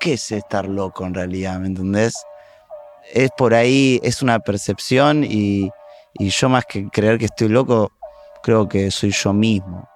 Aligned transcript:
¿qué 0.00 0.14
es 0.14 0.30
estar 0.32 0.68
loco 0.68 1.04
en 1.04 1.14
realidad? 1.14 1.58
¿Me 1.58 1.66
entendés? 1.66 2.14
Es 3.12 3.30
por 3.36 3.54
ahí, 3.54 4.00
es 4.02 4.22
una 4.22 4.38
percepción 4.38 5.24
y, 5.24 5.70
y 6.14 6.28
yo 6.28 6.48
más 6.48 6.64
que 6.66 6.88
creer 6.88 7.18
que 7.18 7.24
estoy 7.26 7.48
loco, 7.48 7.92
creo 8.42 8.68
que 8.68 8.90
soy 8.90 9.10
yo 9.10 9.32
mismo. 9.32 9.88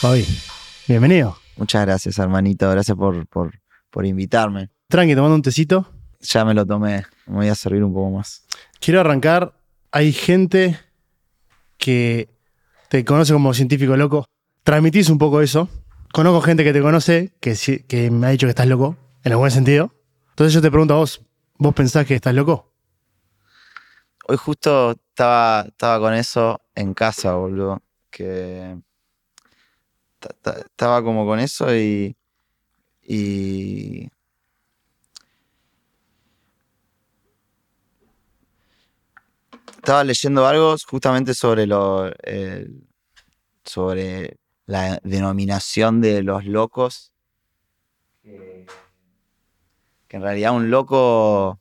Fabi, 0.00 0.26
bienvenido. 0.86 1.36
Muchas 1.56 1.86
gracias, 1.86 2.18
hermanito. 2.18 2.70
Gracias 2.70 2.96
por, 2.96 3.26
por, 3.28 3.52
por 3.90 4.04
invitarme. 4.04 4.70
Tranqui, 4.88 5.14
tomando 5.14 5.34
un 5.34 5.42
tecito. 5.42 5.86
Ya 6.20 6.44
me 6.44 6.54
lo 6.54 6.66
tomé. 6.66 7.04
Me 7.26 7.36
voy 7.36 7.48
a 7.48 7.54
servir 7.54 7.82
un 7.84 7.92
poco 7.92 8.10
más. 8.10 8.44
Quiero 8.80 9.00
arrancar. 9.00 9.54
Hay 9.92 10.12
gente 10.12 10.78
que 11.78 12.28
te 12.88 13.04
conoce 13.04 13.32
como 13.32 13.54
científico 13.54 13.96
loco. 13.96 14.26
Transmitís 14.62 15.08
un 15.10 15.18
poco 15.18 15.40
eso. 15.40 15.68
Conozco 16.12 16.40
gente 16.40 16.64
que 16.64 16.72
te 16.72 16.80
conoce 16.80 17.32
que, 17.40 18.10
me 18.10 18.26
ha 18.26 18.30
dicho 18.30 18.46
que 18.46 18.50
estás 18.50 18.66
loco, 18.66 18.96
en 19.22 19.32
el 19.32 19.38
buen 19.38 19.50
sentido. 19.50 19.92
Entonces 20.30 20.52
yo 20.54 20.62
te 20.62 20.70
pregunto 20.70 20.94
a 20.94 20.98
vos, 20.98 21.22
¿vos 21.58 21.74
pensás 21.74 22.06
que 22.06 22.14
estás 22.14 22.34
loco? 22.34 22.72
Hoy 24.28 24.36
justo 24.36 24.92
estaba, 24.92 25.62
estaba 25.68 26.00
con 26.00 26.14
eso 26.14 26.60
en 26.74 26.94
casa, 26.94 27.34
boludo. 27.34 27.82
Que 28.10 28.76
ta- 30.18 30.34
ta- 30.40 30.58
estaba 30.60 31.02
como 31.02 31.26
con 31.26 31.38
eso 31.38 31.74
y. 31.74 32.16
y 33.02 34.08
estaba 39.86 40.02
leyendo 40.02 40.44
algo 40.48 40.74
justamente 40.90 41.32
sobre 41.32 41.64
lo 41.64 42.12
el- 42.24 42.88
sobre 43.64 44.36
la 44.66 44.98
denominación 45.04 46.00
de 46.00 46.24
los 46.24 46.44
locos. 46.44 47.12
Que, 48.20 48.66
en 50.08 50.22
realidad 50.22 50.56
un 50.56 50.70
loco 50.70 51.60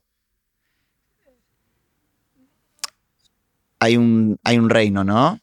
hay 3.79 3.95
un, 3.95 4.39
hay 4.43 4.57
un 4.57 4.71
reino, 4.71 5.03
¿no? 5.03 5.39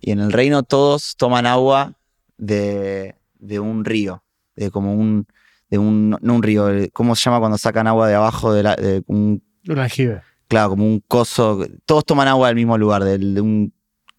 Y 0.00 0.12
en 0.12 0.20
el 0.20 0.30
reino 0.30 0.62
todos 0.62 1.16
toman 1.16 1.44
agua 1.46 1.94
de, 2.38 3.16
un 3.60 3.84
río, 3.84 4.22
de 4.54 4.70
como 4.70 4.94
un, 4.94 5.26
de 5.70 5.78
un, 5.78 6.10
no 6.20 6.34
un 6.34 6.42
río, 6.42 6.70
eh, 6.70 6.90
¿cómo 6.92 7.16
se 7.16 7.24
llama 7.24 7.40
cuando 7.40 7.58
sacan 7.58 7.88
agua 7.88 8.06
de 8.06 8.14
abajo 8.14 8.52
de, 8.52 8.62
la, 8.62 8.76
un, 9.06 9.42
Un 9.68 9.78
aljibe. 9.78 10.22
Claro, 10.50 10.70
como 10.70 10.84
un 10.84 10.98
coso, 11.06 11.64
todos 11.86 12.04
toman 12.04 12.26
agua 12.26 12.48
del 12.48 12.56
mismo 12.56 12.76
lugar, 12.76 13.04
del- 13.04 13.34
de 13.34 13.40
un 13.40 13.72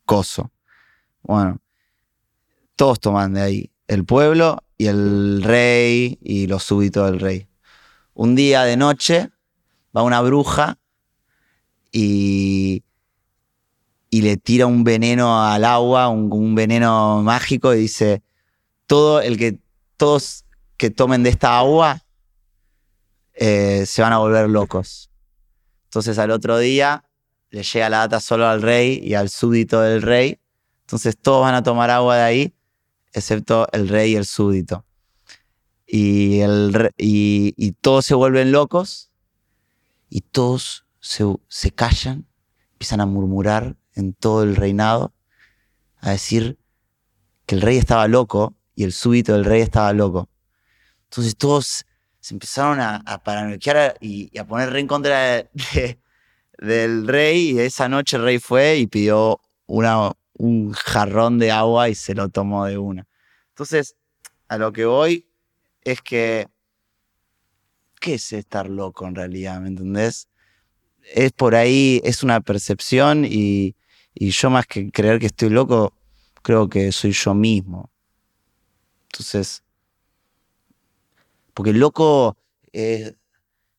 coso. 0.05 0.49
Bueno, 1.23 1.59
todos 2.77 3.01
toman 3.01 3.33
de 3.33 3.41
ahí, 3.41 3.71
el 3.87 4.05
pueblo 4.05 4.63
y 4.77 4.87
el 4.87 5.43
rey 5.43 6.17
y 6.21 6.47
los 6.47 6.63
súbditos 6.63 7.11
del 7.11 7.19
rey. 7.19 7.47
Un 8.13 8.35
día 8.35 8.63
de 8.63 8.77
noche 8.77 9.29
va 9.95 10.03
una 10.03 10.21
bruja 10.21 10.79
y, 11.91 12.85
y 14.09 14.21
le 14.21 14.37
tira 14.37 14.67
un 14.67 14.85
veneno 14.85 15.43
al 15.43 15.65
agua, 15.65 16.07
un, 16.07 16.55
veneno 16.55 17.21
mágico, 17.23 17.73
y 17.73 17.79
dice: 17.79 18.23
Todo 18.87 19.19
el 19.21 19.37
que, 19.37 19.59
todos 19.97 20.45
que 20.77 20.89
tomen 20.91 21.23
de 21.23 21.29
esta 21.31 21.59
agua 21.59 22.01
eh, 23.33 23.83
se 23.85 24.01
van 24.01 24.13
a 24.13 24.19
volver 24.19 24.49
locos. 24.49 25.10
Entonces 25.91 26.17
al 26.19 26.31
otro 26.31 26.57
día 26.57 27.03
le 27.49 27.63
llega 27.63 27.89
la 27.89 27.97
data 27.97 28.21
solo 28.21 28.47
al 28.47 28.61
rey 28.61 29.01
y 29.03 29.13
al 29.15 29.27
súbdito 29.29 29.81
del 29.81 30.01
rey. 30.01 30.39
Entonces 30.85 31.17
todos 31.17 31.41
van 31.41 31.53
a 31.53 31.63
tomar 31.63 31.89
agua 31.89 32.15
de 32.15 32.21
ahí, 32.21 32.55
excepto 33.11 33.67
el 33.73 33.89
rey 33.89 34.13
y 34.13 34.15
el 34.15 34.25
súbdito. 34.25 34.85
Y, 35.85 36.39
el, 36.39 36.91
y, 36.97 37.53
y 37.57 37.73
todos 37.73 38.05
se 38.05 38.15
vuelven 38.15 38.53
locos 38.53 39.11
y 40.09 40.21
todos 40.21 40.85
se, 41.01 41.25
se 41.49 41.71
callan, 41.71 42.25
empiezan 42.71 43.01
a 43.01 43.05
murmurar 43.05 43.75
en 43.93 44.13
todo 44.13 44.43
el 44.43 44.55
reinado, 44.55 45.13
a 45.97 46.11
decir 46.11 46.57
que 47.45 47.55
el 47.55 47.61
rey 47.61 47.75
estaba 47.75 48.07
loco 48.07 48.55
y 48.75 48.85
el 48.85 48.93
súbdito 48.93 49.33
del 49.33 49.43
rey 49.43 49.61
estaba 49.61 49.91
loco. 49.91 50.29
Entonces 51.09 51.35
todos 51.35 51.85
se 52.21 52.33
empezaron 52.35 52.79
a, 52.79 52.97
a 53.05 53.21
paranoiquear 53.23 53.97
y, 53.99 54.37
a 54.37 54.45
poner 54.45 54.69
re 54.71 54.79
en 54.79 54.87
contra 54.87 55.19
de- 55.19 55.49
de- 55.73 55.99
del 56.59 57.07
rey 57.07 57.51
y 57.51 57.59
esa 57.59 57.89
noche 57.89 58.17
el 58.17 58.23
rey 58.23 58.39
fue 58.39 58.77
y 58.77 58.87
pidió 58.87 59.41
un 59.65 60.71
jarrón 60.73 61.39
de 61.39 61.51
agua 61.51 61.89
y 61.89 61.95
se 61.95 62.13
lo 62.13 62.29
tomó 62.29 62.65
de 62.65 62.77
una. 62.77 63.07
Entonces, 63.49 63.95
a 64.47 64.57
lo 64.57 64.71
que 64.71 64.85
voy 64.85 65.27
es 65.83 66.01
que, 66.01 66.47
¿qué 67.99 68.15
es 68.15 68.31
estar 68.33 68.69
loco 68.69 69.07
en 69.07 69.15
realidad? 69.15 69.59
¿Me 69.61 69.69
entendés? 69.69 70.27
Es 71.15 71.31
por 71.31 71.55
ahí, 71.55 72.01
es 72.03 72.21
una 72.21 72.41
percepción 72.41 73.25
y, 73.25 73.75
y 74.13 74.29
yo 74.31 74.49
más 74.49 74.67
que 74.67 74.91
creer 74.91 75.19
que 75.19 75.27
estoy 75.27 75.49
loco, 75.49 75.93
creo 76.43 76.69
que 76.69 76.91
soy 76.91 77.11
yo 77.11 77.33
mismo. 77.33 77.89
Entonces, 79.11 79.63
porque 81.53 81.73
loco 81.73 82.37
es, 82.71 83.15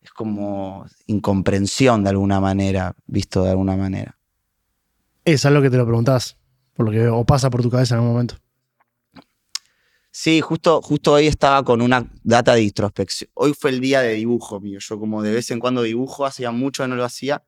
es 0.01 0.11
como 0.13 0.87
incomprensión 1.07 2.05
de 2.05 2.11
alguna 2.11 2.41
manera, 2.41 2.95
visto 3.07 3.43
de 3.45 3.51
alguna 3.51 3.77
manera. 3.77 4.19
Es 5.25 5.47
algo 5.47 5.63
que 5.63 5.71
te 5.71 5.77
lo 5.77 5.87
preguntás, 5.87 6.37
por 6.75 6.87
lo 6.87 6.93
que 6.93 6.99
veo, 6.99 7.17
o 7.17 7.25
pasa 7.25 7.51
por 7.51 7.63
tu 7.63 7.71
cabeza 7.71 7.95
en 7.95 8.01
algún 8.01 8.13
momento. 8.13 8.37
Sí, 10.11 10.41
justo, 10.43 10.83
justo 10.83 11.13
hoy 11.13 11.27
estaba 11.27 11.63
con 11.65 11.81
una 11.81 12.07
data 12.23 12.55
de 12.55 12.63
introspección. 12.63 13.31
Hoy 13.33 13.55
fue 13.59 13.71
el 13.71 13.81
día 13.81 14.01
de 14.03 14.13
dibujo 14.15 14.61
mío. 14.61 14.79
Yo 14.79 14.99
como 14.99 15.23
de 15.23 15.33
vez 15.33 15.51
en 15.51 15.59
cuando 15.59 15.83
dibujo, 15.83 16.27
hacía 16.27 16.51
mucho 16.51 16.83
que 16.83 16.89
no 16.89 16.97
lo 16.97 17.05
hacía. 17.05 17.43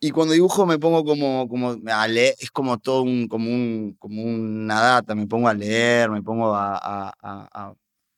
Y 0.00 0.10
cuando 0.10 0.34
dibujo 0.34 0.66
me 0.66 0.78
pongo 0.78 1.02
como, 1.02 1.48
como 1.48 1.76
a 1.90 2.08
leer, 2.08 2.34
es 2.38 2.50
como 2.50 2.76
todo 2.78 3.02
un, 3.02 3.26
como 3.26 3.48
un, 3.48 3.96
como 3.98 4.22
una 4.22 4.78
data, 4.80 5.14
me 5.14 5.26
pongo 5.26 5.48
a 5.48 5.54
leer, 5.54 6.10
me 6.10 6.20
pongo 6.22 6.54
a, 6.54 6.76
a- 6.76 7.14
a- 7.22 7.74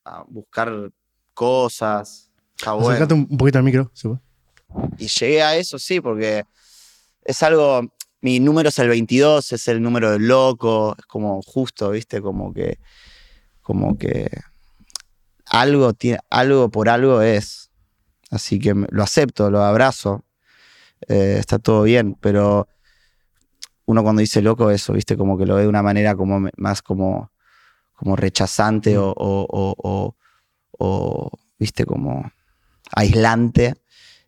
a- 0.07 0.25
buscar 0.29 0.91
cosas. 1.35 2.31
Está 2.57 2.73
bueno. 2.73 3.07
Un 3.15 3.37
poquito 3.37 3.59
al 3.59 3.65
micro. 3.65 3.91
Y 4.99 5.07
llegué 5.09 5.43
a 5.43 5.57
eso, 5.57 5.79
sí, 5.79 6.01
porque 6.01 6.45
es 7.25 7.43
algo. 7.43 7.83
Mi 8.23 8.41
número 8.41 8.71
es 8.71 8.79
el 8.79 8.89
22, 8.89 9.53
es 9.53 9.69
el 9.69 9.81
número 9.83 10.11
del 10.13 10.27
loco, 10.27 10.97
es 10.99 11.05
como 11.07 11.43
justo, 11.43 11.91
¿viste? 11.91 12.21
Como 12.23 12.53
que. 12.53 12.79
Como 13.63 13.97
que. 13.99 14.31
Algo, 15.47 15.93
tiene, 15.93 16.19
algo 16.31 16.71
por 16.71 16.89
algo 16.89 17.21
es. 17.23 17.71
Así 18.31 18.59
que 18.59 18.75
lo 18.91 19.03
acepto, 19.03 19.51
lo 19.51 19.63
abrazo. 19.63 20.25
eh, 21.09 21.37
está 21.39 21.59
todo 21.59 21.83
bien, 21.83 22.17
pero 22.21 22.67
uno 23.85 24.03
cuando 24.03 24.21
dice 24.21 24.43
loco, 24.43 24.71
eso, 24.73 24.93
¿viste? 24.95 25.17
Como 25.17 25.39
que 25.39 25.47
lo 25.47 25.55
ve 25.55 25.63
de 25.63 25.69
una 25.69 25.83
manera 25.83 26.17
como 26.17 26.49
más 26.57 26.83
como, 26.83 27.31
como 27.97 28.17
rechazante 28.17 28.97
o, 28.99 30.17
¿viste? 31.59 31.85
Como 31.85 32.31
aislante 32.93 33.75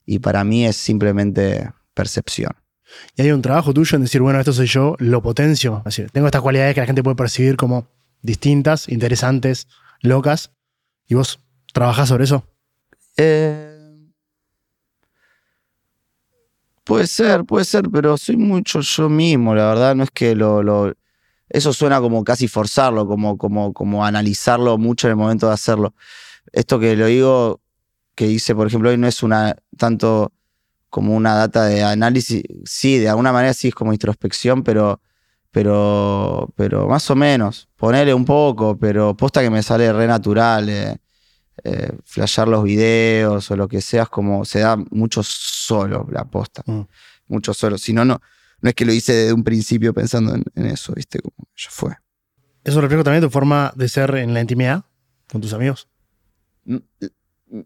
y 0.07 0.19
para 0.21 0.45
mí 0.45 0.67
es 0.67 0.77
simplemente 0.77 1.71
percepción. 1.95 2.53
Y 3.17 3.23
hay 3.23 3.33
un 3.33 3.43
trabajo 3.43 3.75
tuyo 3.75 3.97
en 3.97 4.03
decir, 4.03 4.23
bueno, 4.23 4.41
esto 4.41 4.53
soy 4.53 4.67
yo, 4.67 4.97
lo 4.99 5.23
potencio. 5.23 5.79
Es 5.79 5.97
decir, 5.97 6.11
tengo 6.11 6.27
estas 6.27 6.43
cualidades 6.43 6.75
que 6.75 6.81
la 6.81 6.87
gente 6.87 7.03
puede 7.03 7.17
percibir 7.17 7.57
como 7.57 7.87
distintas, 8.23 8.89
interesantes, 8.89 9.69
locas. 10.01 10.53
¿Y 11.07 11.15
vos 11.15 11.41
trabajás 11.73 12.09
sobre 12.09 12.25
eso? 12.25 12.45
Eh, 13.19 14.09
puede 16.85 17.07
ser, 17.07 17.45
puede 17.45 17.65
ser, 17.65 17.89
pero 17.91 18.17
soy 18.17 18.37
mucho 18.37 18.81
yo 18.81 19.09
mismo, 19.09 19.55
la 19.55 19.67
verdad, 19.69 19.95
no 19.95 20.05
es 20.05 20.11
que 20.11 20.35
lo... 20.35 20.63
lo- 20.63 20.95
eso 21.51 21.73
suena 21.73 22.01
como 22.01 22.25
casi 22.25 22.49
forzarlo, 22.49 23.07
como, 23.07 23.39
como, 23.39 23.73
como 23.73 24.05
analizarlo 24.05 24.79
mucho 24.79 25.07
en 25.07 25.13
el 25.13 25.17
momento 25.17 25.49
de 25.49 25.55
hacerlo. 25.55 25.95
Esto 26.53 26.79
que 26.79 26.97
lo 26.97 27.07
digo, 27.07 27.61
que 28.15 28.27
hice, 28.27 28.55
por 28.55 28.67
ejemplo, 28.67 28.91
hoy 28.91 28.99
no 28.99 29.07
es 29.07 29.23
una 29.23 29.57
tanto 29.77 30.33
como 30.91 31.15
una 31.15 31.35
data 31.35 31.67
de 31.67 31.83
análisis, 31.83 32.43
sí, 32.65 32.99
de 32.99 33.09
alguna 33.09 33.33
manera 33.33 33.53
sí 33.55 33.69
es 33.69 33.75
como 33.75 33.93
introspección, 33.93 34.63
pero, 34.63 35.01
pero, 35.51 36.53
pero 36.57 36.89
más 36.89 37.11
o 37.11 37.15
menos, 37.17 37.69
ponerle 37.77 38.15
un 38.15 38.25
poco, 38.25 38.79
pero 38.79 39.17
posta 39.17 39.43
que 39.43 39.51
me 39.51 39.63
sale 39.63 39.93
re 39.93 40.07
natural. 40.07 40.69
eh 40.69 40.97
eh, 41.65 41.93
flashear 42.05 42.47
los 42.49 42.63
videos 42.63 43.51
o 43.51 43.57
lo 43.57 43.67
que 43.69 43.81
sea, 43.81 44.05
es 44.05 44.09
como 44.09 44.45
se 44.45 44.61
da 44.61 44.77
mucho 44.91 45.23
solo 45.23 46.07
la 46.11 46.25
posta. 46.25 46.63
Mm. 46.67 46.83
Mucho 47.29 47.53
solo. 47.53 47.77
Si 47.79 47.93
no, 47.93 48.05
no, 48.05 48.21
no 48.61 48.69
es 48.71 48.75
que 48.75 48.85
lo 48.85 48.93
hice 48.93 49.13
desde 49.13 49.33
un 49.33 49.45
principio 49.45 49.93
pensando 49.95 50.35
en, 50.35 50.45
en 50.55 50.67
eso, 50.67 50.93
¿viste? 50.95 51.21
Como 51.21 51.49
ya 51.57 51.71
fue. 51.71 51.95
¿Eso 52.65 52.81
refleja 52.81 53.05
también 53.05 53.23
tu 53.23 53.31
forma 53.31 53.73
de 53.77 53.89
ser 53.89 54.15
en 54.17 54.35
la 54.35 54.41
intimidad 54.41 54.85
con 55.31 55.41
tus 55.41 55.53
amigos? 55.53 55.89
Mm, 56.65 56.77
mm, 57.51 57.61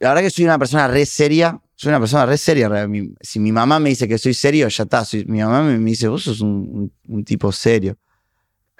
la 0.00 0.08
verdad 0.08 0.22
que 0.22 0.30
soy 0.30 0.44
una 0.44 0.58
persona 0.58 0.88
re 0.88 1.04
seria. 1.06 1.60
Soy 1.76 1.90
una 1.90 2.00
persona 2.00 2.26
re 2.26 2.36
seria. 2.36 2.68
re- 2.68 2.88
mi- 2.88 3.14
Si 3.20 3.38
mi 3.38 3.52
mamá 3.52 3.78
me 3.78 3.90
dice 3.90 4.08
que 4.08 4.18
soy 4.18 4.34
serio, 4.34 4.66
ya 4.68 4.82
está. 4.84 5.04
Soy- 5.04 5.24
mi 5.26 5.38
mamá 5.40 5.62
me, 5.62 5.78
me 5.78 5.90
dice, 5.90 6.08
vos 6.08 6.22
sos 6.24 6.40
un, 6.40 6.68
un- 6.72 6.92
un 7.08 7.24
tipo 7.24 7.52
serio. 7.52 7.96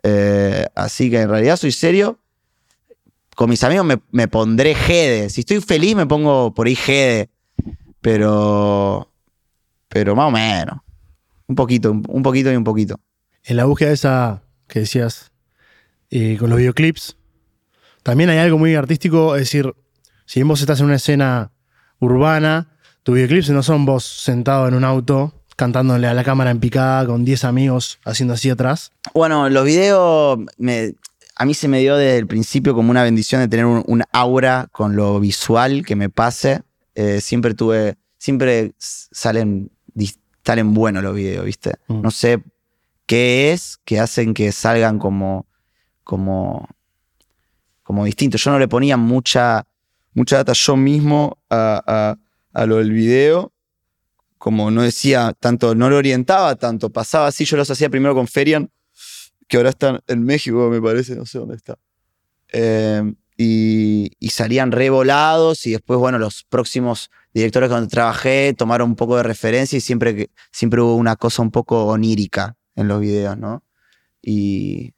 Eh, 0.02 0.66
así 0.74 1.10
que 1.10 1.20
en 1.20 1.28
realidad 1.28 1.56
soy 1.56 1.72
serio. 1.72 2.18
Con 3.36 3.48
mis 3.50 3.62
amigos 3.64 3.86
me, 3.86 4.00
me 4.10 4.28
pondré 4.28 4.74
jede. 4.74 5.30
Si 5.30 5.40
estoy 5.42 5.60
feliz, 5.60 5.94
me 5.94 6.06
pongo 6.06 6.52
por 6.52 6.66
ahí 6.66 6.74
jede. 6.74 7.30
Pero. 8.00 9.12
Pero 9.88 10.14
más 10.16 10.28
o 10.28 10.30
menos. 10.30 10.80
Un 11.50 11.56
poquito, 11.56 11.90
un, 11.90 12.22
poquito 12.22 12.52
y 12.52 12.54
un 12.54 12.62
poquito. 12.62 13.00
En 13.42 13.56
la 13.56 13.64
búsqueda 13.64 13.90
esa 13.90 14.44
que 14.68 14.78
decías 14.78 15.32
eh, 16.08 16.36
con 16.38 16.48
los 16.48 16.56
videoclips, 16.60 17.16
también 18.04 18.30
hay 18.30 18.38
algo 18.38 18.56
muy 18.56 18.76
artístico, 18.76 19.34
es 19.34 19.40
decir, 19.40 19.74
si 20.26 20.44
vos 20.44 20.60
estás 20.60 20.78
en 20.78 20.86
una 20.86 20.94
escena 20.94 21.50
urbana, 21.98 22.68
tus 23.02 23.16
videoclips 23.16 23.50
no 23.50 23.64
son 23.64 23.84
vos 23.84 24.04
sentado 24.04 24.68
en 24.68 24.74
un 24.74 24.84
auto 24.84 25.34
cantándole 25.56 26.06
a 26.06 26.14
la 26.14 26.22
cámara 26.22 26.52
en 26.52 26.60
picada 26.60 27.04
con 27.04 27.24
10 27.24 27.42
amigos 27.44 27.98
haciendo 28.04 28.34
así 28.34 28.48
atrás. 28.48 28.92
Bueno, 29.12 29.48
los 29.48 29.64
videos, 29.64 30.38
me- 30.56 30.94
a 31.34 31.44
mí 31.46 31.54
se 31.54 31.66
me 31.66 31.80
dio 31.80 31.96
desde 31.96 32.18
el 32.18 32.28
principio 32.28 32.74
como 32.76 32.92
una 32.92 33.02
bendición 33.02 33.40
de 33.40 33.48
tener 33.48 33.66
un, 33.66 33.82
un 33.88 34.04
aura 34.12 34.68
con 34.70 34.94
lo 34.94 35.18
visual 35.18 35.84
que 35.84 35.96
me 35.96 36.10
pase. 36.10 36.62
Eh, 36.94 37.20
siempre 37.20 37.54
tuve, 37.54 37.96
siempre 38.18 38.72
salen, 38.78 39.72
salen 40.44 40.74
buenos 40.74 41.02
los 41.02 41.14
videos, 41.14 41.44
¿viste? 41.44 41.74
Mm. 41.88 42.00
No 42.02 42.10
sé 42.10 42.42
qué 43.06 43.52
es 43.52 43.78
que 43.84 43.98
hacen 44.00 44.34
que 44.34 44.52
salgan 44.52 44.98
como, 44.98 45.46
como, 46.04 46.68
como 47.82 48.04
distintos. 48.04 48.42
Yo 48.44 48.50
no 48.50 48.58
le 48.58 48.68
ponía 48.68 48.96
mucha, 48.96 49.66
mucha 50.14 50.36
data 50.36 50.52
yo 50.52 50.76
mismo 50.76 51.38
a, 51.50 51.82
a- 51.86 52.18
a 52.60 52.66
lo 52.66 52.76
del 52.76 52.90
video. 52.92 53.52
Como 54.38 54.70
no 54.70 54.82
decía 54.82 55.34
tanto, 55.38 55.74
no 55.74 55.90
lo 55.90 55.98
orientaba 55.98 56.56
tanto, 56.56 56.88
pasaba 56.90 57.26
así, 57.26 57.44
yo 57.44 57.58
los 57.58 57.70
hacía 57.70 57.90
primero 57.90 58.14
con 58.14 58.26
Ferian, 58.26 58.70
que 59.46 59.58
ahora 59.58 59.68
están 59.68 60.00
en 60.06 60.24
México, 60.24 60.70
me 60.70 60.80
parece, 60.80 61.14
no 61.14 61.26
sé 61.26 61.38
dónde 61.38 61.56
está. 61.56 61.76
Eh, 62.52 63.12
y, 63.36 64.10
y 64.18 64.30
salían 64.30 64.72
re 64.72 64.88
volados 64.88 65.66
y 65.66 65.72
después, 65.72 65.98
bueno, 65.98 66.18
los 66.18 66.44
próximos 66.44 67.10
directores 67.32 67.68
con 67.68 67.80
los 67.80 67.88
que 67.88 67.94
trabajé 67.94 68.54
tomaron 68.56 68.90
un 68.90 68.96
poco 68.96 69.16
de 69.16 69.22
referencia 69.22 69.76
y 69.76 69.80
siempre, 69.80 70.30
siempre 70.50 70.80
hubo 70.80 70.96
una 70.96 71.16
cosa 71.16 71.42
un 71.42 71.50
poco 71.50 71.86
onírica 71.86 72.56
en 72.74 72.88
los 72.88 73.00
videos, 73.00 73.36
¿no? 73.38 73.62
Y, 74.22 74.92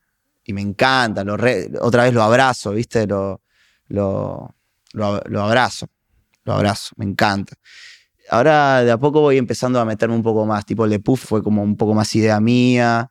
me 0.49 0.61
encanta, 0.61 1.25
lo 1.25 1.39
re- 1.39 1.71
otra 1.81 2.05
vez 2.05 2.13
lo 2.13 2.23
abrazo, 2.23 2.73
¿viste? 2.73 3.07
Lo, 3.07 3.41
abrazo, 4.95 5.87
lo 6.45 6.53
abrazo, 6.53 6.95
me 6.97 7.07
encanta. 7.07 7.55
Ahora 8.29 8.83
de 8.85 8.91
a 8.91 8.99
poco 8.99 9.23
voy 9.23 9.39
empezando 9.39 9.81
a 9.81 9.85
meterme 9.87 10.15
un 10.15 10.23
poco 10.23 10.45
más, 10.45 10.67
tipo 10.67 10.85
el 10.85 10.91
de 10.91 11.01
Puff 11.01 11.25
fue 11.25 11.43
como 11.43 11.63
un 11.63 11.77
poco 11.77 11.95
más 11.95 12.15
idea 12.15 12.39
mía, 12.41 13.11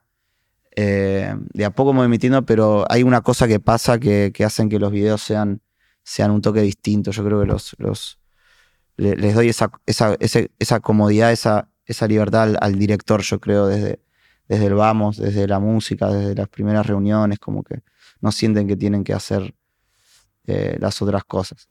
eh, 0.75 1.35
de 1.53 1.65
a 1.65 1.71
poco 1.71 1.94
me 1.94 2.00
voy 2.00 2.09
metiendo, 2.09 2.45
pero 2.45 2.85
hay 2.89 3.01
una 3.01 3.21
cosa 3.21 3.47
que 3.47 3.59
pasa 3.59 4.00
que, 4.00 4.31
hacen 4.45 4.69
que 4.69 4.77
los 4.77 4.91
videos 4.91 5.21
sean, 5.21 5.62
sean 6.03 6.29
un 6.31 6.41
toque 6.41 6.62
distinto. 6.62 7.12
Yo 7.12 7.24
creo 7.25 7.41
que 7.41 7.47
los 7.47 8.20
le- 9.01 9.15
les 9.15 9.33
doy 9.36 9.50
esa, 9.50 9.71
esa, 9.86 10.80
comodidad, 10.80 11.31
esa, 11.31 11.68
esa 11.86 12.07
libertad 12.07 12.44
al, 12.44 12.57
al 12.62 12.77
director, 12.77 13.21
yo 13.21 13.39
creo, 13.39 13.68
desde, 13.68 14.00
desde 14.48 14.65
el 14.68 14.74
vamos, 14.75 15.18
desde 15.18 15.48
la 15.48 15.59
música, 15.59 16.07
desde 16.09 16.36
las 16.36 16.48
primeras 16.48 16.86
reuniones, 16.86 17.39
como 17.39 17.63
que 17.63 17.81
no 18.21 18.31
sienten 18.31 18.68
que 18.68 18.75
tienen 18.77 19.03
que 19.03 19.13
hacer 19.13 19.53
eh, 20.48 20.77
las 20.80 21.01
otras 21.01 21.24
cosas. 21.24 21.68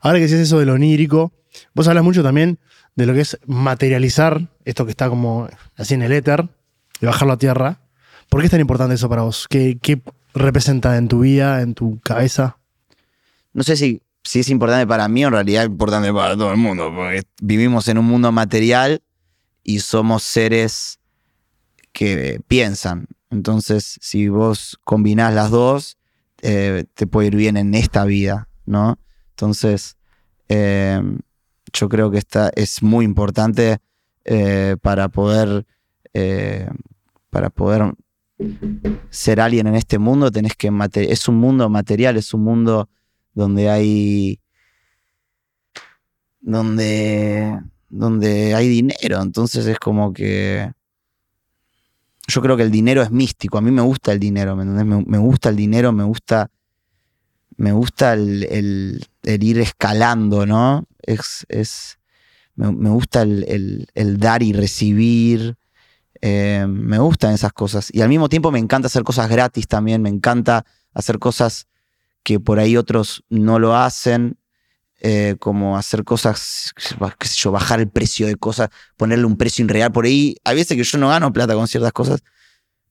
Ahora 0.00 0.18
que 0.18 0.22
decías 0.22 0.40
eso 0.40 0.58
de 0.58 0.66
lo 0.66 0.74
onírico, 0.74 1.32
vos 1.74 1.88
hablas 1.88 2.04
mucho 2.04 2.22
también 2.22 2.58
de 2.94 3.06
lo 3.06 3.14
que 3.14 3.20
es 3.20 3.38
materializar 3.46 4.48
esto 4.64 4.84
que 4.84 4.90
está 4.90 5.08
como 5.08 5.48
así 5.76 5.94
en 5.94 6.02
el 6.02 6.12
éter 6.12 6.48
y 7.00 7.06
bajarlo 7.06 7.34
a 7.34 7.38
tierra. 7.38 7.80
¿Por 8.28 8.40
qué 8.40 8.46
es 8.46 8.50
tan 8.50 8.60
importante 8.60 8.94
eso 8.94 9.08
para 9.08 9.22
vos? 9.22 9.46
¿Qué, 9.48 9.78
qué 9.80 10.00
representa 10.34 10.96
en 10.96 11.08
tu 11.08 11.20
vida, 11.20 11.62
en 11.62 11.74
tu 11.74 11.98
cabeza? 12.00 12.56
no 13.54 13.64
sé 13.64 13.76
si, 13.76 14.02
si 14.28 14.40
es 14.40 14.50
importante 14.50 14.86
para 14.86 15.08
mí 15.08 15.24
en 15.24 15.32
realidad 15.32 15.62
es 15.62 15.70
importante 15.70 16.12
para 16.12 16.36
todo 16.36 16.50
el 16.50 16.58
mundo, 16.58 16.92
porque 16.94 17.22
vivimos 17.40 17.88
en 17.88 17.96
un 17.96 18.04
mundo 18.04 18.30
material 18.30 19.00
y 19.64 19.78
somos 19.78 20.22
seres 20.22 21.00
que 21.92 22.38
piensan. 22.46 23.06
Entonces, 23.30 23.96
si 24.02 24.28
vos 24.28 24.78
combinás 24.84 25.32
las 25.32 25.50
dos, 25.50 25.96
eh, 26.42 26.84
te 26.92 27.06
puede 27.06 27.28
ir 27.28 27.36
bien 27.36 27.56
en 27.56 27.74
esta 27.74 28.04
vida, 28.04 28.50
¿no? 28.66 28.98
Entonces, 29.30 29.96
eh, 30.50 31.00
yo 31.72 31.88
creo 31.88 32.10
que 32.10 32.18
esta 32.18 32.50
es 32.54 32.82
muy 32.82 33.06
importante 33.06 33.78
eh, 34.26 34.76
para 34.82 35.08
poder 35.08 35.64
para 37.30 37.48
poder 37.48 37.94
ser 39.08 39.40
alguien 39.40 39.68
en 39.68 39.76
este 39.76 39.98
mundo 39.98 40.32
tenés 40.32 40.56
que 40.56 40.72
es 40.94 41.28
un 41.28 41.36
mundo 41.36 41.68
material 41.68 42.16
es 42.16 42.34
un 42.34 42.42
mundo 42.42 42.88
donde 43.38 43.70
hay 43.70 44.40
donde 46.40 47.60
donde 47.88 48.54
hay 48.54 48.68
dinero. 48.68 49.22
Entonces 49.22 49.66
es 49.66 49.78
como 49.78 50.12
que 50.12 50.72
yo 52.26 52.42
creo 52.42 52.56
que 52.56 52.64
el 52.64 52.70
dinero 52.70 53.00
es 53.02 53.10
místico. 53.10 53.56
A 53.56 53.60
mí 53.60 53.70
me 53.70 53.80
gusta 53.82 54.12
el 54.12 54.18
dinero 54.18 54.56
¿me, 54.56 54.64
entendés? 54.64 55.06
me, 55.06 55.18
gusta 55.18 55.48
el 55.48 55.56
dinero 55.56 55.92
me 55.92 56.04
gusta 56.04 56.50
me 57.56 57.72
gusta 57.72 58.12
el, 58.12 58.44
el- 58.44 59.06
ir 59.42 59.58
escalando 59.58 60.46
no 60.46 60.84
es, 61.02 61.46
es 61.48 61.98
me, 62.54 62.90
gusta 62.90 63.22
el, 63.22 63.44
el- 63.48 63.86
el 63.94 64.18
dar 64.18 64.42
y 64.42 64.52
recibir. 64.52 65.56
Eh, 66.20 66.66
me 66.68 66.98
gustan 66.98 67.32
esas 67.34 67.52
cosas. 67.52 67.88
Y 67.92 68.00
al 68.00 68.08
mismo 68.08 68.28
tiempo 68.28 68.50
me 68.50 68.58
encanta 68.58 68.86
hacer 68.86 69.04
cosas 69.04 69.28
gratis 69.30 69.68
también. 69.68 70.02
Me 70.02 70.08
encanta 70.08 70.66
hacer 70.92 71.20
cosas 71.20 71.68
que 72.22 72.40
por 72.40 72.58
ahí 72.58 72.76
otros 72.76 73.24
no 73.28 73.58
lo 73.58 73.76
hacen, 73.76 74.38
eh, 75.00 75.36
como 75.38 75.76
hacer 75.76 76.02
cosas, 76.02 76.72
qué 77.18 77.28
sé 77.28 77.36
yo, 77.38 77.52
bajar 77.52 77.78
el 77.78 77.88
precio 77.88 78.26
de 78.26 78.34
cosas, 78.34 78.68
ponerle 78.96 79.26
un 79.26 79.36
precio 79.36 79.64
irreal. 79.64 79.92
Por 79.92 80.06
ahí, 80.06 80.36
hay 80.44 80.56
veces 80.56 80.76
que 80.76 80.82
yo 80.82 80.98
no 80.98 81.08
gano 81.08 81.32
plata 81.32 81.54
con 81.54 81.68
ciertas 81.68 81.92
cosas, 81.92 82.22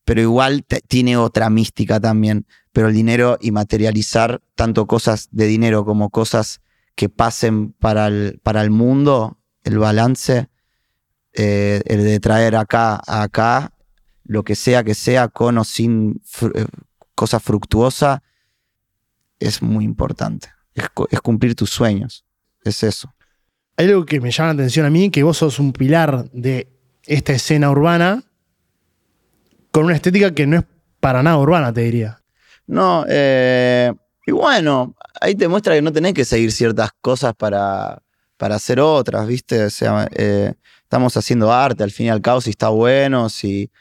pero 0.06 0.21
igual 0.21 0.65
tiene 0.88 1.18
otra 1.18 1.50
mística 1.50 2.00
también. 2.00 2.45
Pero 2.71 2.88
el 2.88 2.94
dinero 2.94 3.38
y 3.41 3.51
materializar 3.51 4.41
tanto 4.56 4.88
cosas 4.88 5.27
de 5.31 5.47
dinero 5.47 5.83
como 5.83 6.09
cosas 6.09 6.62
que 6.95 7.09
pasen 7.09 7.74
para 7.74 8.07
el, 8.07 8.39
para 8.41 8.62
el 8.62 8.69
mundo, 8.69 9.38
el 9.63 9.77
balance, 9.77 10.48
eh, 11.34 11.81
el 11.86 12.03
de 12.03 12.19
traer 12.22 12.55
acá 12.55 13.01
acá, 13.05 13.74
lo 14.24 14.43
que 14.43 14.55
sea 14.55 14.84
que 14.84 14.96
sea, 14.96 15.27
con 15.27 15.57
o 15.57 15.63
sin 15.63 16.22
eh, 16.55 16.65
cosa 17.15 17.39
fructuosa, 17.39 18.24
es 19.39 19.62
muy 19.62 19.86
importante. 19.86 20.50
Es, 20.74 20.89
cu- 20.89 21.08
es 21.10 21.22
cumplir 21.22 21.56
tus 21.56 21.70
sueños. 21.70 22.25
Es 22.63 22.84
eso. 22.84 23.13
Hay 23.75 23.88
algo 23.88 24.06
que 24.06 24.20
me 24.20 24.32
llama 24.32 24.48
la 24.48 24.53
atención 24.53 24.86
a 24.86 24.89
mí, 24.89 25.10
que 25.10 25.24
vos 25.24 25.38
sos 25.38 25.60
un 25.60 25.72
pilar 25.72 26.29
de 26.32 26.67
esta 27.06 27.34
escena 27.34 27.70
urbana 27.70 28.24
con 29.72 29.86
una 29.86 29.96
estética 29.96 30.34
que 30.34 30.48
no 30.48 30.58
es 30.58 30.65
para 31.00 31.22
nada 31.22 31.38
urbana, 31.38 31.72
te 31.72 31.82
diría. 31.82 32.22
No, 32.65 33.06
eh, 33.08 33.94
y 34.25 34.32
bueno, 34.32 34.96
ahí 35.22 35.36
te 35.36 35.48
muestra 35.48 35.75
que 35.75 35.82
no 35.82 35.94
tenés 35.94 36.13
que 36.13 36.25
seguir 36.25 36.51
ciertas 36.51 36.89
cosas 37.00 37.34
para, 37.36 38.01
para 38.36 38.56
hacer 38.56 38.79
otras, 38.79 39.27
¿viste? 39.27 39.65
O 39.65 39.70
sea, 39.70 40.08
eh, 40.12 40.53
estamos 40.82 41.15
haciendo 41.15 41.53
arte 41.53 41.84
al 41.84 41.91
fin 41.91 42.08
y 42.08 42.10
al 42.10 42.22
cabo, 42.22 42.41
si 42.41 42.50
está 42.50 42.70
bueno, 42.70 43.29
si... 43.29 43.72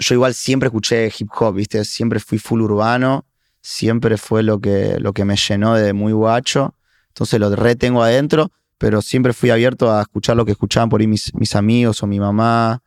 Yo 0.00 0.14
igual 0.14 0.32
siempre 0.32 0.68
escuché 0.68 1.12
hip 1.18 1.28
hop, 1.38 1.54
¿viste? 1.54 1.84
Siempre 1.84 2.20
fui 2.20 2.38
full 2.38 2.60
urbano, 2.62 3.26
siempre 3.68 4.16
fue 4.16 4.42
lo 4.42 4.60
que, 4.60 4.98
lo 4.98 5.12
que 5.12 5.26
me 5.26 5.36
llenó 5.36 5.74
de 5.74 5.92
muy 5.92 6.14
guacho, 6.14 6.74
entonces 7.08 7.38
lo 7.38 7.54
retengo 7.54 8.02
adentro, 8.02 8.50
pero 8.78 9.02
siempre 9.02 9.34
fui 9.34 9.50
abierto 9.50 9.92
a 9.92 10.00
escuchar 10.00 10.36
lo 10.36 10.46
que 10.46 10.52
escuchaban 10.52 10.88
por 10.88 11.02
ahí 11.02 11.06
mis, 11.06 11.54
amigos 11.54 12.02
o 12.02 12.06
mi 12.06 12.18
mamá 12.18 12.82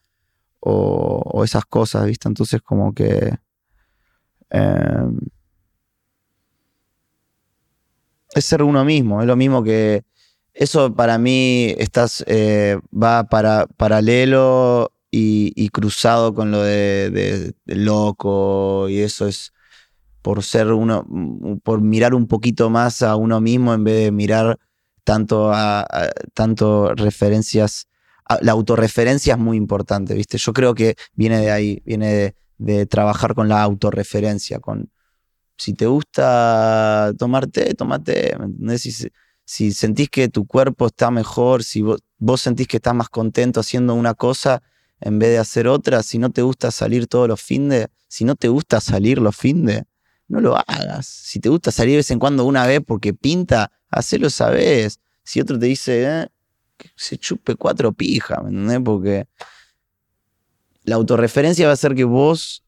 o, 0.59 1.43
esas 1.45 1.65
cosas, 1.65 2.07
¿viste? 2.07 2.27
Entonces 2.27 2.63
como 2.63 2.95
que... 2.95 3.37
eh, 4.49 5.05
es 8.33 8.45
ser 8.45 8.63
uno 8.63 8.83
mismo, 8.83 9.21
es 9.21 9.27
lo 9.27 9.35
mismo 9.35 9.61
que 9.63 10.03
eso 10.53 10.95
para 10.95 11.19
mí 11.19 11.75
estás, 11.77 12.23
eh, 12.25 12.79
va 12.91 13.25
para, 13.25 13.67
paralelo 13.77 14.91
y, 15.11 15.69
cruzado 15.69 16.33
con 16.33 16.49
lo 16.49 16.63
de 16.63 17.53
loco 17.67 18.89
y 18.89 19.01
eso 19.01 19.27
es 19.27 19.53
por 20.21 20.43
ser 20.43 20.67
uno, 20.71 21.05
mm, 21.07 21.57
por 21.63 21.81
mirar 21.81 22.13
un 22.13 22.27
poquito 22.27 22.69
más 22.69 23.01
a 23.01 23.15
uno 23.15 23.41
mismo 23.41 23.73
en 23.73 23.83
vez 23.83 24.05
de 24.05 24.11
mirar 24.11 24.59
tanto 25.03 25.51
a, 25.51 25.81
a- 25.81 26.93
referencias. 26.95 27.87
la 28.41 28.53
autorreferencia 28.53 29.33
es 29.33 29.39
muy 29.39 29.57
importante, 29.57 30.13
¿viste? 30.13 30.37
Yo 30.37 30.53
creo 30.53 30.73
que 30.73 30.95
viene 31.15 31.39
de 31.41 31.51
ahí, 31.51 31.81
viene 31.85 32.35
de, 32.57 32.85
trabajar 32.85 33.33
con 33.35 33.49
la 33.49 33.61
autorreferencia, 33.63 34.59
con 34.59 34.89
si 35.57 35.73
te 35.73 35.85
gusta 35.87 37.13
tomar 37.17 37.47
té, 37.47 37.73
tomate, 37.75 38.35
¿me 38.39 38.45
entendés? 38.45 38.81
Si, 38.83 38.91
si 39.45 39.71
sentís 39.73 40.09
que 40.09 40.29
tu 40.29 40.45
cuerpo 40.47 40.87
está 40.87 41.11
mejor, 41.11 41.63
si 41.63 41.81
vos, 41.81 42.01
vos 42.19 42.41
sentís 42.41 42.67
que 42.67 42.77
estás 42.77 42.95
más 42.95 43.09
contento 43.09 43.59
haciendo 43.59 43.93
una 43.95 44.13
cosa 44.13 44.61
en 45.01 45.19
vez 45.19 45.31
de 45.31 45.39
hacer 45.39 45.67
otra, 45.67 46.03
si 46.03 46.19
no 46.19 46.29
te 46.31 46.41
gusta 46.41 46.71
salir 46.71 47.07
todos 47.07 47.27
los 47.27 47.41
fines, 47.41 47.87
si 48.07 48.23
no 48.23 48.35
te 48.35 48.47
gusta 48.47 48.79
salir 48.79 49.19
los 49.19 49.35
fines, 49.35 49.83
no 50.31 50.39
lo 50.41 50.55
hagas. 50.57 51.05
Si 51.05 51.39
te 51.39 51.49
gusta 51.49 51.71
salir 51.71 51.91
de 51.93 51.97
vez 51.97 52.11
en 52.11 52.19
cuando 52.19 52.45
una 52.45 52.65
vez 52.65 52.81
porque 52.85 53.13
pinta, 53.13 53.71
hacelo 53.89 54.27
esa 54.27 54.49
vez. 54.49 54.99
Si 55.23 55.39
otro 55.41 55.59
te 55.59 55.65
dice, 55.67 56.03
eh, 56.05 56.27
que 56.77 56.89
se 56.95 57.17
chupe 57.17 57.55
cuatro 57.55 57.91
pijas, 57.91 58.41
¿me 58.43 58.49
entendés? 58.49 58.79
Porque 58.83 59.27
la 60.83 60.95
autorreferencia 60.95 61.65
va 61.67 61.71
a 61.71 61.73
hacer 61.73 61.93
que 61.95 62.03
vos 62.03 62.63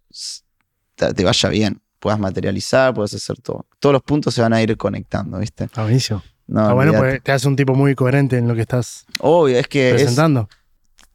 te 0.96 1.24
vaya 1.24 1.50
bien, 1.50 1.82
puedas 2.00 2.20
materializar, 2.20 2.94
puedas 2.94 3.14
hacer 3.14 3.38
todo. 3.42 3.66
Todos 3.80 3.94
los 3.94 4.04
puntos 4.04 4.34
se 4.34 4.42
van 4.42 4.54
a 4.54 4.62
ir 4.62 4.78
conectando, 4.78 5.40
¿viste? 5.40 5.68
Ah, 5.76 5.84
buenísimo. 5.84 6.22
No, 6.46 6.62
ah, 6.70 6.74
bueno, 6.74 6.94
pues 6.98 7.24
te 7.24 7.32
hace 7.32 7.48
un 7.48 7.56
tipo 7.56 7.74
muy 7.74 7.96
coherente 7.96 8.38
en 8.38 8.48
lo 8.48 8.54
que 8.56 8.62
estás 8.62 9.06
Obvio, 9.20 9.58
es 9.58 9.68
que 9.68 9.90
es, 9.90 9.96
presentando. 9.96 10.50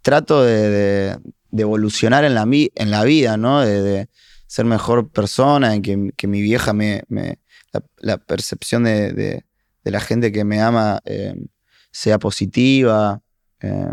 trato 0.03 0.43
de, 0.43 0.69
de- 0.71 1.19
de 1.51 1.63
evolucionar 1.63 2.25
en 2.25 2.35
la, 2.35 2.43
en 2.51 2.91
la 2.91 3.05
vida, 3.05 3.37
¿no? 3.39 3.61
De, 3.61 3.81
de 3.83 4.09
ser 4.49 4.65
mejor 4.65 5.09
persona, 5.11 5.75
en 5.77 5.83
que, 5.83 6.11
que 6.17 6.27
mi 6.27 6.41
vieja 6.43 6.73
me. 6.73 7.05
la, 8.01 8.19
percepción 8.19 8.83
de, 8.83 9.13
de- 9.13 9.45
la 9.85 10.01
gente 10.01 10.33
que 10.33 10.45
me 10.45 10.61
ama 10.61 11.01
eh, 11.07 11.35
sea 11.93 12.19
positiva. 12.19 13.23
eh, 13.61 13.93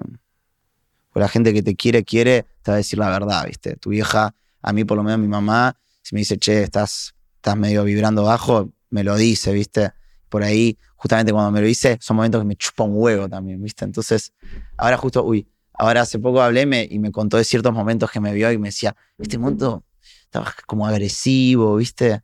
o 1.14 1.20
la 1.20 1.30
gente 1.30 1.54
que 1.54 1.64
te 1.64 1.76
quiere, 1.76 2.04
quiere, 2.04 2.46
te 2.62 2.72
va 2.72 2.74
a 2.76 2.78
decir 2.78 3.00
la 3.00 3.10
verdad, 3.10 3.46
¿viste? 3.48 3.78
Tu 3.78 3.92
vieja, 3.92 4.36
a 4.62 4.74
mí 4.74 4.84
por 4.84 4.98
lo 4.98 5.04
menos 5.04 5.20
mi 5.20 5.28
mamá, 5.28 5.78
si 6.02 6.14
me 6.14 6.20
dice, 6.20 6.38
che, 6.38 6.64
estás, 6.64 7.16
estás 7.38 7.56
medio 7.56 7.84
vibrando 7.86 8.24
bajo, 8.24 8.74
me 8.90 9.04
lo 9.04 9.16
dice, 9.16 9.54
¿viste? 9.54 9.92
Por 10.28 10.44
ahí, 10.44 10.78
justamente 10.98 11.32
cuando 11.32 11.52
me 11.52 11.62
lo 11.62 11.68
dice, 11.68 11.98
son 12.02 12.18
momentos 12.18 12.42
que 12.42 12.46
me 12.48 12.56
chupa 12.58 12.84
un 12.84 12.92
huevo 12.96 13.30
también, 13.30 13.62
¿viste? 13.64 13.86
Entonces, 13.86 14.34
ahora 14.76 14.98
justo, 14.98 15.24
uy, 15.24 15.48
ahora 15.74 16.02
hace 16.02 16.20
poco 16.20 16.42
hablé 16.42 16.88
y 16.90 17.00
me 17.00 17.12
contó 17.12 17.38
de 17.38 17.46
ciertos 17.46 17.72
momentos 17.72 18.12
que 18.12 18.20
me 18.20 18.34
vio 18.34 18.52
y 18.52 18.58
me 18.58 18.68
decía, 18.68 18.94
este 19.18 19.38
momento 19.38 19.86
estaba 20.26 20.54
como 20.68 20.86
agresivo, 20.88 21.76
¿viste? 21.78 22.22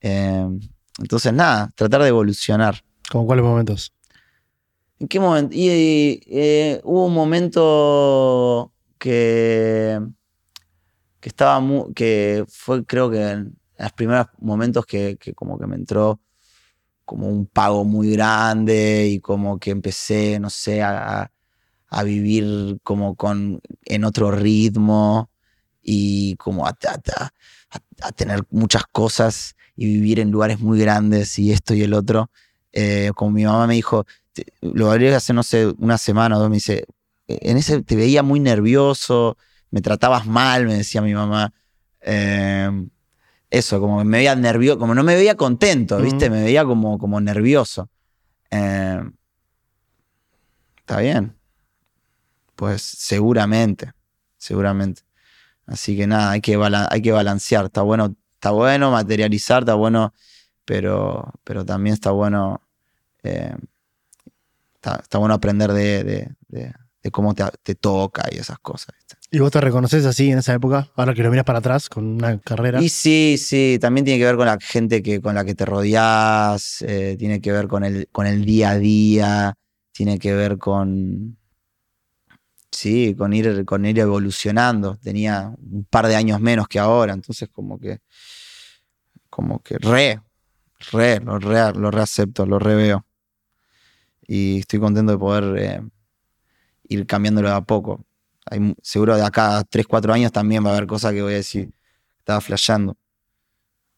Eh, 0.00 0.48
entonces, 1.00 1.32
nada, 1.32 1.70
tratar 1.74 2.02
de 2.02 2.08
evolucionar. 2.08 2.82
¿Como 3.10 3.26
cuáles 3.26 3.44
momentos? 3.44 3.92
¿En 4.98 5.08
qué 5.08 5.20
momento? 5.20 5.54
Y, 5.54 5.68
y, 5.70 6.20
eh, 6.26 6.80
hubo 6.84 7.06
un 7.06 7.14
momento 7.14 8.72
que, 8.98 10.00
que 11.20 11.28
estaba 11.28 11.60
mu- 11.60 11.92
que 11.94 12.44
fue 12.48 12.84
creo 12.84 13.10
que 13.10 13.30
en 13.30 13.56
los 13.78 13.92
primeros 13.92 14.26
momentos 14.40 14.84
que, 14.86 15.16
que 15.18 15.34
como 15.34 15.58
que 15.58 15.66
me 15.66 15.76
entró 15.76 16.20
como 17.04 17.28
un 17.28 17.46
pago 17.46 17.84
muy 17.84 18.12
grande 18.12 19.08
y 19.08 19.20
como 19.20 19.58
que 19.58 19.70
empecé, 19.70 20.38
no 20.40 20.50
sé, 20.50 20.82
a, 20.82 21.30
a 21.88 22.02
vivir 22.02 22.78
como 22.82 23.14
con, 23.16 23.60
en 23.84 24.04
otro 24.04 24.30
ritmo 24.30 25.30
y 25.90 26.36
como 26.36 26.66
a, 26.66 26.70
a- 26.70 27.30
a- 27.70 27.80
a 28.08 28.12
tener 28.12 28.42
muchas 28.50 28.82
cosas 28.92 29.56
y 29.74 29.86
vivir 29.86 30.20
en 30.20 30.30
lugares 30.30 30.60
muy 30.60 30.78
grandes 30.78 31.38
y 31.38 31.50
esto 31.50 31.72
y 31.72 31.82
el 31.82 31.94
otro. 31.94 32.30
Eh, 32.72 33.10
como 33.14 33.30
mi 33.30 33.44
mamá 33.44 33.66
me 33.66 33.74
dijo, 33.74 34.04
te- 34.34 34.52
lo 34.60 34.90
hablé 34.90 35.14
hace, 35.14 35.32
no 35.32 35.42
sé, 35.42 35.66
una 35.78 35.96
semana 35.96 36.36
o 36.36 36.40
dos, 36.40 36.50
me 36.50 36.56
dice, 36.56 36.84
en 37.26 37.56
ese 37.56 37.82
te 37.82 37.96
veía 37.96 38.22
muy 38.22 38.38
nervioso, 38.38 39.38
me 39.70 39.80
tratabas 39.80 40.26
mal, 40.26 40.66
me 40.66 40.74
decía 40.74 41.00
mi 41.00 41.14
mamá. 41.14 41.54
Eh, 42.02 42.70
eso, 43.50 43.80
como 43.80 43.98
que 43.98 44.04
me 44.04 44.18
veía 44.18 44.36
nervioso, 44.36 44.78
como 44.78 44.94
no 44.94 45.02
me 45.02 45.14
veía 45.14 45.36
contento, 45.36 46.00
¿viste? 46.02 46.28
Me 46.28 46.42
veía 46.42 46.64
como, 46.66 46.98
como 46.98 47.18
nervioso. 47.20 47.88
Eh, 48.50 49.00
Está 50.80 51.00
bien. 51.00 51.34
Pues 52.56 52.82
seguramente, 52.82 53.92
seguramente. 54.36 55.02
Así 55.68 55.96
que 55.96 56.06
nada, 56.06 56.30
hay 56.32 56.40
que, 56.40 56.58
hay 56.90 57.02
que 57.02 57.12
balancear. 57.12 57.66
Está 57.66 57.82
bueno, 57.82 58.16
está 58.34 58.50
bueno 58.50 58.90
materializar, 58.90 59.62
está 59.62 59.74
bueno, 59.74 60.12
pero, 60.64 61.32
pero 61.44 61.64
también 61.64 61.94
está 61.94 62.10
bueno, 62.10 62.62
eh, 63.22 63.54
está, 64.74 64.96
está 65.02 65.18
bueno 65.18 65.34
aprender 65.34 65.72
de, 65.72 66.04
de- 66.04 66.30
de- 66.48 66.72
de 67.00 67.10
cómo 67.12 67.32
te, 67.32 67.44
te 67.62 67.74
toca 67.76 68.24
y 68.32 68.38
esas 68.38 68.58
cosas. 68.58 68.88
¿viste? 68.96 69.14
¿Y 69.30 69.38
vos 69.38 69.52
te 69.52 69.60
reconoces 69.60 70.04
así 70.04 70.30
en 70.32 70.38
esa 70.38 70.52
época? 70.54 70.88
Ahora 70.96 71.14
que 71.14 71.22
lo 71.22 71.30
miras 71.30 71.44
para 71.44 71.60
atrás 71.60 71.88
con 71.88 72.04
una 72.06 72.38
carrera. 72.40 72.82
Y 72.82 72.88
sí, 72.88 73.36
sí, 73.38 73.78
también 73.80 74.04
tiene 74.04 74.18
que 74.18 74.24
ver 74.26 74.36
con 74.36 74.46
la 74.46 74.58
gente 74.60 75.00
que, 75.02 75.20
con 75.20 75.34
la 75.36 75.44
que 75.44 75.54
te 75.54 75.64
rodeás, 75.64 76.82
eh, 76.82 77.14
tiene 77.18 77.40
que 77.40 77.52
ver 77.52 77.68
con 77.68 77.84
el, 77.84 78.08
con 78.10 78.26
el 78.26 78.44
día 78.44 78.70
a 78.70 78.78
día, 78.78 79.54
tiene 79.92 80.18
que 80.18 80.32
ver 80.34 80.58
con, 80.58 81.37
sí, 82.78 83.14
con 83.16 83.32
ir, 83.32 83.64
con 83.64 83.84
ir 83.84 83.98
evolucionando. 83.98 84.96
Tenía 84.96 85.52
un 85.58 85.84
par 85.84 86.06
de 86.06 86.14
años 86.14 86.40
menos 86.40 86.68
que 86.68 86.78
ahora, 86.78 87.12
entonces 87.12 87.48
como 87.52 87.78
que, 87.78 88.00
como 89.28 89.60
que 89.62 89.78
re, 89.78 90.20
re, 90.92 91.20
lo, 91.20 91.38
re, 91.38 91.72
lo 91.74 91.90
reacepto, 91.90 92.46
lo 92.46 92.58
reveo. 92.58 93.04
Y 94.26 94.60
estoy 94.60 94.78
contento 94.78 95.12
de 95.12 95.18
poder 95.18 95.58
eh, 95.58 95.82
ir 96.88 97.06
cambiándolo 97.06 97.48
de 97.48 97.54
a 97.54 97.60
poco. 97.62 98.04
Hay, 98.46 98.74
seguro 98.82 99.16
de 99.16 99.24
acá 99.24 99.58
a 99.58 99.64
3, 99.64 99.86
4 99.86 100.12
años 100.12 100.32
también 100.32 100.64
va 100.64 100.70
a 100.70 100.72
haber 100.74 100.86
cosas 100.86 101.12
que 101.12 101.22
voy 101.22 101.32
a 101.32 101.36
decir, 101.36 101.72
estaba 102.18 102.40
flasheando. 102.40 102.96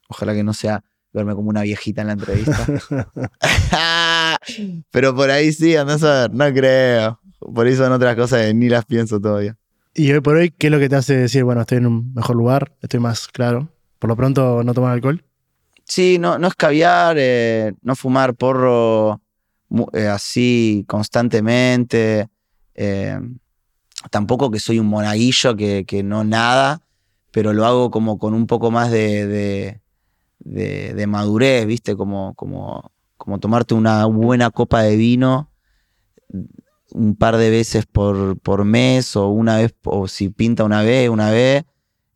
Ojalá 0.08 0.34
que 0.34 0.42
no 0.42 0.54
sea 0.54 0.82
verme 1.12 1.34
como 1.34 1.50
una 1.50 1.62
viejita 1.62 2.00
en 2.00 2.06
la 2.06 2.12
entrevista. 2.14 2.66
Pero 4.90 5.14
por 5.14 5.30
ahí 5.30 5.52
sí, 5.52 5.76
andás 5.76 6.02
a 6.02 6.22
ver, 6.22 6.34
no 6.34 6.52
creo. 6.52 7.19
Por 7.40 7.66
ahí 7.66 7.74
son 7.74 7.92
otras 7.92 8.14
cosas 8.16 8.46
que 8.46 8.54
ni 8.54 8.68
las 8.68 8.84
pienso 8.84 9.20
todavía. 9.20 9.56
Y 9.94 10.12
hoy 10.12 10.20
por 10.20 10.36
hoy, 10.36 10.50
¿qué 10.50 10.68
es 10.68 10.70
lo 10.70 10.78
que 10.78 10.88
te 10.88 10.96
hace 10.96 11.16
decir, 11.16 11.42
bueno, 11.44 11.62
estoy 11.62 11.78
en 11.78 11.86
un 11.86 12.14
mejor 12.14 12.36
lugar, 12.36 12.72
estoy 12.80 13.00
más 13.00 13.26
claro? 13.28 13.68
Por 13.98 14.08
lo 14.08 14.16
pronto, 14.16 14.62
no 14.62 14.72
tomar 14.74 14.92
alcohol. 14.92 15.24
Sí, 15.84 16.18
no, 16.18 16.38
no 16.38 16.46
escabiar, 16.46 17.16
eh, 17.18 17.72
no 17.82 17.96
fumar 17.96 18.34
porro 18.34 19.20
eh, 19.92 20.06
así 20.06 20.84
constantemente. 20.86 22.28
eh, 22.74 23.18
tampoco 24.10 24.50
que 24.50 24.58
soy 24.60 24.78
un 24.78 24.86
monaguillo 24.86 25.56
que, 25.56 25.84
que 25.86 26.02
no 26.02 26.24
nada, 26.24 26.80
pero 27.32 27.52
lo 27.52 27.66
hago 27.66 27.90
como 27.90 28.18
con 28.18 28.32
un 28.34 28.46
poco 28.46 28.70
más 28.70 28.90
de, 28.90 29.26
de, 29.26 29.80
de- 30.38 30.94
de 30.94 31.06
madurez, 31.06 31.66
¿viste? 31.66 31.96
Como, 31.96 32.34
como, 32.34 32.92
como 33.16 33.38
tomarte 33.40 33.74
una 33.74 34.06
buena 34.06 34.50
copa 34.50 34.82
de 34.82 34.96
vino 34.96 35.50
un 36.92 37.14
par 37.16 37.36
de 37.36 37.50
veces 37.50 37.86
por, 37.86 38.38
por 38.40 38.64
mes 38.64 39.16
o 39.16 39.28
una 39.28 39.56
vez, 39.58 39.74
o 39.84 40.08
si 40.08 40.28
pinta 40.28 40.64
una 40.64 40.82
vez, 40.82 41.08
una 41.08 41.30
vez. 41.30 41.64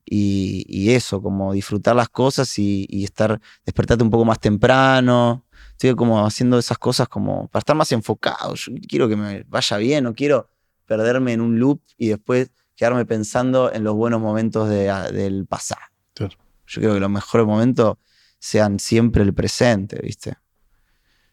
Y, 0.06 0.64
y 0.68 0.90
eso, 0.90 1.22
como 1.22 1.52
disfrutar 1.54 1.96
las 1.96 2.08
cosas 2.10 2.58
y, 2.58 2.86
y 2.90 3.04
estar, 3.04 3.40
despertarte 3.64 4.04
un 4.04 4.10
poco 4.10 4.24
más 4.24 4.38
temprano. 4.38 5.44
Estoy 5.70 5.94
como 5.94 6.24
haciendo 6.24 6.58
esas 6.58 6.78
cosas 6.78 7.08
como 7.08 7.48
para 7.48 7.60
estar 7.60 7.74
más 7.74 7.90
enfocado. 7.92 8.54
Yo 8.54 8.72
quiero 8.88 9.08
que 9.08 9.16
me 9.16 9.44
vaya 9.44 9.76
bien, 9.78 10.04
no 10.04 10.14
quiero 10.14 10.50
perderme 10.86 11.32
en 11.32 11.40
un 11.40 11.58
loop 11.58 11.80
y 11.96 12.08
después 12.08 12.50
quedarme 12.76 13.06
pensando 13.06 13.72
en 13.72 13.82
los 13.82 13.94
buenos 13.94 14.20
momentos 14.20 14.68
de- 14.68 14.92
del 15.12 15.46
pasado. 15.46 15.80
Claro. 16.12 16.36
Yo 16.66 16.80
creo 16.82 16.94
que 16.94 17.00
los 17.00 17.10
mejores 17.10 17.46
momentos 17.46 17.96
sean 18.38 18.78
siempre 18.78 19.22
el 19.22 19.32
presente, 19.32 19.98
¿viste? 20.02 20.36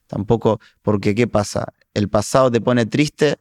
Tampoco, 0.08 0.60
porque 0.82 1.16
¿qué 1.16 1.28
pasa? 1.28 1.74
El 1.94 2.10
pasado 2.10 2.50
te 2.52 2.62
pone 2.62 2.86
triste 2.86 3.38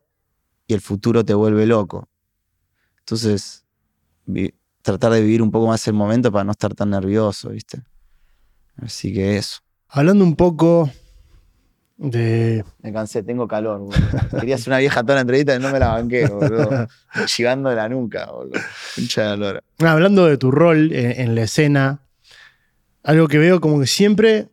y 0.67 0.75
el 0.75 0.81
futuro 0.81 1.25
te 1.25 1.35
vuelve 1.35 1.67
loco. 1.67 2.09
Entonces, 3.01 3.65
tratar 4.83 5.13
de 5.13 5.21
vivir 5.21 5.43
un 5.43 5.51
poco 5.51 5.67
más 5.67 5.87
el 5.89 5.95
momento 5.95 6.31
para 6.31 6.45
no 6.45 6.53
estar 6.53 6.75
tan 6.75 6.91
nervioso, 6.91 7.51
¿viste? 7.51 7.83
Así 8.77 9.13
que 9.13 9.37
eso. 9.37 9.61
Hablando 9.89 10.25
un 10.25 10.37
poco 10.37 10.91
de. 11.97 12.65
Me 12.83 12.93
cansé, 12.93 13.23
tengo 13.23 13.47
calor, 13.47 13.81
boludo. 13.81 13.99
Quería 14.39 14.55
hacer 14.55 14.69
una 14.69 14.79
vieja 14.79 15.03
toda 15.03 15.17
la 15.17 15.21
entrevista 15.23 15.55
y 15.55 15.59
no 15.59 15.71
me 15.71 15.79
la 15.79 15.89
banqué, 15.89 16.27
boludo. 16.29 16.89
Chivando 17.27 17.69
de 17.71 17.77
la 17.77 17.89
nuca, 17.89 18.31
boludo. 18.31 18.61
Pincha 18.97 19.33
de 19.33 19.37
lora. 19.37 19.63
Ah, 19.81 19.93
Hablando 19.93 20.27
de 20.27 20.39
tu 20.39 20.51
rol 20.51 20.93
en, 20.93 21.21
en 21.21 21.35
la 21.35 21.43
escena, 21.43 22.03
algo 23.03 23.29
que 23.29 23.39
veo 23.39 23.61
como 23.61 23.81
que 23.81 23.87
siempre, 23.87 24.49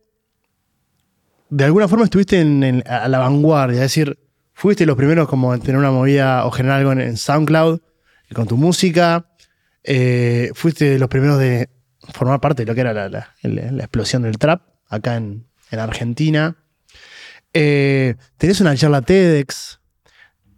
de 1.49 1.63
alguna 1.63 1.87
forma 1.87 2.05
estuviste 2.05 2.39
en, 2.39 2.83
a 2.87 3.07
la 3.07 3.19
vanguardia, 3.19 3.75
es 3.77 3.81
decir, 3.81 4.19
fuiste 4.53 4.85
los 4.85 4.97
primeros 4.97 5.27
como 5.27 5.53
en 5.53 5.61
tener 5.61 5.77
una 5.77 5.91
movida 5.91 6.45
o 6.45 6.51
generar 6.51 6.79
algo 6.79 6.91
en, 6.93 7.17
SoundCloud 7.17 7.79
y 8.29 8.33
con 8.33 8.47
tu 8.47 8.57
música, 8.57 9.29
eh, 9.83 10.51
fuiste 10.53 10.99
los 10.99 11.09
primeros 11.09 11.39
de 11.39 11.69
formar 12.13 12.41
parte 12.41 12.63
de 12.63 12.67
lo 12.67 12.75
que 12.75 12.81
era 12.81 13.09
la, 13.09 13.33
explosión 13.79 14.23
del 14.23 14.37
trap 14.37 14.61
acá 14.87 15.15
en, 15.15 15.45
en 15.71 15.79
Argentina. 15.79 16.57
Eh, 17.53 18.15
tenés 18.37 18.61
una 18.61 18.75
charla 18.75 19.01
TEDx, 19.01 19.79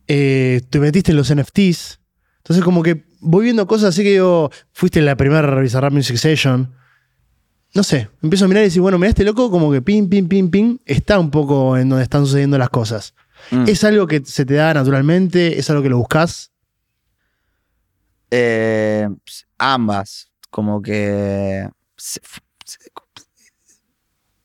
eh, 0.07 0.61
te 0.69 0.79
metiste 0.79 1.11
en 1.11 1.17
los 1.17 1.33
NFTs, 1.33 1.99
entonces 2.37 2.63
como 2.63 2.81
que 2.81 3.05
voy 3.19 3.45
viendo 3.45 3.67
cosas 3.67 3.89
así 3.89 4.03
que 4.03 4.11
digo, 4.11 4.51
fuiste 4.71 5.01
la 5.01 5.15
primera 5.15 5.59
Bizarrap 5.59 5.93
Music 5.93 6.17
Session. 6.17 6.73
No 7.73 7.83
sé, 7.83 8.09
empiezo 8.21 8.45
a 8.45 8.47
mirar 8.47 8.63
y 8.63 8.67
decir, 8.67 8.81
bueno, 8.81 8.97
mira 8.97 9.09
este 9.09 9.23
loco 9.23 9.51
como 9.51 9.71
que 9.71 9.81
pin, 9.81 10.09
pin, 10.09 10.27
pin, 10.27 10.49
pin, 10.49 10.81
está 10.85 11.19
un 11.19 11.29
poco 11.31 11.77
en 11.77 11.89
donde 11.89 12.03
están 12.03 12.25
sucediendo 12.25 12.57
las 12.57 12.69
cosas. 12.69 13.13
Mm. 13.51 13.65
¿Es 13.67 13.83
algo 13.83 14.07
que 14.07 14.21
se 14.25 14.45
te 14.45 14.55
da 14.55 14.73
naturalmente? 14.73 15.59
¿Es 15.59 15.69
algo 15.69 15.81
que 15.83 15.89
lo 15.89 15.97
buscas? 15.97 16.51
Eh, 18.31 19.07
ambas, 19.57 20.29
como 20.49 20.81
que 20.81 21.67
se, 21.97 22.19
se- 22.65 22.77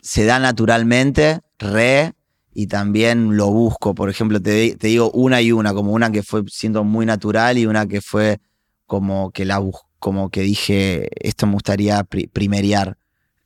se 0.00 0.24
da 0.24 0.38
naturalmente, 0.38 1.40
re, 1.58 2.12
y 2.52 2.66
también 2.66 3.36
lo 3.36 3.50
busco. 3.50 3.94
Por 3.94 4.10
ejemplo, 4.10 4.40
te, 4.40 4.76
te 4.76 4.88
digo 4.88 5.10
una 5.12 5.40
y 5.40 5.50
una, 5.52 5.72
como 5.74 5.92
una 5.92 6.10
que 6.12 6.22
fue 6.22 6.42
siendo 6.48 6.84
muy 6.84 7.04
natural 7.06 7.58
y 7.58 7.66
una 7.66 7.86
que 7.86 8.00
fue 8.00 8.38
como 8.86 9.30
que 9.32 9.44
la 9.44 9.58
bus- 9.58 9.80
como 9.98 10.28
que 10.30 10.42
dije, 10.42 11.08
esto 11.26 11.46
me 11.46 11.54
gustaría 11.54 12.02
pri- 12.04 12.26
primerear. 12.26 12.96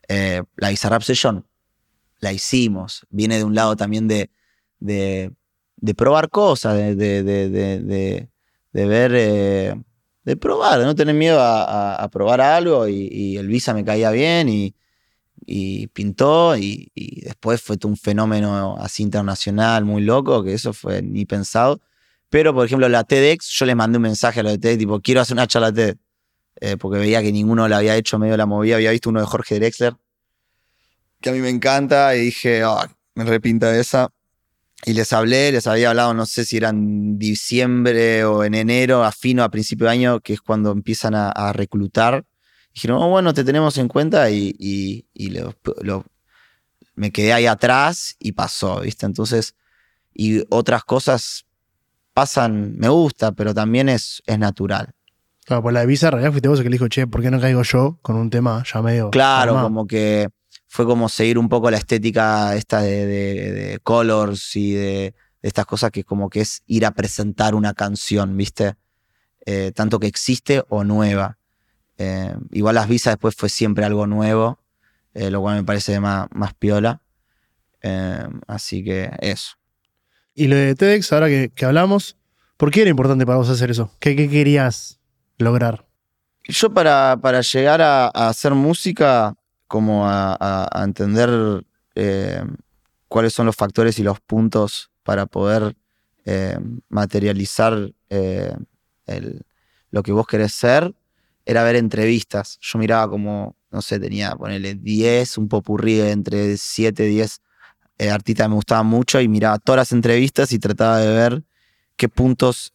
Eh, 0.08 0.42
la 0.56 0.70
Bizarrap 0.70 1.02
Session, 1.02 1.46
la 2.20 2.32
hicimos. 2.32 3.06
Viene 3.10 3.36
de 3.36 3.44
un 3.44 3.54
lado 3.54 3.76
también 3.76 4.08
de, 4.08 4.30
de, 4.80 5.34
probar 5.94 6.30
cosas, 6.30 6.76
de, 6.76 6.94
de, 6.94 8.28
ver, 8.72 9.12
eh, 9.14 9.74
de 10.24 10.36
probar, 10.36 10.78
de 10.78 10.84
no 10.86 10.94
tener 10.94 11.14
miedo 11.14 11.38
a, 11.40 12.08
probar 12.10 12.40
algo 12.40 12.88
y, 12.88 13.36
el 13.36 13.48
Visa 13.48 13.74
me 13.74 13.84
caía 13.84 14.10
bien 14.10 14.48
y, 14.48 14.74
pintó 15.88 16.56
y, 16.56 16.90
después 17.22 17.60
fue 17.60 17.76
un 17.84 17.96
fenómeno 17.96 18.76
así 18.78 19.02
internacional 19.02 19.84
muy 19.84 20.02
loco, 20.02 20.42
que 20.42 20.54
eso 20.54 20.72
fue 20.72 21.02
ni 21.02 21.26
pensado. 21.26 21.80
Pero, 22.30 22.52
por 22.54 22.66
ejemplo, 22.66 22.88
la 22.88 23.04
TEDx, 23.04 23.48
yo 23.48 23.64
les 23.64 23.76
mandé 23.76 23.96
un 23.96 24.02
mensaje 24.02 24.40
a 24.40 24.42
la 24.42 24.58
TEDx, 24.58 24.78
tipo, 24.78 25.00
quiero 25.00 25.22
hacer 25.22 25.34
una 25.34 25.46
charla 25.46 25.72
TED, 25.72 25.96
eh, 26.60 26.76
porque 26.76 26.98
veía 26.98 27.22
que 27.22 27.32
ninguno 27.32 27.68
la 27.68 27.78
había 27.78 27.96
hecho 27.96 28.18
medio 28.18 28.36
la 28.36 28.46
movida, 28.46 28.76
había 28.76 28.90
visto 28.90 29.10
uno 29.10 29.20
de 29.20 29.26
Jorge 29.26 29.56
Drexler, 29.56 29.94
que 31.20 31.30
a 31.30 31.32
mí 31.32 31.40
me 31.40 31.50
encanta, 31.50 32.14
y 32.16 32.20
dije, 32.26 32.62
"Ah, 32.64 32.88
me 33.14 33.24
repinta 33.24 33.76
esa. 33.78 34.10
Y 34.84 34.92
les 34.92 35.12
hablé, 35.12 35.50
les 35.52 35.66
había 35.66 35.90
hablado, 35.90 36.14
no 36.14 36.24
sé 36.24 36.44
si 36.44 36.56
era 36.56 36.68
en 36.70 37.18
diciembre 37.18 38.24
o 38.24 38.44
en 38.44 38.54
enero, 38.54 39.04
a 39.04 39.10
fino, 39.12 39.42
a 39.42 39.50
principio 39.50 39.86
de 39.86 39.92
año, 39.92 40.20
que 40.20 40.34
es 40.34 40.40
cuando 40.40 40.70
empiezan 40.70 41.14
a, 41.16 41.52
reclutar. 41.52 42.24
Dijeron, 42.74 43.02
oh, 43.02 43.08
bueno, 43.08 43.34
te 43.34 43.42
tenemos 43.44 43.76
en 43.78 43.88
cuenta 43.88 44.30
y, 44.30 44.54
y- 44.58 45.30
lo- 45.30 45.54
lo- 45.82 46.04
me 46.94 47.10
quedé 47.10 47.32
ahí 47.32 47.46
atrás 47.46 48.16
y 48.20 48.32
pasó, 48.32 48.80
¿viste? 48.80 49.06
Entonces, 49.06 49.56
y 50.14 50.44
otras 50.50 50.84
cosas 50.84 51.46
pasan, 52.14 52.76
me 52.78 52.88
gusta, 52.88 53.32
pero 53.32 53.54
también 53.54 53.88
es, 53.88 54.22
es 54.26 54.38
natural. 54.38 54.94
Claro, 55.48 55.62
pues 55.62 55.72
la 55.72 55.80
de 55.80 55.86
Visa, 55.86 56.06
en 56.08 56.12
realidad 56.12 56.30
fuiste 56.32 56.48
vos 56.48 56.58
el 56.58 56.64
que 56.64 56.68
le 56.70 56.74
dijo, 56.74 56.88
che, 56.88 57.06
¿por 57.06 57.22
qué 57.22 57.30
no 57.30 57.40
caigo 57.40 57.62
yo 57.62 57.98
con 58.02 58.16
un 58.16 58.28
tema 58.28 58.62
ya 58.70 58.82
medio. 58.82 59.08
Claro, 59.10 59.52
armado? 59.52 59.66
como 59.68 59.86
que 59.86 60.28
fue 60.66 60.84
como 60.84 61.08
seguir 61.08 61.38
un 61.38 61.48
poco 61.48 61.70
la 61.70 61.78
estética 61.78 62.54
esta 62.54 62.82
de, 62.82 63.06
de- 63.06 63.52
de 63.52 63.78
colors 63.82 64.54
y 64.56 64.72
de, 64.74 64.82
de 65.40 65.48
estas 65.48 65.64
cosas 65.64 65.90
que 65.90 66.04
como 66.04 66.28
que 66.28 66.42
es 66.42 66.62
ir 66.66 66.84
a 66.84 66.90
presentar 66.90 67.54
una 67.54 67.72
canción, 67.72 68.36
¿viste? 68.36 68.74
Eh, 69.46 69.72
tanto 69.74 69.98
que 69.98 70.06
existe 70.06 70.62
o 70.68 70.84
nueva. 70.84 71.38
Eh, 71.96 72.34
igual 72.52 72.74
las 72.74 72.86
visas 72.86 73.14
después 73.14 73.34
fue 73.34 73.48
siempre 73.48 73.86
algo 73.86 74.06
nuevo, 74.06 74.58
eh, 75.14 75.30
lo 75.30 75.40
cual 75.40 75.56
me 75.56 75.64
parece 75.64 75.98
más, 75.98 76.28
más 76.30 76.52
piola. 76.52 77.00
Así 78.46 78.84
que 78.84 79.10
eso. 79.20 79.52
Y 80.34 80.46
lo 80.48 80.56
de 80.56 80.74
TEDx, 80.74 81.10
ahora 81.12 81.28
que, 81.28 81.50
que 81.54 81.64
hablamos, 81.64 82.16
¿por 82.58 82.70
qué 82.70 82.82
era 82.82 82.90
importante 82.90 83.24
para 83.24 83.38
vos 83.38 83.48
hacer 83.48 83.70
eso? 83.70 83.90
¿Qué, 83.98 84.14
qué 84.14 84.28
querías 84.28 84.97
lograr? 85.38 85.86
Yo 86.44 86.72
para, 86.72 87.18
para 87.20 87.40
llegar 87.40 87.82
a, 87.82 88.08
hacer 88.08 88.54
música, 88.54 89.34
como 89.66 90.06
a, 90.06 90.68
entender 90.84 91.64
eh, 91.94 92.42
cuáles 93.08 93.34
son 93.34 93.46
los 93.46 93.56
factores 93.56 93.98
y 93.98 94.02
los 94.02 94.20
puntos 94.20 94.90
para 95.02 95.26
poder 95.26 95.76
eh, 96.24 96.58
materializar 96.88 97.92
eh, 98.10 98.54
el- 99.06 99.42
lo 99.90 100.02
que 100.02 100.12
vos 100.12 100.26
querés 100.26 100.52
ser, 100.52 100.94
era 101.46 101.62
ver 101.62 101.76
entrevistas. 101.76 102.58
Yo 102.60 102.78
miraba 102.78 103.08
como, 103.08 103.56
no 103.70 103.80
sé, 103.80 103.98
tenía, 103.98 104.32
ponerle 104.32 104.74
10, 104.74 105.38
un 105.38 105.48
popurrí 105.48 106.00
entre 106.00 106.56
7, 106.58 107.04
10 107.04 107.40
eh, 107.98 108.10
artistas 108.10 108.44
que 108.44 108.48
me 108.50 108.54
gustaban 108.54 108.86
mucho 108.86 109.20
y 109.20 109.28
miraba 109.28 109.58
todas 109.58 109.78
las 109.78 109.92
entrevistas 109.92 110.52
y 110.52 110.58
trataba 110.58 110.98
de 110.98 111.08
ver 111.08 111.42
qué 111.96 112.08
puntos 112.08 112.74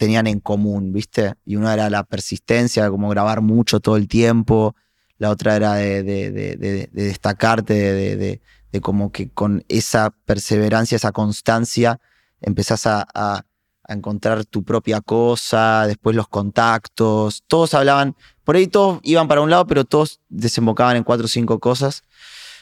tenían 0.00 0.26
en 0.26 0.40
común, 0.40 0.94
¿viste? 0.94 1.34
Y 1.44 1.56
una 1.56 1.74
era 1.74 1.90
la 1.90 2.04
persistencia, 2.04 2.88
como 2.88 3.10
grabar 3.10 3.42
mucho 3.42 3.80
todo 3.80 3.96
el 3.98 4.08
tiempo, 4.08 4.74
la 5.18 5.28
otra 5.28 5.56
era 5.56 5.74
de, 5.74 6.02
de- 6.02 6.30
de- 6.32 6.56
de- 6.56 6.88
de 6.90 7.02
destacarte, 7.04 7.74
de, 8.16 8.80
como 8.80 9.12
que 9.12 9.28
con 9.28 9.62
esa 9.68 10.08
perseverancia, 10.24 10.96
esa 10.96 11.12
constancia, 11.12 12.00
empezás 12.40 12.86
a 12.86 13.44
encontrar 13.88 14.46
tu 14.46 14.62
propia 14.62 15.02
cosa, 15.02 15.86
después 15.86 16.16
los 16.16 16.28
contactos, 16.28 17.42
todos 17.46 17.74
hablaban, 17.74 18.16
por 18.44 18.56
ahí 18.56 18.68
todos 18.68 19.00
iban 19.02 19.28
para 19.28 19.42
un 19.42 19.50
lado, 19.50 19.66
pero 19.66 19.84
todos 19.84 20.20
desembocaban 20.30 20.96
en 20.96 21.04
cuatro 21.04 21.26
o 21.26 21.28
cinco 21.28 21.58
cosas. 21.58 22.04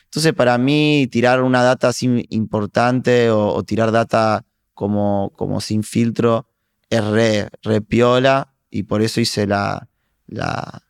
Entonces, 0.06 0.32
para 0.32 0.58
mí, 0.58 1.06
tirar 1.08 1.42
una 1.42 1.62
data 1.62 1.88
así 1.88 2.26
importante 2.30 3.30
o, 3.30 3.52
o 3.54 3.62
tirar 3.62 3.92
data 3.92 4.44
como, 4.74 5.30
como 5.36 5.60
sin 5.60 5.84
filtro 5.84 6.46
es 6.90 7.04
re, 7.04 7.48
re 7.62 7.80
piola 7.80 8.54
y 8.70 8.84
por 8.84 9.02
eso 9.02 9.20
hice 9.20 9.46
la, 9.46 9.88
la, 10.26 10.82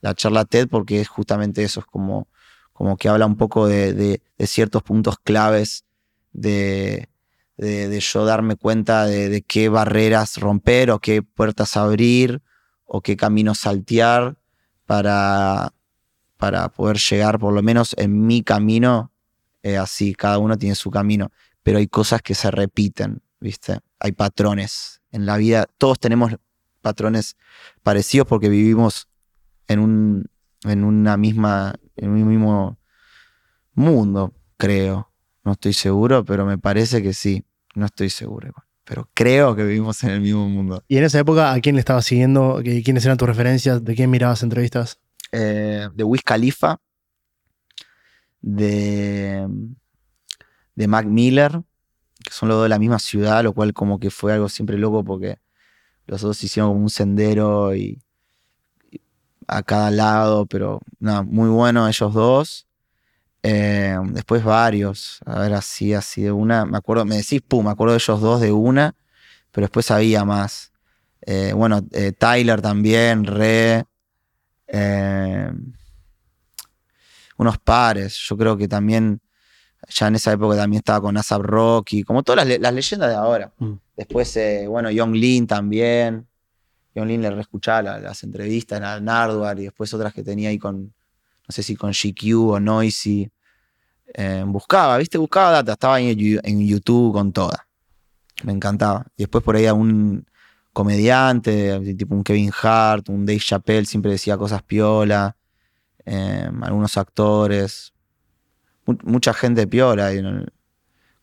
la 0.00 0.14
charla 0.14 0.44
TED 0.44 0.68
porque 0.68 1.00
es 1.00 1.08
justamente 1.08 1.62
eso, 1.64 1.80
es 1.80 1.86
como, 1.86 2.28
como 2.72 2.96
que 2.96 3.08
habla 3.08 3.26
un 3.26 3.36
poco 3.36 3.66
de, 3.66 3.92
de- 3.92 4.22
ciertos 4.46 4.82
puntos 4.82 5.18
claves 5.18 5.84
de, 6.32 7.08
de, 7.56 8.00
yo 8.00 8.24
darme 8.24 8.56
cuenta 8.56 9.04
de, 9.06 9.28
de 9.28 9.42
qué 9.42 9.68
barreras 9.68 10.36
romper 10.38 10.90
o 10.90 11.00
qué 11.00 11.22
puertas 11.22 11.76
abrir 11.76 12.40
o 12.86 13.00
qué 13.02 13.16
caminos 13.16 13.58
saltear 13.60 14.36
para, 14.86 15.74
para 16.36 16.68
poder 16.70 16.98
llegar, 16.98 17.38
por 17.38 17.52
lo 17.52 17.62
menos 17.62 17.94
en 17.98 18.26
mi 18.26 18.42
camino, 18.42 19.12
eh, 19.62 19.76
así, 19.76 20.14
cada 20.14 20.38
uno 20.38 20.56
tiene 20.56 20.74
su 20.74 20.90
camino, 20.90 21.30
pero 21.62 21.78
hay 21.78 21.88
cosas 21.88 22.22
que 22.22 22.34
se 22.34 22.50
repiten, 22.50 23.20
¿viste? 23.40 23.80
Hay 23.98 24.12
patrones 24.12 24.97
en 25.12 25.26
la 25.26 25.36
vida, 25.36 25.66
todos 25.78 25.98
tenemos 25.98 26.36
patrones 26.80 27.36
parecidos 27.82 28.26
porque 28.26 28.48
vivimos 28.48 29.08
en 29.66 29.80
un, 29.80 30.30
en 30.64 30.84
una 30.84 31.16
misma, 31.16 31.74
en 31.96 32.10
un 32.10 32.28
mismo 32.28 32.78
mundo, 33.74 34.34
creo. 34.56 35.10
No 35.44 35.52
estoy 35.52 35.72
seguro, 35.72 36.24
pero 36.24 36.44
me 36.46 36.58
parece 36.58 37.02
que 37.02 37.14
sí. 37.14 37.44
No 37.74 37.86
estoy 37.86 38.10
seguro. 38.10 38.52
Pero 38.84 39.08
creo 39.14 39.54
que 39.54 39.64
vivimos 39.64 40.02
en 40.04 40.10
el 40.10 40.20
mismo 40.20 40.48
mundo. 40.48 40.82
Y 40.88 40.96
en 40.96 41.04
esa 41.04 41.18
época, 41.18 41.52
¿a 41.52 41.60
quién 41.60 41.74
le 41.76 41.80
estabas 41.80 42.06
siguiendo? 42.06 42.60
¿Qué- 42.64 42.82
¿Quiénes 42.82 43.04
eran 43.04 43.18
tus 43.18 43.28
referencias? 43.28 43.84
¿De 43.84 43.94
quién 43.94 44.10
mirabas 44.10 44.42
entrevistas? 44.42 44.98
eh, 45.32 45.88
de 45.94 46.04
Wiz 46.04 46.22
Khalifa, 46.22 46.80
de, 48.40 49.46
de 50.74 50.88
Mac 50.88 51.06
Miller, 51.06 51.62
que 52.28 52.34
son 52.34 52.48
los 52.48 52.58
dos 52.58 52.64
de 52.66 52.68
la 52.68 52.78
misma 52.78 52.98
ciudad, 52.98 53.42
lo 53.42 53.54
cual 53.54 53.72
como 53.72 53.98
que 53.98 54.10
fue 54.10 54.34
algo 54.34 54.48
siempre 54.48 54.78
loco 54.78 55.02
porque 55.04 55.38
los 56.06 56.20
dos 56.20 56.42
hicieron 56.44 56.70
como 56.70 56.82
un 56.82 56.90
sendero 56.90 57.74
y, 57.74 58.02
a 59.48 59.62
cada 59.62 59.90
lado, 59.90 60.46
pero 60.46 60.80
nada, 61.00 61.22
muy 61.22 61.48
bueno 61.48 61.88
ellos 61.88 62.12
dos. 62.12 62.66
Eh, 63.42 63.96
después 64.10 64.44
varios, 64.44 65.20
a 65.24 65.40
ver, 65.40 65.54
así, 65.54 65.94
así 65.94 66.22
de 66.22 66.32
una, 66.32 66.66
me 66.66 66.76
acuerdo, 66.76 67.04
me 67.06 67.16
decís, 67.16 67.40
pum, 67.40 67.64
me 67.64 67.70
acuerdo 67.70 67.92
de 67.94 67.98
ellos 67.98 68.20
dos 68.20 68.40
de 68.40 68.52
una, 68.52 68.94
pero 69.50 69.64
después 69.64 69.90
había 69.90 70.24
más. 70.24 70.72
Eh, 71.22 71.52
bueno, 71.54 71.80
eh, 71.92 72.12
Tyler 72.12 72.60
también, 72.60 73.24
re. 73.24 73.84
Unos 77.38 77.58
pares. 77.58 78.16
Yo 78.28 78.36
creo 78.36 78.56
que 78.56 78.68
también, 78.68 79.20
ya 79.88 80.08
en 80.08 80.16
esa 80.16 80.32
época 80.32 80.56
también 80.56 80.78
estaba 80.80 81.00
con 81.00 81.16
ASAP 81.16 81.42
Rocky, 81.42 82.02
como 82.02 82.22
todas 82.22 82.38
las, 82.38 82.46
le- 82.48 82.58
las 82.58 82.74
leyendas 82.74 83.08
de 83.10 83.14
ahora. 83.16 83.52
Mm. 83.58 83.72
Después, 83.96 84.36
eh, 84.36 84.66
bueno, 84.68 84.90
Young 84.90 85.14
Lin 85.14 85.46
también. 85.46 86.26
Young 86.94 87.06
Lin 87.08 87.22
le 87.22 87.30
reescuchaba 87.30 87.82
la- 87.82 87.98
las 88.00 88.22
entrevistas 88.24 88.80
a 88.82 89.00
Nardwar 89.00 89.58
y 89.60 89.64
después 89.64 89.92
otras 89.94 90.12
que 90.12 90.22
tenía 90.22 90.48
ahí 90.50 90.58
con, 90.58 90.82
no 90.84 91.50
sé 91.52 91.62
si 91.62 91.76
con 91.76 91.92
GQ 91.92 92.50
o 92.50 92.60
Noisy. 92.60 93.30
Eh, 94.14 94.42
buscaba, 94.46 94.96
¿viste? 94.98 95.18
Buscaba 95.18 95.50
data, 95.50 95.72
estaba 95.72 96.00
en, 96.00 96.18
en 96.42 96.66
YouTube 96.66 97.12
con 97.12 97.32
toda. 97.32 97.66
Me 98.44 98.52
encantaba. 98.52 99.04
Y 99.16 99.22
después 99.24 99.44
por 99.44 99.56
ahí 99.56 99.66
a 99.66 99.74
un 99.74 100.26
comediante, 100.72 101.94
tipo 101.96 102.14
un 102.14 102.22
Kevin 102.24 102.50
Hart, 102.62 103.08
un 103.08 103.26
Dave 103.26 103.40
Chappelle, 103.40 103.84
siempre 103.86 104.12
decía 104.12 104.36
cosas 104.36 104.62
piola. 104.62 105.36
eh, 106.06 106.48
algunos 106.62 106.96
actores. 106.96 107.92
Mu- 108.88 108.96
mucha 109.04 109.34
gente 109.34 109.66
piola 109.66 110.10
el- 110.12 110.50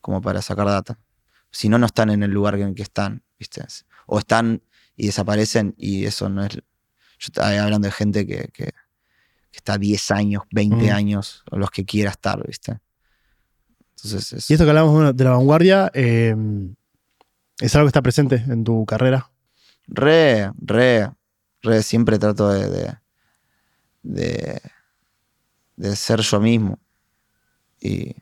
como 0.02 0.22
para 0.22 0.42
sacar 0.44 0.68
data. 0.68 1.00
Si 1.52 1.68
no, 1.68 1.80
no 1.80 1.88
están 1.88 2.12
en 2.12 2.22
el 2.22 2.30
lugar 2.32 2.56
en 2.56 2.68
el 2.70 2.76
que 2.76 2.84
están, 2.84 3.24
¿viste? 3.40 3.66
O 4.06 4.20
están 4.20 4.62
y 4.96 5.08
desaparecen 5.08 5.74
y 5.78 6.06
eso 6.06 6.30
no 6.30 6.44
es... 6.46 6.54
Yo 6.54 6.62
estaba 7.28 7.50
hablando 7.64 7.88
de 7.88 7.92
gente 7.92 8.28
que, 8.28 8.50
que, 8.54 8.66
que 8.66 9.58
está 9.58 9.78
10 9.80 10.12
años, 10.12 10.44
20 10.52 10.92
Mm. 10.92 10.96
años, 10.96 11.44
o 11.50 11.58
los 11.58 11.72
que 11.72 11.86
quiera 11.86 12.12
estar, 12.12 12.46
¿viste? 12.46 12.78
Entonces, 13.96 14.34
es- 14.34 14.50
Y 14.52 14.54
esto 14.54 14.64
que 14.66 14.70
hablamos 14.70 15.16
de 15.16 15.24
la 15.24 15.32
vanguardia, 15.32 15.90
eh, 15.94 16.36
¿es 17.60 17.74
algo 17.76 17.86
que 17.88 17.90
está 17.90 18.02
presente 18.04 18.36
en 18.48 18.64
tu 18.64 18.86
carrera? 18.86 19.32
re, 19.88 20.52
re, 20.58 21.10
re, 21.62 21.82
siempre 21.84 22.18
trato 22.20 22.50
de, 22.50 22.70
de, 22.70 22.98
de, 24.04 24.62
de 25.78 25.96
ser 25.96 26.22
yo 26.22 26.40
mismo 26.40 26.80
y, 27.86 28.16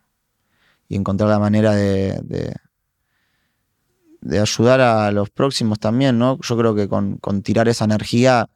encontrar 0.90 1.30
la 1.30 1.40
manera 1.40 1.74
de, 1.74 2.20
de, 4.22 4.40
ayudar 4.40 4.80
a 4.80 5.12
los 5.12 5.32
próximos 5.32 5.80
también, 5.80 6.20
¿no? 6.20 6.38
Yo 6.42 6.56
creo 6.56 6.76
que 6.76 6.88
con, 6.88 7.18
con 7.18 7.42
tirar 7.42 7.68
esa 7.68 7.86
energía, 7.86 8.48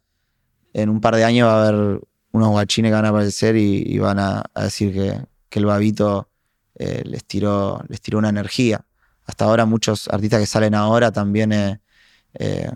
en 0.74 0.89
un 0.89 1.02
par 1.02 1.15
de 1.15 1.24
años 1.24 1.48
va 1.48 1.63
a 1.63 1.67
haber 1.67 2.02
unos 2.32 2.50
guachines 2.50 2.91
que 2.91 2.96
van 2.96 3.06
a 3.06 3.10
aparecer 3.10 3.56
y, 3.56 3.98
van 3.98 4.20
a, 4.20 4.43
decir 4.56 4.93
que, 4.93 5.26
que 5.50 5.60
el 5.60 5.65
babito 5.65 6.30
eh, 6.76 7.02
les, 7.06 7.26
tiró, 7.26 7.82
les 7.88 8.02
tiró 8.02 8.20
una 8.20 8.30
energía. 8.30 8.86
Hasta 9.26 9.46
ahora 9.46 9.65
muchos 9.65 10.08
artistas 10.08 10.39
que 10.39 10.46
salen 10.46 10.76
ahora 10.76 11.12
también 11.12 11.52
eh, 11.52 11.82
eh, 12.36 12.70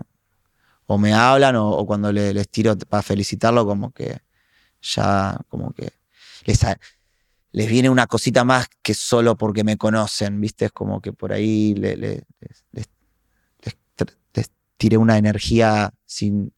o 0.86 0.98
me 0.98 1.14
hablan 1.14 1.56
o, 1.56 1.86
cuando 1.86 2.12
le- 2.12 2.34
les 2.34 2.48
tiro 2.48 2.76
para 2.76 3.02
felicitarlo 3.02 3.64
como 3.64 3.92
que 3.92 4.20
ya 4.82 5.38
como 5.48 5.72
que 5.72 5.92
les, 6.44 6.60
les 7.52 7.68
viene 7.68 7.90
una 7.90 8.06
cosita 8.06 8.44
más 8.44 8.68
que 8.82 8.94
solo 8.94 9.36
porque 9.36 9.62
me 9.64 9.76
conocen, 9.76 10.40
¿viste? 10.40 10.66
Es 10.66 10.72
como 10.72 11.00
que 11.00 11.12
por 11.12 11.32
ahí 11.32 11.74
le- 11.74 11.96
le- 11.96 12.24
les, 12.72 12.88
tiré 14.76 14.96
una 14.96 15.16
energía 15.16 15.92
sin 16.06 16.52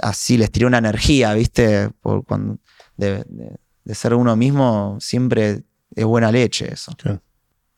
así 0.00 0.38
les 0.38 0.50
tiré 0.50 0.64
una 0.66 0.78
energía, 0.78 1.34
¿viste? 1.34 1.90
Por 2.00 2.24
cuando 2.24 2.58
de, 2.96 3.24
de- 3.28 3.56
de 3.84 3.94
ser 3.94 4.14
uno 4.14 4.36
mismo 4.36 4.96
siempre 5.00 5.62
es 5.94 6.04
buena 6.04 6.30
leche 6.32 6.72
eso. 6.72 6.92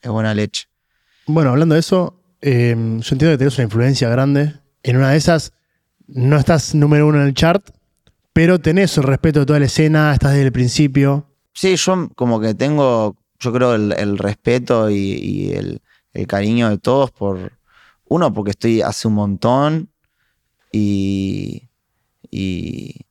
Es 0.00 0.10
buena 0.10 0.34
leche. 0.34 0.66
Bueno, 1.26 1.50
hablando 1.50 1.74
de 1.74 1.80
eso, 1.80 2.20
eh, 2.42 2.74
yo 2.76 3.14
entiendo 3.14 3.30
que 3.32 3.38
tenés 3.38 3.56
una 3.56 3.64
influencia 3.64 4.08
grande. 4.10 4.54
En 4.82 4.96
una 4.96 5.10
de 5.10 5.16
esas, 5.16 5.52
no 6.06 6.36
estás 6.36 6.74
número 6.74 7.06
uno 7.08 7.20
en 7.20 7.26
el 7.28 7.34
chart, 7.34 7.70
pero 8.32 8.60
tenés 8.60 8.96
el 8.98 9.04
respeto 9.04 9.40
de 9.40 9.46
toda 9.46 9.58
la 9.60 9.64
escena, 9.66 10.12
estás 10.12 10.32
desde 10.32 10.44
el 10.46 10.52
principio. 10.52 11.30
Sí, 11.54 11.76
yo 11.76 12.08
como 12.16 12.40
que 12.40 12.54
tengo, 12.54 13.16
yo 13.38 13.52
creo, 13.52 13.74
el, 13.74 14.18
respeto 14.18 14.90
y, 14.90 15.52
el, 15.52 15.80
cariño 16.26 16.70
de 16.70 16.78
todos 16.78 17.10
por, 17.12 17.52
uno, 18.04 18.32
porque 18.32 18.50
estoy 18.52 18.82
hace 18.82 19.08
un 19.08 19.14
montón 19.14 19.90
y, 20.72 21.70
y, 22.30 23.06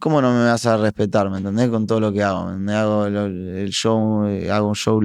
cómo 0.00 0.20
no 0.22 0.32
me 0.32 0.44
vas 0.46 0.66
a 0.66 0.76
respetar, 0.76 1.30
¿me 1.30 1.38
entendés? 1.38 1.70
Con 1.70 1.86
todo 1.86 2.00
lo 2.00 2.12
que 2.12 2.22
hago, 2.22 2.46
¿me? 2.58 2.74
Hago 2.74 3.06
el 3.06 3.70
show, 3.70 4.26
eh, 4.26 4.50
hago 4.50 4.68
un 4.68 4.74
show 4.76 5.00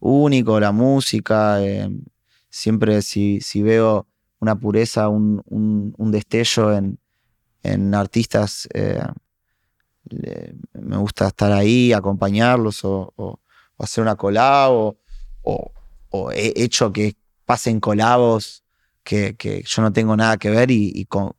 único, 0.00 0.60
la 0.60 0.72
música, 0.72 1.62
eh, 1.64 1.88
siempre 2.50 3.02
si, 3.02 3.40
si 3.40 3.62
veo 3.62 4.06
una 4.40 4.56
pureza, 4.56 5.08
un, 5.08 5.42
un- 5.46 5.94
un 5.98 6.10
destello 6.12 6.72
en, 6.76 6.98
en 7.62 7.94
artistas, 7.94 8.68
eh, 8.74 9.00
le- 10.08 10.54
me 10.74 10.96
gusta 10.96 11.28
estar 11.28 11.52
ahí, 11.52 11.92
acompañarlos 11.92 12.84
o, 12.84 13.12
o- 13.16 13.40
o 13.76 13.84
hacer 13.84 14.02
una 14.02 14.16
collab 14.16 14.72
o, 15.42 15.72
he 16.32 16.52
hecho 16.62 16.92
que 16.92 17.16
pasen 17.44 17.80
colabos 17.80 18.62
que, 19.02 19.34
que 19.36 19.62
yo 19.66 19.82
no 19.82 19.92
tengo 19.92 20.16
nada 20.16 20.36
que 20.36 20.50
ver 20.50 20.70
y, 20.70 20.92
y 20.94 21.06
con- 21.06 21.32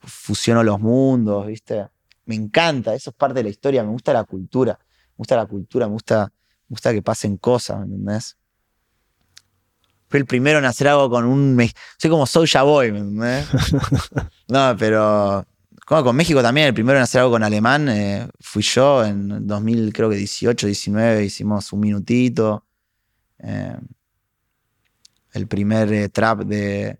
fusiono 0.00 0.62
los 0.62 0.78
mundos, 0.80 1.46
¿viste? 1.46 1.88
Me 2.24 2.34
encanta, 2.36 2.94
eso 2.94 3.10
es 3.10 3.16
parte 3.16 3.34
de 3.34 3.42
la 3.44 3.48
historia, 3.50 3.82
me 3.82 3.90
gusta 3.90 4.12
la 4.12 4.24
cultura, 4.24 4.78
me 4.80 5.14
gusta 5.18 5.36
la 5.36 5.46
cultura, 5.46 5.86
me 5.86 5.92
gusta, 5.92 6.24
me 6.68 6.74
gusta 6.74 6.92
que 6.92 7.02
pasen 7.02 7.36
cosas, 7.36 7.78
¿me 7.80 7.84
entendés? 7.86 8.36
Fui 10.08 10.20
el 10.20 10.26
primero 10.26 10.58
en 10.60 10.64
hacer 10.64 10.86
algo 10.88 11.10
con 11.10 11.24
un... 11.24 11.58
Soy 11.98 12.10
como 12.10 12.26
Soulja 12.26 12.62
Boy, 12.62 12.92
¿me 12.92 12.98
entendés? 13.00 13.46
no, 14.48 14.76
pero 14.78 15.44
como 15.86 16.02
con 16.02 16.16
México 16.16 16.42
también, 16.42 16.66
el 16.66 16.74
primero 16.74 16.98
en 16.98 17.04
hacer 17.04 17.20
algo 17.20 17.34
con 17.34 17.44
alemán 17.44 17.88
eh, 17.88 18.28
fui 18.40 18.60
yo 18.60 19.04
en 19.04 19.46
2000, 19.46 19.92
creo 19.92 20.10
que 20.10 20.16
18, 20.16 20.66
19, 20.66 21.24
hicimos 21.24 21.72
un 21.72 21.78
minutito. 21.78 22.64
Eh, 23.38 23.78
el 25.34 25.46
primer 25.46 25.92
eh, 25.92 26.08
trap 26.08 26.40
de, 26.40 26.98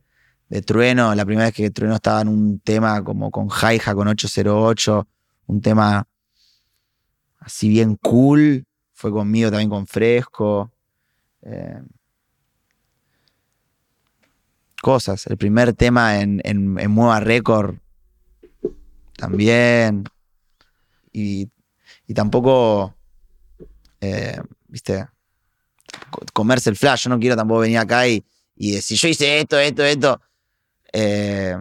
de 0.49 0.63
Trueno, 0.63 1.17
la 1.17 1.25
primera 1.25 1.47
vez 1.47 1.55
que 1.55 1.71
Trueno 1.71 1.97
estaba 1.97 2.21
en 2.21 2.29
un 2.29 2.61
tema 2.61 3.03
como 3.03 3.33
con 3.33 3.49
Jaija, 3.49 3.93
con 3.93 4.07
808, 4.07 5.09
un 5.47 5.61
tema 5.61 6.07
así 7.41 7.69
bien 7.69 7.97
cool, 7.97 8.67
fue 8.93 9.11
conmigo 9.11 9.51
también 9.51 9.69
con 9.69 9.89
Fresco. 9.89 10.71
cosas, 14.81 15.27
el 15.27 15.37
primer 15.37 15.73
tema 15.73 16.21
en, 16.21 16.41
en, 16.45 16.79
en 16.79 16.91
Mueva 16.93 17.19
Record 17.19 17.79
también. 19.17 20.05
Y, 21.13 21.49
y 22.07 22.15
tampoco, 22.15 22.95
eh, 24.01 24.39
viste, 24.69 25.07
co- 26.11 26.23
comerse 26.33 26.71
el 26.71 26.77
flash. 26.77 27.05
Yo 27.05 27.11
no 27.11 27.19
quiero 27.19 27.37
tampoco 27.37 27.61
venir 27.61 27.79
acá 27.79 28.07
y, 28.07 28.25
y 28.57 28.73
decir, 28.73 28.99
yo 28.99 29.09
hice 29.09 29.41
esto, 29.41 29.59
esto, 29.59 29.85
esto. 29.85 30.21
Eh, 30.93 31.57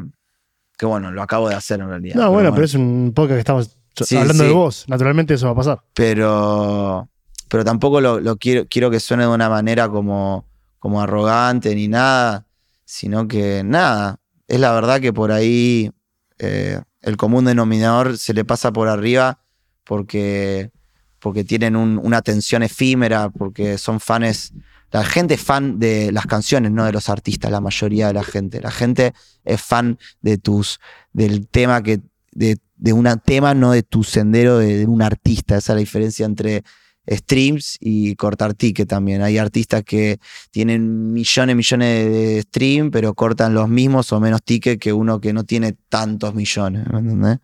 que 0.77 0.85
bueno, 0.85 1.11
lo 1.11 1.21
acabo 1.21 1.47
de 1.49 1.55
hacer 1.55 1.79
en 1.79 1.87
realidad. 1.89 2.15
No, 2.15 2.31
bueno, 2.31 2.51
pero 2.53 2.65
es 2.65 2.73
un 2.73 3.11
podcast 3.15 3.35
que 3.35 3.39
estamos 3.39 3.77
Sí, 4.01 4.17
hablando 4.17 4.43
sí. 4.43 4.49
de 4.49 4.53
vos. 4.53 4.83
Naturalmente 4.89 5.33
eso 5.35 5.45
va 5.45 5.53
a 5.53 5.55
pasar. 5.55 5.81
pero, 5.93 7.07
pero 7.47 7.63
tampoco 7.63 8.01
lo, 8.01 8.19
lo 8.19 8.35
quiero, 8.35 8.67
quiero 8.67 8.91
que 8.91 8.99
suene 8.99 9.23
de 9.23 9.29
una 9.29 9.47
manera 9.47 9.87
como, 9.87 10.45
como 10.79 11.01
arrogante 11.01 11.73
ni 11.75 11.87
nada, 11.87 12.45
sino 12.83 13.25
que 13.29 13.63
nada, 13.63 14.19
es 14.49 14.59
la 14.59 14.73
verdad 14.73 14.99
que 14.99 15.13
por 15.13 15.31
ahí 15.31 15.91
eh, 16.39 16.81
el 17.05 17.17
común 17.17 17.45
denominador 17.45 18.17
se 18.17 18.33
le 18.33 18.43
pasa 18.43 18.73
por 18.73 18.87
arriba 18.87 19.39
porque, 19.83 20.71
porque 21.19 21.43
tienen 21.43 21.75
un- 21.75 21.99
una 22.03 22.17
atención 22.17 22.63
efímera, 22.63 23.29
porque 23.29 23.77
son 23.77 23.99
fans, 23.99 24.53
la 24.91 25.03
gente 25.05 25.35
es 25.35 25.41
fan 25.41 25.79
de 25.79 26.11
las 26.11 26.25
canciones, 26.25 26.71
no 26.71 26.85
de 26.85 26.91
los 26.91 27.09
artistas, 27.09 27.51
la 27.51 27.61
mayoría 27.61 28.07
de 28.07 28.13
la 28.13 28.23
gente. 28.23 28.59
La 28.61 28.71
gente 28.71 29.13
es 29.43 29.61
fan 29.61 29.97
de 30.21 30.37
tus, 30.37 30.79
del 31.13 31.47
tema 31.47 31.81
que, 31.83 32.01
de, 32.31 32.57
de 32.75 32.93
un 32.93 33.07
tema, 33.23 33.53
no 33.53 33.71
de 33.71 33.83
tu 33.83 34.03
sendero 34.03 34.57
de, 34.57 34.77
de 34.79 34.85
un 34.85 35.01
artista. 35.01 35.57
Esa 35.57 35.73
es 35.73 35.75
la 35.75 35.79
diferencia 35.79 36.25
entre 36.25 36.63
streams 37.07 37.77
y 37.79 38.15
cortar 38.15 38.53
ticket 38.53 38.87
también. 38.87 39.21
Hay 39.21 39.37
artistas 39.37 39.83
que 39.83 40.19
tienen 40.51 41.13
millones, 41.13 41.55
millones 41.55 42.11
de 42.11 42.41
streams, 42.41 42.91
pero 42.91 43.13
cortan 43.13 43.53
los 43.53 43.69
mismos 43.69 44.11
o 44.11 44.19
menos 44.19 44.43
tickets 44.43 44.79
que 44.79 44.93
uno 44.93 45.19
que 45.19 45.33
no 45.33 45.43
tiene 45.43 45.73
tantos 45.89 46.33
millones, 46.33 46.87
¿me 46.87 46.99
entendés? 46.99 47.39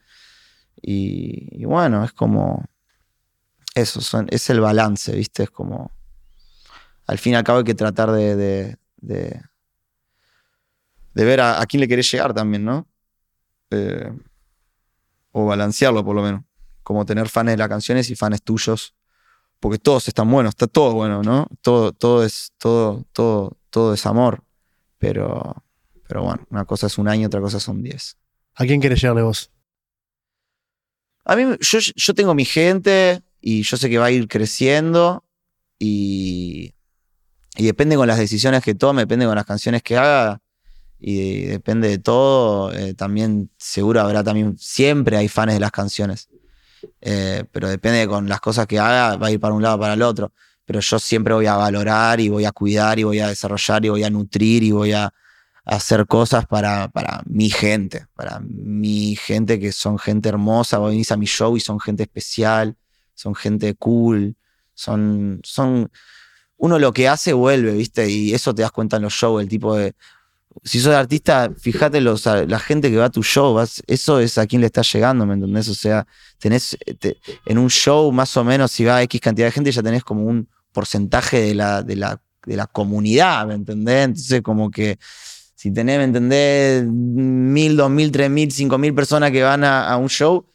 Y, 0.82 1.64
bueno, 1.66 2.04
es 2.04 2.12
como. 2.14 2.66
Eso, 3.76 4.26
es 4.30 4.50
el 4.50 4.60
balance, 4.60 5.16
¿viste? 5.16 5.44
Es 5.44 5.52
como. 5.52 5.92
Al 7.08 7.18
fin 7.18 7.34
y 7.34 7.36
al 7.36 7.44
cabo 7.44 7.60
hay 7.60 7.66
que 7.66 7.76
tratar 7.76 8.12
de. 8.12 8.78
de, 8.98 9.42
ver 11.14 11.42
a, 11.42 11.62
a 11.62 11.66
quién 11.66 11.82
le 11.82 11.88
querés 11.88 12.12
llegar 12.12 12.34
también, 12.34 12.66
¿no? 12.66 12.88
Eh, 13.70 14.12
o 15.32 15.46
balancearlo 15.46 16.04
por 16.04 16.16
lo 16.16 16.24
menos. 16.24 16.44
Como 16.84 17.06
tener 17.06 17.30
fans 17.30 17.52
de 17.52 17.58
las 17.58 17.70
canciones 17.70 18.10
y 18.10 18.16
fans 18.16 18.42
tuyos. 18.42 18.96
Porque 19.62 19.78
todos 19.78 20.08
están 20.08 20.30
buenos, 20.30 20.50
está 20.50 20.68
todo 20.68 20.92
bueno, 20.94 21.22
¿no? 21.22 21.48
Todo, 21.62 21.94
todo 21.94 22.26
es, 22.26 22.52
todo, 22.58 23.06
todo, 23.14 23.58
todo 23.70 23.94
es 23.94 24.06
amor. 24.08 24.44
Pero, 24.98 25.64
pero 26.08 26.24
bueno, 26.24 26.46
una 26.50 26.66
cosa 26.66 26.88
es 26.88 26.98
un 26.98 27.08
año, 27.08 27.28
otra 27.28 27.40
cosa 27.40 27.60
son 27.60 27.82
diez. 27.82 28.18
¿A 28.56 28.66
quién 28.66 28.82
querés 28.82 29.00
llegarle 29.00 29.22
vos? 29.22 29.52
A 31.24 31.36
mí, 31.36 31.44
yo, 31.60 31.80
yo 31.80 32.14
tengo 32.16 32.34
mi 32.34 32.44
gente 32.44 33.22
y 33.40 33.62
yo 33.62 33.78
sé 33.78 33.88
que 33.88 34.00
va 34.00 34.06
a 34.06 34.12
ir 34.12 34.28
creciendo 34.28 35.24
y, 35.78 36.74
y 37.56 37.64
depende 37.64 37.96
con 37.96 38.08
las 38.08 38.18
decisiones 38.18 38.64
que 38.64 38.74
tome, 38.74 39.04
depende 39.04 39.28
con 39.28 39.36
las 39.36 39.46
canciones 39.46 39.84
que 39.84 39.96
haga 39.96 40.42
y 41.00 41.42
depende 41.42 41.88
de 41.88 42.00
todo. 42.00 42.74
eh, 42.74 42.96
también 42.96 43.52
seguro 43.58 44.02
habrá 44.02 44.24
también, 44.24 44.58
siempre 44.58 45.18
hay 45.18 45.28
fans 45.28 45.54
de 45.54 45.60
las 45.60 45.72
canciones, 45.72 46.30
Eh, 47.00 47.44
pero 47.52 47.70
depende 47.70 48.08
con 48.08 48.28
las 48.28 48.40
cosas 48.40 48.68
que 48.68 48.80
haga, 48.80 49.18
va 49.18 49.28
a 49.28 49.32
ir 49.32 49.40
para 49.40 49.54
un 49.54 49.62
lado 49.62 49.80
para 49.80 49.94
el 49.94 50.02
otro. 50.02 50.32
Pero 50.66 50.80
yo 50.80 51.00
siempre 51.00 51.34
voy 51.34 51.48
a 51.48 51.56
valorar 51.56 52.20
y 52.20 52.30
voy 52.30 52.46
a 52.46 52.52
cuidar 52.52 53.00
y 53.00 53.04
voy 53.04 53.20
a 53.20 53.28
desarrollar 53.28 53.84
y 53.86 53.90
voy 53.90 54.04
a 54.04 54.10
nutrir 54.10 54.64
y 54.64 54.72
voy 54.72 54.94
a 54.94 55.12
hacer 55.66 56.08
cosas 56.08 56.46
para, 56.48 56.88
para 56.90 57.22
mi 57.26 57.50
gente, 57.50 58.08
para 58.16 58.40
mi 58.40 59.16
gente 59.16 59.60
que 59.60 59.72
son 59.72 60.00
gente 60.00 60.30
hermosa, 60.30 60.80
vos 60.80 60.90
venís 60.90 61.12
a 61.12 61.18
mi 61.18 61.26
show 61.28 61.56
y 61.56 61.60
son 61.60 61.80
gente 61.80 62.04
especial, 62.04 62.76
son 63.14 63.36
gente 63.36 63.76
cool, 63.76 64.36
son, 64.74 65.40
son, 65.44 65.92
uno 66.58 66.80
lo 66.80 66.94
que 66.94 67.08
hace 67.08 67.34
vuelve, 67.34 67.74
¿viste? 67.74 68.10
Y 68.10 68.34
eso 68.34 68.54
te 68.56 68.64
das 68.64 68.72
cuenta 68.72 68.98
en 68.98 69.04
los 69.04 69.14
shows, 69.14 69.42
el 69.42 69.50
tipo 69.50 69.76
de, 69.76 69.96
si 70.64 70.80
sos 70.80 70.94
artista, 70.94 71.52
fíjate 71.58 72.02
los, 72.02 72.26
la 72.26 72.60
gente 72.60 72.90
que 72.92 72.98
va 72.98 73.06
a 73.06 73.10
tu 73.10 73.24
show, 73.24 73.58
eso 73.88 74.20
es 74.20 74.38
a 74.38 74.46
quien 74.46 74.62
le 74.62 74.68
está 74.68 74.82
llegando, 74.82 75.26
¿me 75.26 75.34
entendés? 75.36 75.68
O 75.70 75.74
sea, 75.74 76.06
tenés 76.40 76.78
te- 77.00 77.18
en 77.46 77.58
un 77.58 77.70
show 77.70 78.12
más 78.12 78.36
o 78.38 78.44
menos, 78.44 78.72
si 78.72 78.84
va 78.84 79.02
X 79.04 79.22
cantidad 79.22 79.48
de 79.48 79.52
gente, 79.52 79.72
ya 79.72 79.82
tenés 79.82 80.04
como 80.04 80.24
un 80.26 80.48
porcentaje 80.72 81.42
de 81.42 81.56
la, 81.56 81.84
de 81.84 81.96
la, 81.96 82.22
de 82.46 82.56
la 82.56 82.68
comunidad, 82.68 83.48
¿me 83.48 83.54
entendés? 83.56 84.06
Entonces, 84.06 84.42
como 84.42 84.70
que 84.70 84.98
si 85.56 85.72
tenés, 85.72 85.98
¿me 86.00 86.06
entendés? 86.06 86.86
Mil, 86.86 87.78
dos 87.78 87.90
mil, 87.90 88.12
tres 88.12 88.30
mil, 88.30 88.52
cinco 88.52 88.78
mil 88.78 88.94
personas 88.94 89.32
que 89.32 89.44
van 89.44 89.64
a, 89.64 89.88
a 89.88 89.98
un 89.98 90.10
show, 90.10 90.46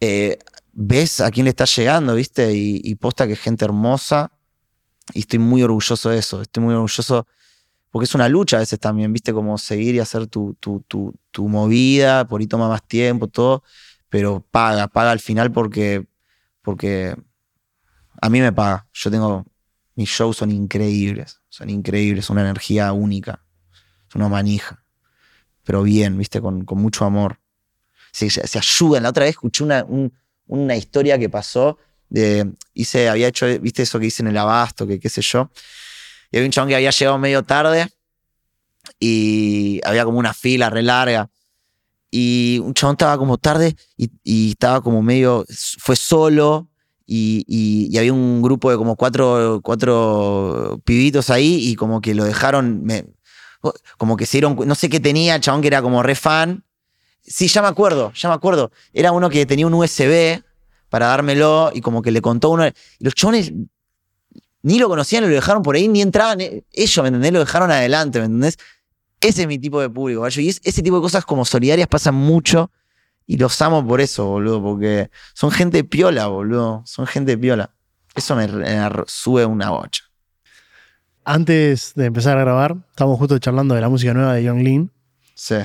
eh, 0.00 0.38
ves 0.72 1.20
a 1.20 1.30
quién 1.30 1.44
le 1.44 1.50
está 1.50 1.64
llegando, 1.64 2.14
¿viste? 2.14 2.54
Y, 2.54 2.80
y 2.84 2.94
posta 2.96 3.26
que 3.26 3.32
es 3.32 3.40
gente 3.40 3.64
hermosa. 3.64 4.30
Y 5.14 5.20
estoy 5.20 5.38
muy 5.38 5.62
orgulloso 5.62 6.10
de 6.10 6.18
eso. 6.18 6.42
Estoy 6.42 6.64
muy 6.64 6.74
orgulloso 6.74 7.26
porque 7.96 8.04
es 8.04 8.14
una 8.14 8.28
lucha 8.28 8.58
a 8.58 8.60
veces 8.60 8.78
también, 8.78 9.10
¿viste? 9.14 9.32
Como 9.32 9.56
seguir 9.56 9.94
y 9.94 10.00
hacer 10.00 10.26
tu, 10.26 10.54
tu, 10.60 10.84
tu, 10.86 11.14
tu 11.30 11.48
movida, 11.48 12.26
por 12.28 12.42
ahí 12.42 12.46
toma 12.46 12.68
más 12.68 12.86
tiempo, 12.86 13.26
todo, 13.26 13.62
pero 14.10 14.46
paga, 14.50 14.86
paga 14.88 15.12
al 15.12 15.20
final 15.20 15.50
porque, 15.50 16.06
porque 16.62 17.16
a 18.20 18.28
mí 18.28 18.40
me 18.40 18.52
paga. 18.52 18.86
Yo 18.92 19.10
tengo, 19.10 19.44
mis 19.94 20.08
shows 20.08 20.36
son 20.36 20.50
increíbles, 20.50 21.40
son 21.48 21.70
increíbles, 21.70 22.30
una 22.30 22.42
energía 22.42 22.92
única, 22.92 23.44
es 24.08 24.14
una 24.14 24.28
manija, 24.28 24.84
pero 25.64 25.82
bien, 25.82 26.18
¿viste? 26.18 26.40
Con, 26.40 26.64
con 26.64 26.78
mucho 26.80 27.04
amor. 27.04 27.40
Se, 28.12 28.30
se 28.30 28.58
ayudan. 28.58 29.04
La 29.04 29.10
otra 29.10 29.24
vez 29.24 29.32
escuché 29.32 29.64
una, 29.64 29.84
un- 29.84 30.12
una 30.46 30.76
historia 30.76 31.18
que 31.18 31.30
pasó 31.30 31.78
de, 32.08 32.52
hice, 32.74 33.08
había 33.08 33.28
hecho, 33.28 33.46
¿viste 33.60 33.82
eso 33.82 34.00
que 34.00 34.06
hice 34.06 34.22
en 34.22 34.28
el 34.28 34.38
abasto, 34.38 34.86
que 34.86 35.00
qué 35.00 35.08
sé 35.10 35.22
yo? 35.22 35.50
Y 36.30 36.36
había 36.36 36.46
un 36.46 36.52
chabón 36.52 36.68
que 36.68 36.76
había 36.76 36.90
llegado 36.90 37.18
medio 37.18 37.42
tarde 37.44 37.88
y 38.98 39.80
había 39.84 40.04
como 40.04 40.18
una 40.18 40.34
fila 40.34 40.70
re 40.70 40.82
larga. 40.82 41.30
Y 42.10 42.60
un 42.62 42.72
chabón 42.74 42.94
estaba 42.94 43.18
como 43.18 43.36
tarde 43.38 43.76
y, 43.96 44.50
estaba 44.50 44.80
como 44.80 45.02
medio, 45.02 45.44
fue 45.78 45.96
solo 45.96 46.68
y, 47.06 47.44
y- 47.46 47.96
había 47.98 48.12
un 48.12 48.42
grupo 48.42 48.70
de 48.70 48.76
como 48.76 48.96
cuatro, 48.96 49.60
cuatro 49.62 50.80
pibitos 50.84 51.30
ahí 51.30 51.68
y 51.68 51.74
como 51.74 52.00
que 52.00 52.14
lo 52.14 52.24
dejaron, 52.24 52.82
me- 52.84 53.04
como 53.98 54.16
que 54.16 54.26
se 54.26 54.38
dieron, 54.38 54.56
no 54.66 54.74
sé 54.74 54.88
qué 54.88 55.00
tenía, 55.00 55.34
el 55.34 55.40
chabón 55.40 55.60
que 55.62 55.68
era 55.68 55.82
como 55.82 56.02
re 56.02 56.14
fan. 56.14 56.64
Sí, 57.22 57.48
ya 57.48 57.60
me 57.60 57.68
acuerdo, 57.68 58.12
ya 58.14 58.28
me 58.28 58.34
acuerdo. 58.36 58.70
Era 58.92 59.10
uno 59.12 59.28
que 59.28 59.44
tenía 59.46 59.66
un 59.66 59.74
USB 59.74 60.42
para 60.88 61.06
dármelo 61.08 61.72
y 61.74 61.80
como 61.80 62.00
que 62.02 62.12
le 62.12 62.22
contó 62.22 62.50
uno. 62.50 62.64
Los 63.00 63.14
chabones 63.14 63.52
ni 64.66 64.78
lo 64.78 64.88
conocían, 64.88 65.22
lo 65.22 65.28
dejaron 65.30 65.62
por 65.62 65.76
ahí, 65.76 65.86
ni 65.88 66.02
entraban. 66.02 66.40
eh, 66.40 66.64
Ellos, 66.72 67.02
¿me 67.02 67.08
entendés? 67.08 67.32
Lo 67.32 67.38
dejaron 67.40 67.70
adelante, 67.70 68.18
¿me 68.18 68.24
entendés? 68.26 68.58
Ese 69.20 69.42
es 69.42 69.48
mi 69.48 69.58
tipo 69.58 69.80
de 69.80 69.88
público, 69.88 70.22
gallo. 70.22 70.42
Y 70.42 70.48
es- 70.48 70.60
ese 70.64 70.82
tipo 70.82 70.96
de 70.96 71.02
cosas 71.02 71.24
como 71.24 71.44
solidarias 71.44 71.86
pasan 71.88 72.14
mucho 72.16 72.70
y 73.26 73.36
los 73.38 73.60
amo 73.62 73.86
por 73.86 74.00
eso, 74.00 74.26
boludo, 74.26 74.62
porque 74.62 75.10
son 75.34 75.50
gente 75.50 75.84
piola, 75.84 76.26
boludo. 76.26 76.82
Son 76.84 77.06
gente 77.06 77.38
piola. 77.38 77.70
Eso 78.14 78.34
me, 78.34 78.46
me 78.48 78.88
sube 79.06 79.44
una 79.46 79.70
bocha. 79.70 80.02
Antes 81.24 81.92
de 81.96 82.06
empezar 82.06 82.38
a 82.38 82.42
grabar, 82.42 82.76
estábamos 82.90 83.18
justo 83.18 83.38
charlando 83.38 83.74
de 83.74 83.80
la 83.80 83.88
música 83.88 84.14
nueva 84.14 84.34
de 84.34 84.44
Young 84.44 84.62
Lean. 84.62 84.90
Sí. 85.34 85.56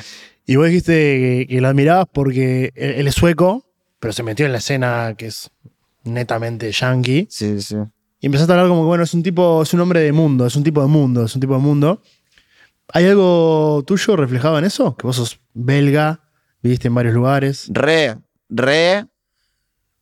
Y 0.45 0.55
vos 0.55 0.65
dijiste 0.67 0.91
que, 0.91 1.47
que 1.49 1.61
lo 1.61 1.67
admirabas 1.67 2.07
porque 2.11 2.71
él, 2.75 2.91
él 2.95 3.07
es 3.07 3.15
sueco, 3.15 3.65
pero 3.99 4.11
se 4.11 4.23
metió 4.23 4.45
en 4.47 4.51
la 4.53 4.57
escena 4.57 5.13
que 5.17 5.27
es 5.27 5.51
netamente 6.03 6.71
yankee. 6.71 7.27
Sí, 7.29 7.61
sí. 7.61 7.75
Y 8.21 8.27
empezaste 8.27 8.53
a 8.53 8.55
hablar 8.55 8.69
como 8.69 8.83
que, 8.83 8.87
bueno, 8.87 9.03
es 9.03 9.13
un 9.13 9.23
tipo, 9.23 9.63
es 9.63 9.73
un 9.73 9.79
hombre 9.81 9.99
de 10.01 10.11
mundo, 10.13 10.45
es 10.45 10.55
un 10.55 10.63
tipo 10.63 10.81
de 10.81 10.87
mundo, 10.87 11.25
es 11.25 11.33
un 11.35 11.41
tipo 11.41 11.53
de 11.55 11.59
mundo. 11.59 12.01
¿Hay 12.93 13.05
algo 13.07 13.83
tuyo 13.85 14.15
reflejado 14.15 14.57
en 14.59 14.65
eso? 14.65 14.95
Que 14.95 15.07
vos 15.07 15.15
sos 15.15 15.39
belga, 15.53 16.21
viviste 16.61 16.87
en 16.87 16.95
varios 16.95 17.13
lugares. 17.15 17.67
Re, 17.73 18.17
re, 18.49 19.07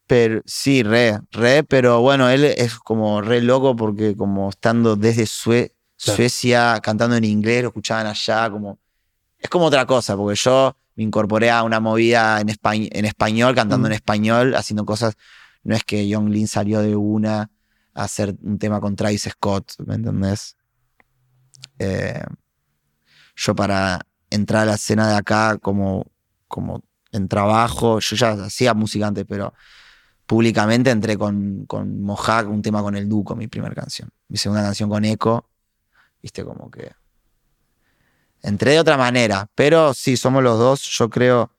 pero 0.05 0.41
sí, 0.45 0.84
re, 0.84 1.19
re, 1.32 1.63
pero 1.63 2.01
bueno, 2.01 2.29
él 2.29 2.43
es 2.43 2.75
como 2.79 3.21
re 3.21 3.41
loco 3.41 3.75
porque 3.75 4.15
como 4.15 4.49
estando 4.49 4.95
desde 4.95 5.25
Sue- 5.25 5.73
Claro. 6.01 6.15
Suecia, 6.15 6.79
cantando 6.82 7.17
en 7.17 7.25
inglés, 7.25 7.62
lo 7.62 7.67
escuchaban 7.69 8.08
allá, 8.08 8.49
como... 8.49 8.79
Es 9.38 9.49
como 9.49 9.65
otra 9.65 9.86
cosa, 9.86 10.15
porque 10.15 10.36
yo 10.41 10.73
me 10.95 11.03
incorporé 11.03 11.51
a 11.51 11.62
una 11.63 11.82
movida 11.82 12.39
en, 12.39 12.47
españ- 12.47 12.88
en 12.93 13.03
español, 13.03 13.53
cantando 13.53 13.86
Mm. 13.88 13.91
en 13.91 13.95
español, 13.95 14.55
haciendo 14.55 14.86
cosas... 14.86 15.15
No 15.63 15.75
es 15.75 15.84
que 15.84 16.08
Young 16.08 16.29
Lin 16.29 16.47
salió 16.47 16.79
de 16.82 16.95
una 16.95 17.51
hacer 17.93 18.36
un 18.41 18.58
tema 18.58 18.80
con 18.80 18.95
Travis 18.95 19.28
Scott, 19.30 19.73
¿me 19.86 19.95
entendés? 19.95 20.56
Eh, 21.78 22.23
yo 23.36 23.56
para 23.56 24.02
entrar 24.30 24.63
a 24.63 24.65
la 24.65 24.75
escena 24.75 25.10
de 25.10 25.15
acá 25.15 25.58
como, 25.58 26.06
como 26.47 26.84
en 27.12 27.28
trabajo, 27.28 27.99
yo 27.99 28.15
ya 28.15 28.32
hacía 28.32 28.73
música 28.73 29.08
antes, 29.08 29.25
pero 29.28 29.54
públicamente 30.25 30.91
entré 30.91 31.17
con, 31.17 31.65
con 31.65 32.02
Mojak, 32.02 32.47
un 32.49 32.62
tema 32.62 32.82
con 32.82 32.95
el 32.95 33.10
Duco, 33.10 33.36
mi 33.36 33.47
primera 33.47 33.73
canción. 33.73 34.10
Mi 34.28 34.38
segunda 34.38 34.62
canción 34.62 34.89
con 34.89 35.04
Echo, 35.06 35.49
viste, 36.21 36.43
como 36.43 36.69
que... 36.69 36.91
Entré 38.41 38.71
de 38.71 38.80
otra 38.80 38.95
manera, 38.95 39.49
pero 39.56 39.93
sí, 39.93 40.15
somos 40.15 40.43
los 40.43 40.58
dos, 40.58 40.84
yo 40.84 41.10
creo 41.10 41.52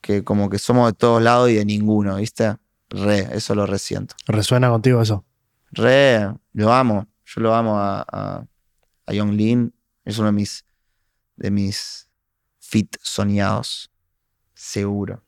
que 0.00 0.24
como 0.24 0.48
que 0.48 0.58
somos 0.58 0.90
de 0.90 0.96
todos 0.96 1.22
lados 1.22 1.50
y 1.50 1.54
de 1.54 1.64
ninguno, 1.64 2.16
viste. 2.16 2.56
Re, 2.90 3.28
eso 3.32 3.54
lo 3.54 3.66
resiento. 3.66 4.14
¿Resuena 4.26 4.70
contigo 4.70 5.02
eso? 5.02 5.24
Re, 5.72 6.34
lo 6.52 6.72
amo. 6.72 7.06
Yo 7.24 7.40
lo 7.40 7.54
amo 7.54 7.78
a, 7.78 8.04
a, 8.10 8.44
a 9.06 9.12
Young 9.12 9.32
Lin. 9.32 9.74
Es 10.04 10.18
uno 10.18 10.26
de 10.26 10.32
mis, 10.32 10.64
de 11.36 11.50
mis 11.50 12.08
fit 12.58 12.96
soñados. 13.02 13.90
Seguro. 14.54 15.22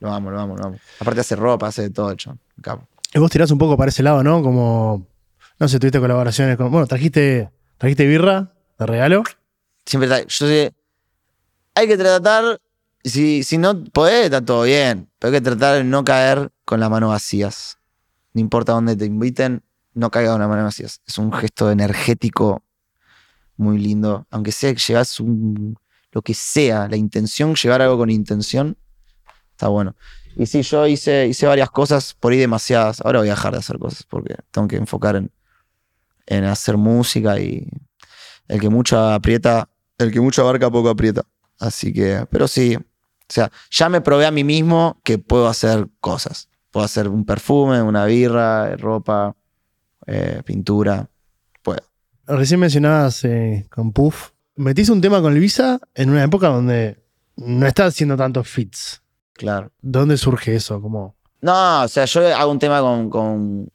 Lo 0.00 0.12
amo, 0.12 0.30
lo 0.30 0.40
amo, 0.40 0.56
lo 0.56 0.66
amo. 0.66 0.78
Aparte 0.98 1.20
hace 1.20 1.36
ropa, 1.36 1.68
hace 1.68 1.82
de 1.82 1.90
todo, 1.90 2.14
chabón. 2.14 2.40
Capo. 2.60 2.88
Y 3.14 3.18
vos 3.18 3.30
tirás 3.30 3.50
un 3.50 3.58
poco 3.58 3.76
para 3.76 3.90
ese 3.90 4.02
lado, 4.02 4.22
¿no? 4.24 4.42
Como, 4.42 5.06
no 5.58 5.68
sé, 5.68 5.78
tuviste 5.78 6.00
colaboraciones 6.00 6.56
con... 6.56 6.70
Bueno, 6.70 6.86
trajiste, 6.86 7.50
trajiste 7.78 8.06
birra 8.06 8.52
de 8.78 8.86
regalo. 8.86 9.22
Siempre 9.84 10.08
está, 10.08 10.22
yo 10.22 10.46
sé, 10.46 10.72
hay 11.74 11.86
que 11.88 11.96
tratar, 11.96 12.60
si, 13.02 13.42
si 13.42 13.58
no 13.58 13.84
podés, 13.84 14.26
está 14.26 14.44
todo 14.44 14.62
bien, 14.62 15.10
pero 15.18 15.32
hay 15.32 15.40
que 15.40 15.44
tratar 15.44 15.76
de 15.76 15.84
no 15.84 16.04
caer 16.04 16.50
con 16.64 16.80
las 16.80 16.90
manos 16.90 17.10
vacías. 17.10 17.78
No 18.34 18.40
importa 18.40 18.72
dónde 18.72 18.96
te 18.96 19.04
inviten, 19.04 19.62
no 19.94 20.10
caigas 20.10 20.32
con 20.32 20.40
las 20.40 20.48
manos 20.48 20.64
vacías. 20.64 21.00
Es 21.06 21.18
un 21.18 21.32
gesto 21.32 21.70
energético 21.70 22.64
muy 23.56 23.78
lindo. 23.78 24.26
Aunque 24.30 24.52
sea 24.52 24.72
que 24.72 24.80
llevas 24.80 25.20
un, 25.20 25.76
lo 26.12 26.22
que 26.22 26.34
sea, 26.34 26.88
la 26.88 26.96
intención, 26.96 27.54
llevar 27.54 27.82
algo 27.82 27.98
con 27.98 28.10
intención, 28.10 28.76
está 29.50 29.68
bueno. 29.68 29.96
Y 30.36 30.46
sí, 30.46 30.62
yo 30.62 30.86
hice, 30.86 31.26
hice 31.26 31.46
varias 31.46 31.70
cosas, 31.70 32.14
por 32.14 32.32
ahí 32.32 32.38
demasiadas. 32.38 33.00
Ahora 33.02 33.18
voy 33.18 33.28
a 33.28 33.32
dejar 33.32 33.52
de 33.52 33.58
hacer 33.58 33.78
cosas 33.78 34.04
porque 34.04 34.36
tengo 34.50 34.68
que 34.68 34.76
enfocar 34.76 35.16
en, 35.16 35.30
en 36.26 36.44
hacer 36.44 36.76
música 36.76 37.38
y 37.38 37.68
el 38.48 38.60
que 38.60 38.68
mucho 38.68 38.98
aprieta, 38.98 39.68
el 39.98 40.10
que 40.10 40.20
mucho 40.20 40.42
abarca 40.42 40.70
poco 40.70 40.88
aprieta. 40.88 41.22
Así 41.58 41.92
que, 41.92 42.26
pero 42.30 42.48
sí, 42.48 42.76
o 42.76 42.82
sea, 43.28 43.50
ya 43.70 43.88
me 43.88 44.00
probé 44.00 44.26
a 44.26 44.30
mí 44.30 44.44
mismo 44.44 45.00
que 45.04 45.18
puedo 45.18 45.48
hacer 45.48 45.88
cosas. 46.00 46.48
Puedo 46.72 46.84
hacer 46.84 47.06
un 47.06 47.24
perfume, 47.24 47.82
una 47.82 48.06
birra, 48.06 48.74
ropa, 48.76 49.36
eh, 50.06 50.42
pintura. 50.44 51.08
Puedo. 51.62 51.82
Recién 52.26 52.58
mencionabas 52.58 53.22
eh, 53.24 53.66
con 53.70 53.92
Puff. 53.92 54.30
Metiste 54.56 54.90
un 54.90 55.00
tema 55.00 55.20
con 55.20 55.34
Luisa 55.34 55.78
en 55.94 56.10
una 56.10 56.24
época 56.24 56.48
donde 56.48 57.02
no 57.36 57.66
estás 57.66 57.88
haciendo 57.88 58.16
tantos 58.16 58.48
fits. 58.48 59.02
Claro. 59.34 59.70
¿Dónde 59.82 60.16
surge 60.16 60.54
eso? 60.54 60.80
Como, 60.80 61.14
No, 61.42 61.82
o 61.82 61.88
sea, 61.88 62.06
yo 62.06 62.34
hago 62.34 62.50
un 62.50 62.58
tema 62.58 62.80
con. 62.80 63.10
con 63.10 63.68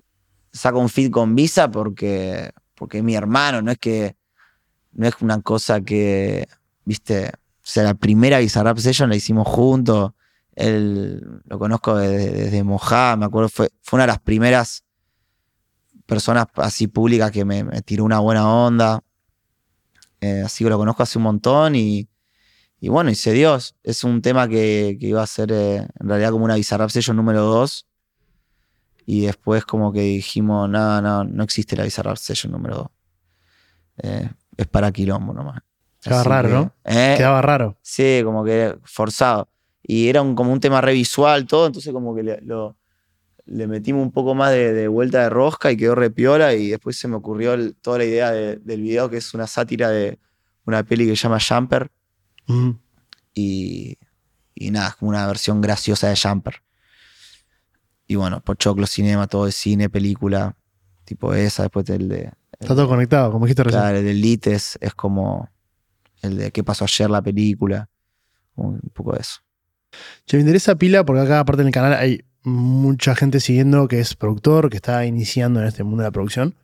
saco 0.52 0.80
un 0.80 0.90
feed 0.90 1.12
con 1.12 1.36
Visa 1.36 1.70
porque. 1.70 2.52
Porque 2.74 3.00
es 3.00 3.04
mi 3.04 3.16
hermano, 3.16 3.62
no 3.62 3.72
es 3.72 3.78
que. 3.78 4.16
No 4.94 5.08
es 5.08 5.14
una 5.22 5.40
cosa 5.42 5.82
que. 5.82 6.48
Viste. 6.84 7.28
O 7.30 7.70
sea, 7.70 7.84
la 7.84 7.94
primera 7.94 8.40
Bizarrap 8.40 8.78
Session 8.78 9.10
la 9.10 9.16
hicimos 9.16 9.48
juntos. 9.48 10.14
Él 10.58 11.22
lo 11.46 11.60
conozco 11.60 11.96
desde, 11.98 12.32
desde 12.32 12.63
Mojá, 12.63 13.15
me 13.15 13.26
acuerdo, 13.26 13.48
fue, 13.48 13.70
fue 13.84 13.98
una 13.98 14.04
de 14.04 14.08
las 14.08 14.20
primeras 14.20 14.84
personas 16.08 16.48
así 16.56 16.88
públicas 16.88 17.30
que 17.30 17.46
me, 17.46 17.63
me 17.63 17.82
tiró 17.84 18.04
una 18.04 18.20
buena 18.20 18.52
onda. 18.52 19.04
Eh, 20.20 20.41
así 20.43 20.63
que 20.63 20.72
lo 20.72 20.78
conozco 20.80 21.04
hace 21.04 21.20
un 21.20 21.26
montón 21.26 21.76
y, 21.76 22.10
y 22.80 22.89
bueno, 22.89 23.12
y 23.12 23.15
se 23.15 23.34
dio. 23.34 23.56
Es 23.84 24.04
un 24.04 24.20
tema 24.24 24.48
que, 24.48 24.98
que 25.00 25.08
iba 25.08 25.22
a 25.22 25.28
ser 25.28 25.52
eh, 25.52 25.76
en 25.78 26.10
realidad 26.10 26.32
como 26.32 26.46
una 26.46 26.56
Bizarrap 26.56 26.89
Session 26.89 27.15
número 27.15 27.43
2. 27.43 27.86
Y 29.06 29.28
después 29.28 29.63
como 29.63 29.93
que 29.93 30.02
dijimos, 30.02 30.67
no, 30.67 31.02
no, 31.04 31.24
no 31.24 31.43
existe 31.43 31.76
la 31.76 31.84
Bizarrap 31.84 32.17
Session 32.17 32.52
número 32.52 32.76
2. 32.76 32.88
Eh, 34.04 34.30
es 34.58 34.67
para 34.67 34.91
quilombo 34.91 35.34
nomás. 35.34 35.62
Quedaba 36.02 36.22
Así 36.22 36.30
raro, 36.30 36.50
que, 36.50 36.56
¿no? 36.56 36.74
quedaba 37.15 37.41
raro. 37.43 37.78
Sí, 37.84 38.22
como 38.24 38.43
que 38.43 38.76
forzado. 38.86 39.50
Y 39.89 40.10
era 40.10 40.21
un- 40.21 40.36
como 40.36 40.52
un 40.52 40.60
tema 40.60 40.82
re 40.82 40.93
visual, 40.93 41.47
todo, 41.47 41.65
entonces 41.65 41.91
como 41.93 42.13
que 42.13 42.21
le, 42.23 42.41
lo- 42.41 42.76
le 43.45 43.65
metimos 43.67 44.02
un 44.04 44.12
poco 44.12 44.36
más 44.36 44.52
de, 44.52 44.73
de 44.73 44.88
vuelta 44.89 45.21
de 45.23 45.30
rosca 45.30 45.71
y 45.71 45.78
quedó 45.78 45.95
re 45.95 46.10
piola 46.12 46.54
y 46.54 46.67
después 46.69 46.97
se 47.00 47.08
me 47.08 47.15
ocurrió 47.15 47.54
el- 47.54 47.76
toda 47.78 48.00
la 48.00 48.04
idea 48.06 48.32
de- 48.32 48.58
del 48.58 48.82
video 48.82 49.10
que 49.10 49.15
es 49.17 49.34
una 49.34 49.47
sátira 49.47 49.89
de 49.89 50.19
una 50.65 50.84
peli 50.84 51.06
que 51.06 51.15
se 51.15 51.23
llama 51.23 51.39
Jumper 51.39 51.89
y, 53.34 53.97
y 54.56 54.71
nada, 54.71 54.89
es 54.89 54.95
como 54.95 55.10
una 55.10 55.26
versión 55.28 55.62
graciosa 55.62 56.10
de 56.10 56.17
Jumper. 56.21 56.62
Y 58.08 58.15
bueno, 58.15 58.41
Pochoclo 58.41 58.88
Cinema, 58.88 59.28
todo 59.28 59.45
de 59.45 59.52
cine, 59.52 59.89
película, 59.89 60.56
tipo 61.06 61.34
esa, 61.34 61.63
después 61.63 61.86
del 61.86 62.08
de... 62.10 62.32
Está 62.60 62.73
todo 62.76 62.88
conectado, 62.88 63.32
como 63.32 63.45
dijiste 63.45 63.63
recién. 63.63 63.82
Claro, 63.82 63.97
el 64.00 64.06
de 64.06 64.13
Lites 64.13 64.78
es 64.82 64.93
como 64.95 65.50
el 66.21 66.38
de 66.38 66.52
qué 66.52 66.63
pasó 66.63 66.86
ayer 66.86 67.10
la 67.10 67.21
película, 67.21 67.89
un 68.56 68.80
poco 68.93 69.13
de 69.13 69.19
eso. 69.19 69.39
Che, 70.26 70.38
me 70.38 70.42
interesa 70.42 70.76
pila 70.76 71.06
porque 71.06 71.22
acá, 71.22 71.40
aparte 71.40 71.62
en 71.62 71.68
el 71.68 71.74
canal, 71.74 71.94
hay 71.94 72.24
mucha 72.44 73.16
gente 73.16 73.40
siguiendo 73.40 73.88
que 73.88 74.00
es 74.00 74.16
productor, 74.16 74.70
que 74.70 74.78
está 74.78 75.06
iniciando 75.06 75.60
en 75.60 75.68
este 75.68 75.84
mundo 75.84 76.04
de 76.04 76.08
la 76.08 76.12
producción. 76.12 76.56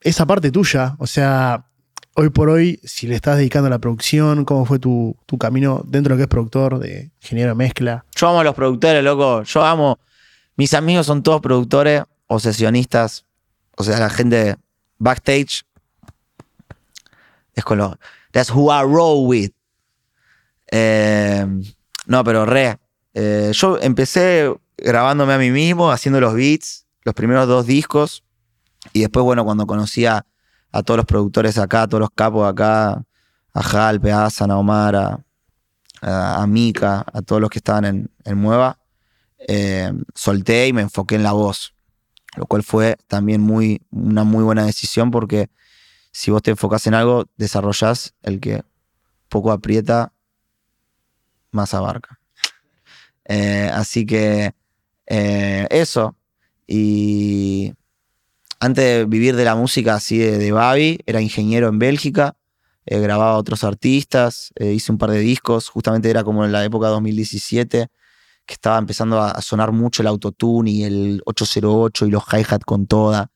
Esa 0.00 0.26
parte 0.26 0.50
tuya, 0.50 0.96
o 0.98 1.06
sea, 1.06 1.66
hoy 2.14 2.30
por 2.30 2.48
hoy, 2.48 2.80
si 2.82 3.06
le 3.06 3.14
estás 3.14 3.36
dedicando 3.36 3.68
a 3.68 3.70
la 3.70 3.78
producción, 3.78 4.44
¿cómo 4.44 4.64
fue 4.64 4.78
tu, 4.78 5.16
camino 5.38 5.82
dentro 5.86 6.10
de 6.10 6.14
lo 6.14 6.16
que 6.16 6.22
es 6.22 6.28
productor, 6.28 6.78
de 6.78 7.10
ingeniero 7.22 7.50
de 7.50 7.54
mezcla? 7.54 8.04
Yo 8.14 8.28
amo 8.28 8.40
a 8.40 8.44
los 8.44 8.54
productores, 8.54 9.04
loco. 9.04 9.42
Yo 9.42 9.64
amo. 9.64 9.98
Mis 10.56 10.74
amigos 10.74 11.06
son 11.06 11.22
todos 11.22 11.40
productores 11.40 12.02
o 12.26 12.40
sesionistas. 12.40 13.24
O 13.76 13.84
sea, 13.84 13.98
la 14.00 14.10
gente 14.10 14.56
backstage 14.98 15.64
es 17.54 17.64
con 17.64 17.78
los. 17.78 17.96
That's 18.32 18.50
who 18.50 18.72
I 18.72 18.82
roll 18.82 19.28
with. 19.28 19.50
Eh, 20.70 21.46
no, 22.06 22.24
pero 22.24 22.46
re. 22.46 22.78
Eh, 23.14 23.50
yo 23.54 23.78
empecé 23.80 24.52
grabándome 24.76 25.34
a 25.34 25.38
mí 25.38 25.50
mismo, 25.50 25.90
haciendo 25.90 26.20
los 26.20 26.34
beats, 26.34 26.86
los 27.02 27.14
primeros 27.14 27.46
dos 27.48 27.66
discos. 27.66 28.24
Y 28.92 29.00
después, 29.00 29.24
bueno, 29.24 29.44
cuando 29.44 29.66
conocí 29.66 30.06
a, 30.06 30.24
todos 30.84 30.98
los 30.98 31.06
productores 31.06 31.56
acá, 31.56 31.82
a 31.82 31.88
todos 31.88 32.00
los 32.00 32.10
capos 32.10 32.46
acá, 32.46 33.02
a 33.54 33.62
Jalpe, 33.62 34.12
a 34.12 34.26
Asan, 34.26 34.50
a 34.50 34.58
Omar, 34.58 34.94
a, 34.94 35.24
a, 36.02 36.42
a 36.42 36.46
Mika, 36.46 37.04
a 37.12 37.22
todos 37.22 37.40
los 37.40 37.48
que 37.48 37.58
estaban 37.58 37.86
en, 37.86 38.10
en 38.24 38.36
Mueva, 38.36 38.78
eh, 39.38 39.92
solté 40.14 40.68
y 40.68 40.72
me 40.72 40.82
enfoqué 40.82 41.14
en 41.14 41.22
la 41.22 41.32
voz, 41.32 41.74
lo 42.36 42.46
cual 42.46 42.62
fue 42.62 42.96
también 43.06 43.40
muy, 43.40 43.82
una 43.90 44.24
muy 44.24 44.42
buena 44.42 44.64
decisión 44.66 45.10
porque 45.10 45.50
si 46.12 46.30
vos 46.30 46.42
te 46.42 46.50
enfocás 46.50 46.86
en 46.86 46.94
algo, 46.94 47.26
desarrollás 47.36 48.14
el 48.22 48.40
que 48.40 48.64
poco 49.28 49.52
aprieta, 49.52 50.12
más 51.56 51.74
abarca. 51.74 52.20
Eh, 53.28 53.70
así 53.72 54.06
que 54.06 54.54
eh, 55.06 55.66
eso. 55.70 56.16
Y 56.66 57.72
antes 58.60 58.84
de 58.84 59.04
vivir 59.04 59.36
de 59.36 59.44
la 59.44 59.54
música 59.54 59.94
así 59.94 60.18
de, 60.18 60.38
de 60.38 60.52
Babi, 60.52 61.00
era 61.06 61.20
ingeniero 61.20 61.68
en 61.68 61.78
Bélgica, 61.78 62.36
eh, 62.86 63.00
grababa 63.00 63.32
a 63.32 63.38
otros 63.38 63.64
artistas, 63.64 64.52
hice 64.58 64.92
un 64.92 64.98
par 64.98 65.10
de 65.10 65.18
discos, 65.18 65.68
justamente 65.68 66.10
era 66.10 66.24
como 66.24 66.44
en 66.44 66.52
la 66.52 66.64
época 66.64 66.88
2017, 66.88 67.88
que 68.46 68.54
estaba 68.54 68.78
empezando 68.78 69.20
a, 69.20 69.40
sonar 69.42 69.72
mucho 69.72 70.02
el 70.02 70.08
autotune 70.08 70.70
y 70.70 70.84
el 70.84 71.22
808 71.26 72.06
y 72.06 72.10
los 72.10 72.24
hi-hat 72.24 72.62
con 72.62 72.86
toda. 72.86 73.30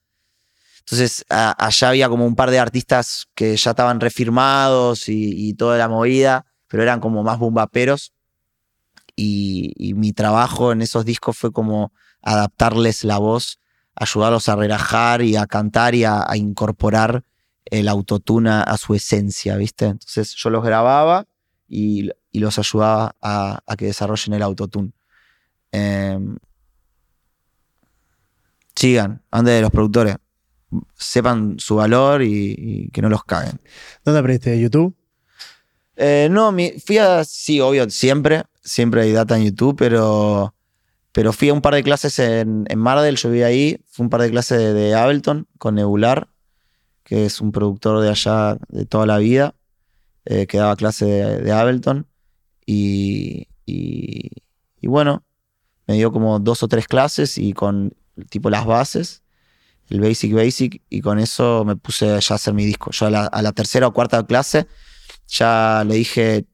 Entonces 0.80 1.24
allá 1.28 1.88
había 1.88 2.08
como 2.08 2.26
un 2.26 2.34
par 2.34 2.50
de 2.50 2.58
artistas 2.58 3.28
que 3.34 3.56
ya 3.56 3.70
estaban 3.70 4.00
refirmados 4.00 5.04
y 5.08 5.54
toda 5.54 5.78
la 5.78 5.88
movida, 5.88 6.49
pero 6.70 6.82
eran 6.84 7.00
como 7.00 7.22
más 7.22 7.38
bombaperos. 7.38 8.14
Y, 9.16 9.74
y 9.76 9.92
mi 9.92 10.12
trabajo 10.12 10.72
en 10.72 10.80
esos 10.80 11.04
discos 11.04 11.36
fue 11.36 11.52
como 11.52 11.92
adaptarles 12.22 13.04
la 13.04 13.18
voz, 13.18 13.58
ayudarlos 13.96 14.48
a 14.48 14.56
relajar 14.56 15.20
y 15.20 15.36
a 15.36 15.46
cantar 15.46 15.94
y 15.94 16.04
a, 16.04 16.24
incorporar 16.36 17.24
el 17.66 17.88
autotune 17.88 18.50
a, 18.50 18.76
su 18.78 18.94
esencia, 18.94 19.56
¿viste? 19.56 19.86
Entonces 19.86 20.34
yo 20.34 20.48
los 20.48 20.64
grababa 20.64 21.26
y, 21.68 22.10
y 22.30 22.38
los 22.38 22.58
ayudaba 22.58 23.16
a, 23.20 23.60
a 23.66 23.76
que 23.76 23.86
desarrollen 23.86 24.34
el 24.34 24.42
autotune. 24.42 24.92
Em, 25.72 26.38
sigan, 28.74 29.22
ande 29.30 29.52
de 29.52 29.60
los 29.60 29.70
productores, 29.70 30.16
sepan 30.94 31.56
su 31.58 31.76
valor 31.76 32.22
y, 32.22 32.90
que 32.92 33.02
no 33.02 33.08
los 33.08 33.24
caguen. 33.24 33.60
¿Dónde 34.04 34.20
aprendiste? 34.20 34.50
¿De 34.50 34.60
YouTube? 34.60 34.96
Eh, 36.02 36.28
no, 36.30 36.50
mi- 36.50 36.72
fui 36.80 36.96
a, 36.96 37.24
sí, 37.24 37.60
obvio, 37.60 37.90
siempre, 37.90 38.44
siempre 38.62 39.02
hay 39.02 39.12
data 39.12 39.36
en 39.36 39.44
YouTube, 39.44 39.76
pero, 39.76 40.54
pero 41.12 41.34
fui 41.34 41.50
a 41.50 41.52
un 41.52 41.60
par 41.60 41.74
de 41.74 41.82
clases 41.82 42.18
en, 42.18 42.64
en 42.70 42.78
Mardel, 42.78 43.16
yo 43.16 43.30
vi 43.30 43.42
ahí, 43.42 43.78
fue 43.86 44.04
un 44.04 44.10
par 44.10 44.22
de 44.22 44.30
clases 44.30 44.72
de, 44.72 44.94
Ableton 44.94 45.46
con 45.58 45.74
Nebular, 45.74 46.28
que 47.04 47.26
es 47.26 47.42
un 47.42 47.52
productor 47.52 48.00
de 48.00 48.08
allá 48.08 48.56
de 48.70 48.86
toda 48.86 49.04
la 49.04 49.18
vida, 49.18 49.54
eh, 50.24 50.46
que 50.46 50.56
daba 50.56 50.74
clase 50.74 51.04
de, 51.04 51.52
Ableton, 51.52 52.06
y, 52.64 53.48
y, 53.66 54.30
y 54.80 54.86
bueno, 54.86 55.22
me 55.86 55.96
dio 55.96 56.12
como 56.12 56.38
dos 56.38 56.62
o 56.62 56.68
tres 56.68 56.88
clases 56.88 57.36
y 57.36 57.52
con 57.52 57.92
tipo 58.30 58.48
las 58.48 58.64
bases, 58.64 59.22
el 59.90 60.00
basic 60.00 60.32
basic, 60.32 60.80
y 60.88 61.02
con 61.02 61.18
eso 61.18 61.62
me 61.66 61.76
puse 61.76 62.06
ya 62.06 62.34
a 62.34 62.36
hacer 62.36 62.54
mi 62.54 62.64
disco. 62.64 62.90
Yo 62.90 63.04
a 63.04 63.10
la, 63.10 63.26
a 63.26 63.42
la 63.42 63.52
tercera 63.52 63.86
o 63.86 63.92
cuarta 63.92 64.24
clase 64.24 64.66
ya 65.30 65.84
le 65.86 65.94
dije, 65.94 66.46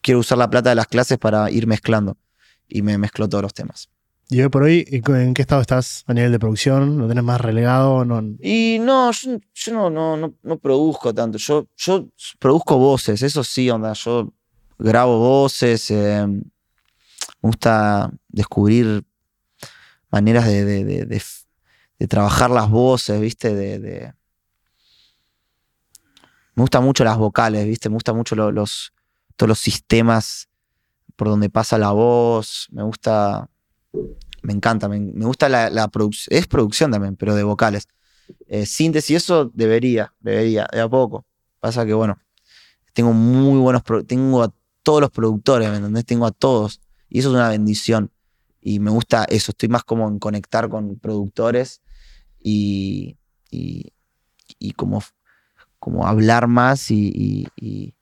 quiero 0.00 0.20
usar 0.20 0.38
la 0.38 0.48
plata 0.50 0.70
de 0.70 0.76
las 0.76 0.86
clases 0.86 1.18
para 1.18 1.50
ir 1.50 1.66
mezclando. 1.66 2.16
Y 2.68 2.82
me 2.82 2.98
mezcló 2.98 3.28
todos 3.28 3.42
los 3.42 3.54
temas. 3.54 3.88
Y 4.28 4.40
hoy 4.40 4.48
por 4.48 4.64
hoy, 4.64 4.84
¿en 4.90 5.34
qué 5.34 5.42
estado 5.42 5.60
estás 5.60 6.02
a 6.08 6.12
nivel 6.12 6.32
de 6.32 6.38
producción? 6.40 6.98
¿Lo 6.98 7.06
tenés 7.06 7.22
más 7.22 7.40
relegado? 7.40 8.04
No, 8.04 8.20
Y 8.40 8.78
no, 8.80 9.12
yo, 9.12 9.38
yo 9.54 9.72
no, 9.72 9.88
no, 9.88 10.16
no, 10.16 10.34
no 10.42 10.58
produzco 10.58 11.14
tanto. 11.14 11.38
Yo, 11.38 11.68
yo 11.76 12.08
produzco 12.40 12.76
voces, 12.76 13.22
eso 13.22 13.44
sí, 13.44 13.70
onda. 13.70 13.92
Yo 13.92 14.32
grabo 14.78 15.18
voces. 15.20 15.90
eh, 15.92 16.26
me 16.26 16.42
gusta 17.50 18.10
descubrir 18.28 19.04
maneras 20.10 20.46
de, 20.46 20.64
de- 20.64 21.06
de- 21.06 22.06
trabajar 22.08 22.50
las 22.50 22.68
voces, 22.68 23.20
¿viste? 23.20 23.54
De- 23.54 24.12
Me 26.56 26.62
gustan 26.62 26.82
mucho 26.84 27.04
las 27.04 27.18
vocales, 27.18 27.66
¿viste? 27.66 27.88
Me 27.90 27.94
gustan 27.94 28.16
mucho 28.16 28.34
lo- 28.34 28.50
los, 28.50 28.92
todos 29.36 29.48
los 29.48 29.58
sistemas 29.58 30.48
por 31.14 31.28
donde 31.28 31.50
pasa 31.50 31.78
la 31.78 31.92
voz. 31.92 32.66
Me 32.70 32.82
gusta. 32.82 33.48
Me 34.42 34.52
encanta. 34.54 34.88
Me, 34.88 34.98
gusta 35.26 35.48
la, 35.48 35.88
producción. 35.88 36.38
Es 36.38 36.46
producción 36.46 36.90
también, 36.90 37.14
pero 37.16 37.34
de 37.34 37.42
vocales. 37.42 37.86
Eh, 38.46 38.66
síntesis, 38.66 39.16
eso 39.18 39.50
debería, 39.54 40.12
debería, 40.20 40.66
de 40.72 40.80
a 40.80 40.88
poco. 40.88 41.26
Pasa 41.60 41.84
que, 41.86 41.92
bueno, 41.94 42.18
tengo 42.94 43.12
muy 43.12 43.58
buenos. 43.60 43.82
Tengo 44.06 44.42
a 44.42 44.52
todos 44.82 45.00
los 45.02 45.10
productores, 45.10 45.68
¿me 45.70 45.76
entendés? 45.76 46.06
Tengo 46.06 46.26
a 46.26 46.32
todos. 46.32 46.80
Y 47.08 47.18
eso 47.18 47.28
es 47.28 47.34
una 47.34 47.50
bendición. 47.50 48.10
Y 48.62 48.80
me 48.80 48.90
gusta 48.90 49.24
eso. 49.28 49.52
Estoy 49.52 49.68
más 49.68 49.84
como 49.84 50.08
en 50.08 50.18
conectar 50.18 50.68
con 50.70 50.96
productores 50.98 51.82
y. 52.42 53.16
y, 53.50 53.92
y 54.58 54.72
como, 54.72 55.02
como 55.86 56.04
hablar 56.04 56.48
más 56.48 56.90
y, 56.90 57.12
y- 57.14 57.46
y- 57.56 57.94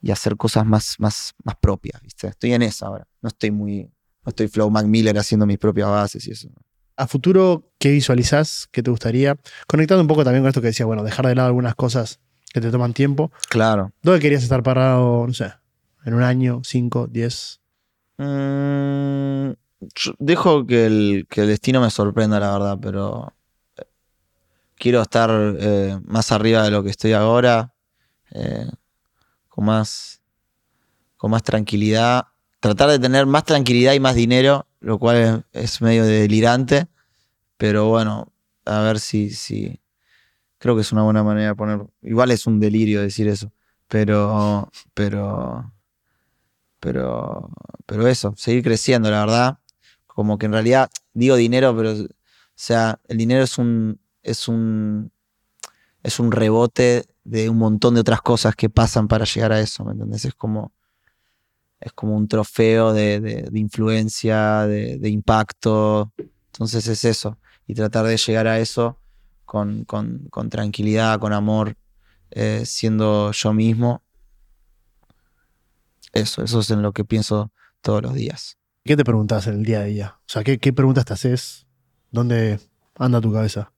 y 0.00 0.10
hacer 0.10 0.34
cosas 0.38 0.64
más, 0.64 0.96
más, 0.98 1.34
más 1.44 1.56
propias, 1.60 2.00
¿viste? 2.00 2.26
Estoy 2.26 2.54
en 2.54 2.62
esa 2.62 2.86
ahora. 2.86 3.06
No 3.20 3.28
estoy 3.28 3.50
muy. 3.50 3.82
No 4.24 4.30
estoy 4.30 4.48
Flow 4.48 4.70
Mac 4.70 4.86
Miller 4.86 5.18
haciendo 5.18 5.44
mis 5.44 5.58
propias 5.58 5.88
bases 5.90 6.26
y 6.26 6.30
eso. 6.30 6.48
A 6.96 7.06
futuro, 7.06 7.70
¿qué 7.78 7.90
visualizás? 7.90 8.66
¿Qué 8.72 8.82
te 8.82 8.90
gustaría? 8.90 9.36
Conectando 9.66 10.00
un 10.00 10.08
poco 10.08 10.24
también 10.24 10.42
con 10.42 10.48
esto 10.48 10.62
que 10.62 10.68
decía, 10.68 10.86
bueno, 10.86 11.04
dejar 11.04 11.26
de 11.26 11.34
lado 11.34 11.48
algunas 11.48 11.74
cosas 11.74 12.18
que 12.54 12.62
te 12.62 12.70
toman 12.70 12.94
tiempo. 12.94 13.30
Claro. 13.50 13.92
¿Dónde 14.02 14.20
querías 14.20 14.42
estar 14.42 14.62
parado, 14.62 15.26
no 15.26 15.34
sé, 15.34 15.52
en 16.06 16.14
un 16.14 16.22
año, 16.22 16.62
cinco, 16.64 17.06
diez? 17.08 17.60
Mm, 18.16 19.50
dejo 20.18 20.66
que 20.66 20.86
el, 20.86 21.26
que 21.28 21.42
el 21.42 21.48
destino 21.48 21.82
me 21.82 21.90
sorprenda, 21.90 22.40
la 22.40 22.52
verdad, 22.52 22.78
pero 22.80 23.34
quiero 24.82 25.00
estar 25.00 25.30
eh, 25.60 25.96
más 26.06 26.32
arriba 26.32 26.64
de 26.64 26.72
lo 26.72 26.82
que 26.82 26.90
estoy 26.90 27.12
ahora, 27.12 27.72
eh, 28.32 28.66
con 29.48 29.66
más, 29.66 30.20
con 31.16 31.30
más 31.30 31.44
tranquilidad. 31.44 32.24
Tratar 32.58 32.90
de 32.90 32.98
tener 32.98 33.24
más 33.26 33.44
tranquilidad 33.44 33.92
y 33.92 34.00
más 34.00 34.16
dinero, 34.16 34.66
lo 34.80 34.98
cual 34.98 35.44
es, 35.52 35.80
medio 35.82 36.04
delirante, 36.04 36.88
pero 37.56 37.86
bueno, 37.86 38.32
a 38.64 38.80
ver 38.80 38.98
si, 38.98 39.30
si. 39.30 39.80
Creo 40.58 40.74
que 40.74 40.80
es 40.80 40.90
una 40.90 41.02
buena 41.04 41.22
manera 41.22 41.50
de 41.50 41.54
poner. 41.54 41.86
Igual 42.02 42.32
es 42.32 42.48
un 42.48 42.58
delirio 42.58 43.02
decir 43.02 43.28
eso, 43.28 43.52
pero. 43.86 44.68
Pero. 44.94 45.72
Pero. 46.80 47.50
Pero 47.86 48.08
eso, 48.08 48.34
seguir 48.36 48.64
creciendo, 48.64 49.12
la 49.12 49.20
verdad. 49.20 49.58
Como 50.08 50.38
que 50.38 50.46
en 50.46 50.52
realidad 50.52 50.90
digo 51.14 51.36
dinero, 51.36 51.76
pero. 51.76 51.92
O 51.92 52.08
sea, 52.56 53.00
el 53.06 53.18
dinero 53.18 53.44
es 53.44 53.58
un. 53.58 54.01
Es 54.22 54.48
un. 54.48 55.12
Es 56.02 56.18
un 56.18 56.32
rebote 56.32 57.04
de 57.24 57.48
un 57.48 57.58
montón 57.58 57.94
de 57.94 58.00
otras 58.00 58.22
cosas 58.22 58.56
que 58.56 58.68
pasan 58.68 59.06
para 59.06 59.24
llegar 59.24 59.52
a 59.52 59.60
eso, 59.60 59.84
¿me 59.84 59.92
entendés? 59.92 60.24
Es 60.24 60.34
como. 60.34 60.72
Es 61.80 61.92
como 61.92 62.16
un 62.16 62.28
trofeo 62.28 62.92
de, 62.92 63.20
de- 63.20 63.58
influencia, 63.58 64.66
de, 64.66 65.08
impacto. 65.08 66.12
Entonces 66.46 66.86
es 66.86 67.04
eso. 67.04 67.38
Y 67.66 67.74
tratar 67.74 68.06
de 68.06 68.16
llegar 68.16 68.46
a 68.46 68.58
eso 68.60 68.98
con, 69.44 69.84
con- 69.84 70.26
con 70.30 70.48
tranquilidad, 70.48 71.18
con 71.18 71.32
amor 71.32 71.76
eh, 72.30 72.62
siendo 72.66 73.32
yo 73.32 73.52
mismo. 73.52 74.02
Eso, 76.12 76.42
eso 76.44 76.60
es 76.60 76.70
en 76.70 76.82
lo 76.82 76.92
que 76.92 77.04
pienso 77.04 77.52
todos 77.80 78.02
los 78.02 78.14
días. 78.14 78.58
¿Qué 78.84 78.96
te 78.96 79.04
preguntas 79.04 79.46
en 79.46 79.54
el 79.54 79.64
día 79.64 79.80
a 79.80 79.84
día? 79.84 80.16
O 80.20 80.24
sea, 80.26 80.44
¿qué, 80.44 80.58
qué 80.58 80.72
preguntas 80.72 81.04
te 81.04 81.14
haces? 81.14 81.66
¿Dónde 82.10 82.60
anda 82.96 83.20
tu 83.20 83.32
cabeza? 83.32 83.72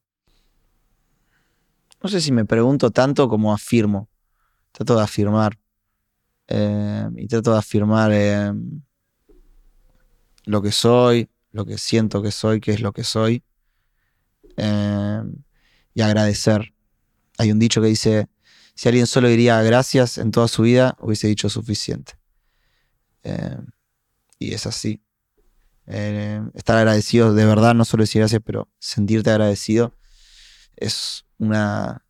No 2.05 2.11
sé 2.11 2.21
si 2.21 2.33
me 2.33 2.45
pregunto 2.45 2.91
tanto 2.91 3.31
como 3.31 3.55
afirmo. 3.55 4.11
Trato 4.73 4.95
de 4.95 5.03
afirmar. 5.03 5.59
Eh, 6.49 7.09
y 7.17 7.27
trato 7.27 7.53
de 7.53 7.59
afirmar 7.59 8.11
eh, 8.13 8.53
lo 10.45 10.61
que 10.61 10.71
soy, 10.71 11.31
lo 11.51 11.65
que 11.65 11.79
siento 11.79 12.21
que 12.21 12.31
soy, 12.31 12.61
qué 12.61 12.73
es 12.73 12.81
lo 12.81 12.93
que 12.93 13.05
soy. 13.05 13.43
Eh, 14.59 15.23
y 15.95 16.03
agradecer. 16.03 16.75
Hay 17.39 17.51
un 17.51 17.59
dicho 17.59 17.81
que 17.81 17.89
dice, 17.89 18.29
si 18.75 18.91
alguien 18.91 19.07
solo 19.07 19.29
diría 19.29 19.63
gracias 19.63 20.19
en 20.19 20.31
toda 20.31 20.49
su 20.49 20.61
vida, 20.61 20.99
hubiese 21.01 21.27
dicho 21.29 21.49
suficiente. 21.49 22.19
y 24.39 24.53
es 24.53 24.67
así. 24.67 25.01
estar 25.87 26.77
agradecido 26.77 27.33
de 27.33 27.47
verdad, 27.47 27.75
no 27.75 27.87
solo 27.87 28.03
decir 28.03 28.21
gracias, 28.21 28.43
pero 28.45 28.69
sentirte 28.79 29.31
agradecido 29.31 29.95
es 30.77 31.25
una... 31.39 32.05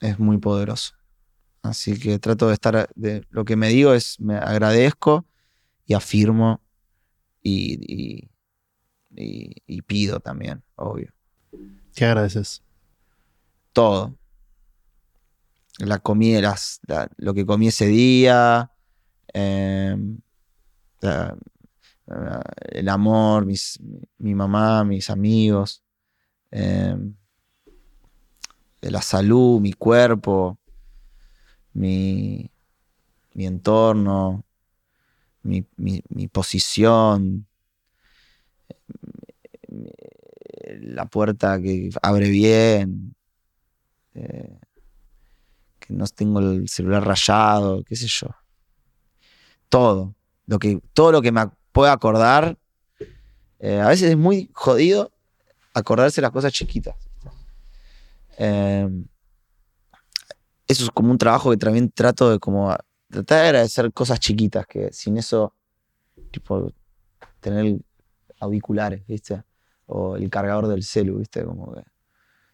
es 0.00 0.18
muy 0.18 0.38
poderoso. 0.38 0.94
Así 1.62 1.98
que 1.98 2.18
trato 2.18 2.48
de 2.48 2.54
estar, 2.54 2.88
de, 2.94 3.26
lo 3.30 3.44
que 3.44 3.56
me 3.56 3.68
digo 3.68 3.92
es, 3.92 4.20
me 4.20 4.36
agradezco 4.36 5.26
y 5.84 5.94
afirmo 5.94 6.60
y, 7.42 8.28
y, 9.14 9.82
pido 9.82 10.20
también, 10.20 10.62
obvio. 10.74 11.12
¿Qué 11.94 12.04
agradeces? 12.04 12.62
Todo. 13.72 14.16
La 15.78 15.98
comida, 15.98 16.40
las, 16.40 16.80
lo 17.16 17.34
que 17.34 17.46
comí 17.46 17.68
ese 17.68 17.86
día, 17.86 18.72
em, 19.32 20.18
el 22.70 22.88
amor, 22.88 23.46
mis, 23.46 23.78
mi 24.18 24.34
mamá, 24.34 24.84
mis 24.84 25.10
amigos, 25.10 25.82
em, 28.82 28.90
la 28.92 29.02
salud, 29.02 29.60
mi 29.60 29.72
cuerpo, 29.72 30.58
mi, 31.74 32.50
mi 33.34 33.46
entorno, 33.46 34.44
mi, 35.42 36.28
posición, 36.28 37.46
la 40.80 41.06
puerta 41.06 41.60
que 41.60 41.90
abre 42.02 42.28
bien, 42.28 43.14
eh, 44.14 44.58
que 45.78 45.94
no 45.94 46.06
tengo 46.06 46.40
el 46.40 46.68
celular 46.68 47.04
rayado, 47.04 47.84
qué 47.84 47.96
sé 47.96 48.06
yo. 48.08 48.28
Todo. 49.68 50.14
Lo 50.46 50.58
que, 50.58 50.80
todo 50.92 51.12
lo 51.12 51.22
que 51.22 51.32
me 51.32 51.48
pueda 51.72 51.92
acordar. 51.92 52.56
Eh, 53.58 53.80
a 53.80 53.88
veces 53.88 54.10
es 54.10 54.16
muy 54.16 54.50
jodido 54.52 55.12
acordarse 55.74 56.20
las 56.20 56.30
cosas 56.30 56.52
chiquitas. 56.52 56.96
Eh, 58.38 58.88
eso 60.68 60.84
es 60.84 60.90
como 60.90 61.10
un 61.10 61.18
trabajo 61.18 61.50
que 61.50 61.56
también 61.56 61.90
trato 61.90 62.30
de 62.30 62.38
como 62.38 62.74
tratar 63.10 63.42
de 63.42 63.46
agradecer 63.48 63.92
cosas 63.92 64.18
chiquitas 64.20 64.66
que 64.66 64.92
sin 64.92 65.16
eso, 65.16 65.54
tipo, 66.30 66.72
tener 67.40 67.78
auriculares, 68.40 69.06
¿viste? 69.06 69.42
O 69.86 70.16
el 70.16 70.28
cargador 70.28 70.66
del 70.66 70.82
celu, 70.82 71.18
¿viste? 71.18 71.44
Como 71.44 71.72
que 71.74 71.82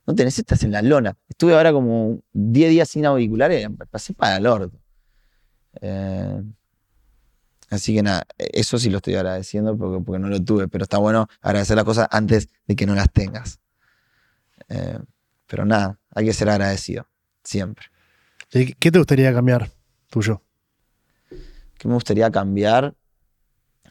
no 0.07 0.15
tenés 0.15 0.39
estas 0.39 0.63
en 0.65 0.73
la 0.73 0.83
lona. 0.83 1.17
Estuve 1.29 1.55
ahora 1.55 1.73
como 1.73 2.21
10 2.33 2.71
días 2.71 2.89
sin 2.89 3.07
auriculares, 3.07 3.67
pasé 3.91 4.15
para 4.15 4.37
el 4.37 4.47
orto. 4.47 4.79
Eh, 5.81 6.43
así 7.71 7.95
que 7.95 8.03
nada, 8.03 8.27
eso 8.37 8.79
sí 8.79 8.91
lo 8.91 8.99
estoy 8.99 9.15
agradeciendo 9.15 9.77
porque, 9.77 10.05
porque 10.05 10.19
no 10.19 10.29
lo 10.29 10.43
tuve, 10.43 10.69
pero 10.69 10.85
está 10.85 10.99
bueno 10.99 11.29
agradecer 11.41 11.77
las 11.77 11.85
cosas 11.85 12.09
antes 12.11 12.49
de 12.67 12.77
que 12.77 12.85
no 12.85 12.95
las 12.95 13.11
tengas. 13.11 13.61
Eh, 14.69 14.99
pero 15.53 15.67
nada, 15.67 15.99
hay 16.15 16.25
que 16.25 16.33
ser 16.33 16.49
agradecido, 16.49 17.07
siempre. 17.45 17.85
¿Qué 18.49 18.91
te 18.91 18.99
gustaría 18.99 19.35
cambiar 19.35 19.71
tuyo? 20.09 20.41
¿Qué 21.77 21.89
me 21.89 21.93
gustaría 21.93 22.31
cambiar? 22.31 22.95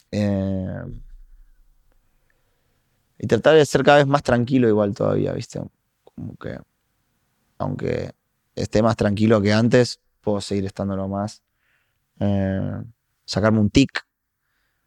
Eh, 0.09 0.83
y 3.19 3.27
tratar 3.27 3.57
de 3.57 3.65
ser 3.67 3.83
cada 3.83 3.99
vez 3.99 4.07
más 4.07 4.23
tranquilo 4.23 4.67
igual 4.67 4.95
todavía, 4.95 5.33
¿viste? 5.33 5.61
Como 6.03 6.35
que, 6.35 6.57
aunque 7.59 8.09
esté 8.55 8.81
más 8.81 8.95
tranquilo 8.95 9.39
que 9.39 9.53
antes, 9.53 9.99
puedo 10.19 10.41
seguir 10.41 10.65
estándolo 10.65 11.07
más. 11.07 11.43
Eh, 12.19 12.81
sacarme 13.25 13.59
un 13.59 13.69
tic 13.69 14.07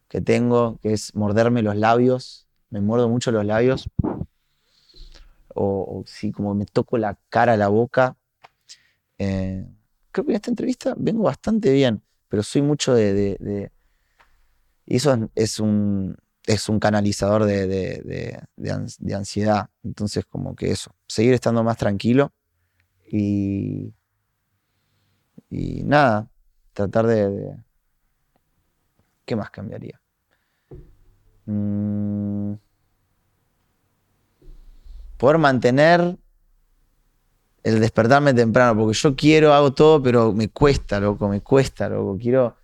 que 0.09 0.19
tengo, 0.19 0.77
que 0.81 0.91
es 0.91 1.15
morderme 1.15 1.61
los 1.61 1.77
labios. 1.77 2.49
Me 2.69 2.81
muerdo 2.81 3.07
mucho 3.07 3.31
los 3.31 3.45
labios. 3.45 3.89
O, 5.57 6.03
sí, 6.05 6.31
como 6.31 6.53
me 6.53 6.65
toco 6.65 6.97
la 6.97 7.17
cara, 7.29 7.55
la 7.55 7.69
boca 7.69 8.17
eh, 9.17 9.65
creo 10.11 10.25
que 10.25 10.31
en 10.31 10.35
esta 10.35 10.51
entrevista 10.51 10.93
vengo 10.97 11.23
bastante 11.23 11.71
bien, 11.71 12.01
pero 12.29 12.43
soy 12.43 12.61
mucho 12.61 12.93
de... 12.93 13.71
y 14.85 14.95
eso 14.95 15.29
es, 15.35 15.59
un, 15.59 16.17
es 16.45 16.69
un 16.69 16.79
canalizador 16.79 17.45
de, 17.45 18.41
ansiedad. 19.13 19.69
Entonces, 19.83 20.25
como 20.25 20.55
que 20.55 20.71
eso, 20.71 20.95
seguir 21.07 21.33
estando 21.33 21.63
más 21.63 21.77
tranquilo 21.77 22.33
y, 23.11 23.93
y 25.49 25.83
nada, 25.83 26.29
tratar 26.73 27.07
de... 27.07 27.57
¿Qué 29.25 29.35
más 29.35 29.49
cambiaría? 29.49 29.99
Mm, 31.45 32.53
poder 35.17 35.37
mantener 35.37 36.17
el 37.63 37.79
despertarme 37.79 38.33
temprano, 38.33 38.79
porque 38.79 38.97
yo 38.97 39.15
quiero, 39.15 39.53
hago 39.53 39.73
todo, 39.73 40.01
pero 40.01 40.31
me 40.33 40.49
cuesta, 40.49 40.99
loco, 40.99 41.27
me 41.27 41.41
cuesta, 41.41 41.89
loco. 41.89 42.17
Quiero. 42.21 42.55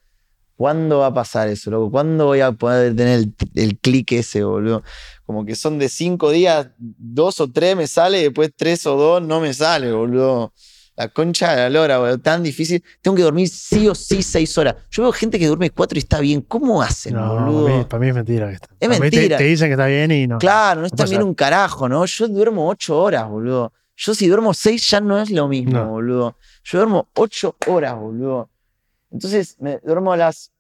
¿Cuándo 0.56 1.00
va 1.00 1.08
a 1.08 1.14
pasar 1.14 1.48
eso, 1.48 1.72
loco? 1.72 1.90
¿Cuándo 1.90 2.28
voy 2.28 2.42
a 2.42 2.52
poder 2.52 2.96
tener 2.96 3.18
el, 3.20 3.34
el 3.56 3.80
clic 3.80 4.12
ese, 4.12 4.44
boludo? 4.44 4.84
Como 5.26 5.44
que 5.44 5.56
son 5.56 5.80
de 5.80 5.90
cinco 5.90 6.30
días, 6.30 6.70
dos 6.78 7.40
o 7.40 7.52
tres 7.52 7.76
me 7.76 7.88
sale, 7.88 8.20
y 8.20 8.24
después 8.26 8.52
tres 8.56 8.86
o 8.86 8.96
dos 8.96 9.24
no 9.24 9.42
me 9.42 9.56
sale, 9.56 9.92
boludo. 9.92 10.54
La 10.96 11.08
concha 11.08 11.52
de 11.52 11.58
la 11.58 11.70
lora, 11.70 11.98
boludo. 12.00 12.18
Tan 12.20 12.44
difícil. 12.44 12.84
Tengo 13.02 13.16
que 13.16 13.24
dormir 13.24 13.48
sí 13.48 13.88
o 13.88 13.96
sí 13.96 14.22
seis 14.22 14.58
horas. 14.58 14.76
Yo 14.90 15.04
veo 15.04 15.12
gente 15.12 15.40
que 15.40 15.48
duerme 15.48 15.70
cuatro 15.70 15.98
y 15.98 16.00
está 16.00 16.20
bien. 16.20 16.42
¿Cómo 16.42 16.82
hacen, 16.82 17.16
boludo? 17.16 17.88
Para 17.88 18.02
mí, 18.02 18.10
es 18.10 18.16
mentira. 18.16 18.52
Es 18.80 19.00
mentira. 19.00 19.38
Te, 19.38 19.44
dicen 19.46 19.70
que 19.70 19.74
está 19.74 19.86
bien 19.88 20.12
y 20.12 20.28
no. 20.28 20.38
Claro, 20.38 20.82
no 20.82 20.88
está 20.88 21.06
bien 21.06 21.24
un 21.24 21.34
carajo, 21.34 21.88
¿no? 21.88 22.06
Yo 22.06 22.28
duermo 22.28 22.68
ocho 22.68 22.98
horas, 22.98 23.28
boludo. 23.30 23.72
Yo 23.96 24.16
si 24.16 24.28
duermo 24.28 24.54
seis 24.54 24.90
ya 24.90 25.00
no 25.00 25.20
es 25.20 25.30
lo 25.30 25.48
mismo, 25.48 25.86
boludo. 25.86 26.36
Yo 26.64 26.80
duermo 26.80 27.10
ocho 27.14 27.56
horas, 27.68 27.96
boludo. 27.96 28.50
Entonces 29.12 29.58
me 29.60 29.80
duermo 29.80 30.12
a 30.12 30.18
las 30.18 30.52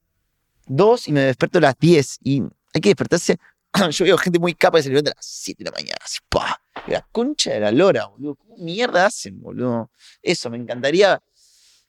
dos 0.67 1.07
y 1.07 1.11
me 1.11 1.21
despierto 1.21 1.57
a 1.57 1.61
las 1.61 1.75
diez. 1.79 2.19
Y 2.23 2.43
hay 2.73 2.81
que 2.81 2.89
despertarse. 2.89 3.37
Yo 3.91 4.05
veo 4.05 4.17
gente 4.17 4.39
muy 4.39 4.53
capa 4.53 4.77
de 4.77 4.83
se 4.83 4.89
levanta 4.89 5.11
a 5.11 5.15
las 5.15 5.25
siete 5.25 5.63
de 5.63 5.71
la 5.71 5.75
mañana. 5.75 5.97
Así, 6.03 6.19
¡pah! 6.29 6.60
La 6.87 7.05
concha 7.11 7.53
de 7.53 7.59
la 7.59 7.71
lora, 7.71 8.07
boludo. 8.07 8.35
¿Cómo 8.35 8.57
mierda 8.57 9.05
hacen, 9.05 9.41
boludo? 9.41 9.91
Eso, 10.21 10.49
me 10.49 10.57
encantaría. 10.57 11.21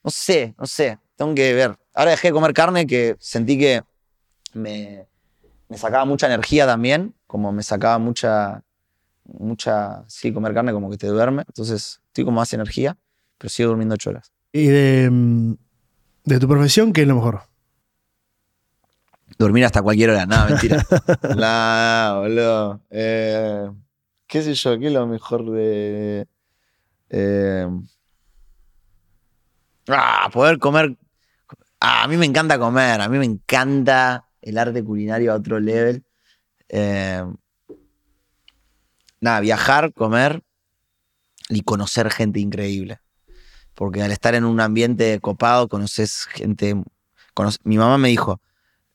No 0.03 0.11
sé, 0.11 0.55
no 0.59 0.66
sé. 0.66 0.99
Tengo 1.16 1.34
que 1.34 1.55
ver. 1.55 1.76
Ahora 1.95 2.12
dejé 2.12 2.28
de 2.28 2.32
comer 2.32 2.53
carne 2.53 2.86
que 2.86 3.16
sentí 3.18 3.59
que 3.59 3.82
me, 4.55 5.07
me 5.68 5.78
sacaba 5.78 6.05
mucha 6.05 6.26
energía 6.26 6.66
también. 6.66 7.14
Como 7.26 7.53
me 7.53 7.62
sacaba 7.62 7.99
mucha 7.99 8.64
mucha, 9.24 10.05
sí, 10.09 10.32
comer 10.32 10.55
carne 10.55 10.72
como 10.72 10.90
que 10.90 10.99
te 10.99 11.07
duerme, 11.07 11.45
entonces 11.47 12.01
estoy 12.07 12.24
con 12.24 12.34
más 12.34 12.53
energía, 12.53 12.97
pero 13.38 13.49
sigo 13.49 13.68
durmiendo 13.70 13.95
ocho 13.95 14.11
horas. 14.11 14.32
¿Y 14.53 14.66
de, 14.66 15.57
de 16.24 16.38
tu 16.38 16.49
profesión 16.49 16.93
qué 16.93 17.03
es 17.03 17.09
lo 17.09 17.14
mejor? 17.14 17.43
Dormir 19.38 19.64
hasta 19.64 19.82
cualquier 19.82 20.11
hora, 20.11 20.26
nada, 20.26 20.47
mentira. 20.47 20.84
no, 21.36 22.20
boludo. 22.20 22.80
Eh, 22.90 23.70
¿Qué 24.33 24.43
sé 24.43 24.55
yo? 24.55 24.78
¿Qué 24.78 24.87
es 24.87 24.93
lo 24.95 25.07
mejor 25.07 25.51
de. 25.51 26.26
Eh, 27.11 27.68
ah, 29.89 30.30
poder 30.33 30.59
comer. 30.59 30.97
Ah, 31.78 32.05
a 32.05 32.09
mí 32.09 32.16
me 32.16 32.24
encanta 32.24 32.59
comer, 32.59 33.03
a 33.03 33.11
mí 33.11 33.18
me 33.18 33.26
encanta 33.26 34.26
el 34.41 34.57
arte 34.57 34.83
culinario 34.83 35.33
a 35.33 35.37
otro 35.37 35.61
level. 35.61 36.03
Eh, 36.70 37.22
nada, 39.20 39.41
viajar, 39.41 39.93
comer 39.93 40.43
y 41.51 41.61
conocer 41.61 42.11
gente 42.11 42.41
increíble. 42.41 43.01
Porque 43.74 44.03
al 44.03 44.12
estar 44.12 44.35
en 44.35 44.47
un 44.47 44.61
ambiente 44.61 45.20
copado, 45.20 45.68
conoces 45.68 46.24
gente. 46.24 46.74
mi 47.64 47.76
mamá 47.76 47.99
me 47.99 48.09
dijo: 48.09 48.41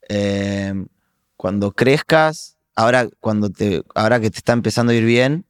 em, 0.09 0.88
cuando 1.35 1.73
crezcas, 1.73 2.56
ahora, 2.78 3.09
cuando 3.19 3.49
te, 3.49 3.84
ahora 3.95 4.19
que 4.21 4.30
te 4.30 4.38
está 4.38 4.53
empezando 4.53 4.91
a 4.93 4.95
ir 4.95 5.03
bien, 5.03 5.45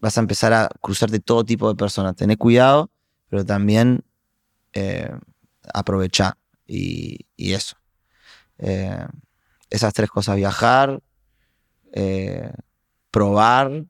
vas 0.00 0.16
a 0.16 0.20
empezar 0.20 0.52
a 0.52 0.68
cruzarte 0.80 1.20
todo 1.20 1.44
tipo 1.44 1.68
de 1.68 1.76
personas. 1.76 2.16
Tené 2.16 2.36
cuidado, 2.36 2.90
pero 3.28 3.44
también 3.44 4.02
eh, 4.72 5.10
aprovechar 5.72 6.36
y, 6.66 7.26
y 7.36 7.52
eso. 7.52 7.76
Eh, 8.58 9.06
esas 9.70 9.92
tres 9.92 10.10
cosas, 10.10 10.36
viajar, 10.36 11.00
eh, 11.92 12.52
probar 13.10 13.84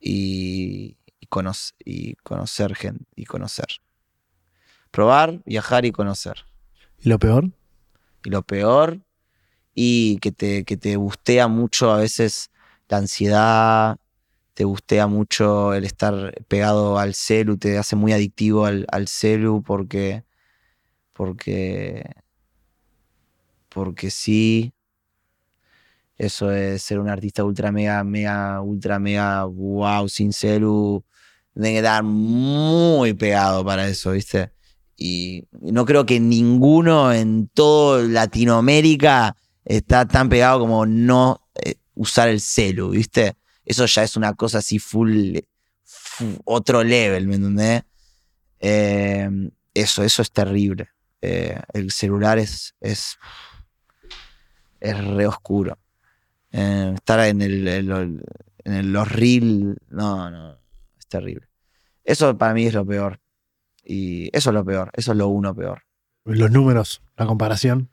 y, 0.00 0.96
y, 1.20 1.26
conoc- 1.28 1.74
y 1.84 2.14
conocer 2.16 2.74
gente 2.74 3.04
y 3.14 3.24
conocer. 3.26 3.66
Probar, 4.90 5.42
viajar 5.44 5.84
y 5.84 5.92
conocer. 5.92 6.46
¿Y 6.98 7.08
lo 7.08 7.18
peor? 7.18 7.50
Y 8.24 8.30
lo 8.30 8.42
peor, 8.42 9.00
y 9.82 10.18
que 10.18 10.30
te, 10.30 10.64
que 10.64 10.76
te 10.76 10.98
mucho 11.48 11.90
a 11.90 11.96
veces 11.96 12.50
la 12.90 12.98
ansiedad, 12.98 13.96
te 14.52 14.64
gustea 14.64 15.06
mucho 15.06 15.72
el 15.72 15.84
estar 15.86 16.34
pegado 16.48 16.98
al 16.98 17.14
celu, 17.14 17.56
te 17.56 17.78
hace 17.78 17.96
muy 17.96 18.12
adictivo 18.12 18.66
al, 18.66 18.84
al 18.92 19.08
celu 19.08 19.62
porque, 19.62 20.24
porque, 21.14 22.04
porque 23.70 24.10
sí. 24.10 24.74
Eso 26.18 26.52
es 26.52 26.82
ser 26.82 26.98
un 26.98 27.08
artista 27.08 27.42
ultra 27.42 27.72
mega, 27.72 28.04
mega, 28.04 28.60
ultra 28.60 28.98
mega, 28.98 29.46
wow, 29.46 30.10
sin 30.10 30.34
celu. 30.34 31.02
Tiene 31.54 31.70
que 31.70 31.78
estar 31.78 32.02
muy 32.02 33.14
pegado 33.14 33.64
para 33.64 33.88
eso, 33.88 34.10
¿viste? 34.10 34.52
Y 34.98 35.46
no 35.58 35.86
creo 35.86 36.04
que 36.04 36.20
ninguno 36.20 37.14
en 37.14 37.48
toda 37.48 38.02
Latinoamérica 38.02 39.36
está 39.64 40.06
tan 40.06 40.28
pegado 40.28 40.60
como 40.60 40.86
no 40.86 41.46
eh, 41.64 41.74
usar 41.94 42.28
el 42.28 42.40
celu, 42.40 42.90
¿viste? 42.90 43.36
Eso 43.64 43.86
ya 43.86 44.02
es 44.02 44.16
una 44.16 44.34
cosa 44.34 44.58
así 44.58 44.78
full, 44.78 45.36
fu- 45.84 46.40
otro 46.44 46.82
level, 46.82 47.26
¿me 47.28 47.36
entendés? 47.36 47.82
Eh, 48.58 49.28
eso, 49.74 50.02
eso 50.02 50.22
es 50.22 50.32
terrible. 50.32 50.88
Eh, 51.22 51.60
el 51.72 51.90
celular 51.90 52.38
es, 52.38 52.74
es, 52.80 53.18
es 54.80 55.04
re 55.04 55.26
oscuro. 55.26 55.78
Eh, 56.52 56.92
estar 56.94 57.20
en, 57.20 57.42
el, 57.42 57.68
en 57.68 57.86
lo- 57.88 58.00
en 58.00 58.72
el- 58.74 58.92
los 58.92 59.10
reels, 59.10 59.76
no, 59.88 60.30
no, 60.30 60.52
es 60.98 61.06
terrible. 61.08 61.46
Eso 62.04 62.36
para 62.36 62.54
mí 62.54 62.66
es 62.66 62.74
lo 62.74 62.84
peor. 62.86 63.20
Y 63.84 64.34
eso 64.36 64.50
es 64.50 64.54
lo 64.54 64.64
peor, 64.64 64.90
eso 64.94 65.12
es 65.12 65.18
lo 65.18 65.28
uno 65.28 65.54
peor. 65.54 65.82
Los 66.24 66.50
números, 66.50 67.02
la 67.16 67.26
comparación. 67.26 67.90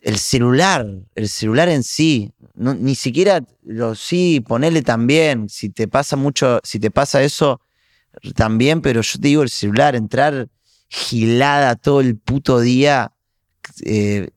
El 0.00 0.18
celular, 0.18 0.86
el 1.14 1.28
celular 1.28 1.68
en 1.68 1.82
sí, 1.82 2.32
ni 2.54 2.94
siquiera 2.94 3.44
lo 3.64 3.94
sí, 3.94 4.40
ponele 4.40 4.82
también, 4.82 5.48
si 5.48 5.70
te 5.70 5.88
pasa 5.88 6.16
mucho, 6.16 6.60
si 6.62 6.78
te 6.78 6.90
pasa 6.90 7.22
eso, 7.22 7.60
también, 8.34 8.80
pero 8.80 9.00
yo 9.00 9.18
te 9.18 9.28
digo 9.28 9.42
el 9.42 9.50
celular, 9.50 9.96
entrar 9.96 10.48
gilada 10.88 11.76
todo 11.76 12.00
el 12.00 12.16
puto 12.16 12.60
día, 12.60 13.12
eh, 13.84 14.30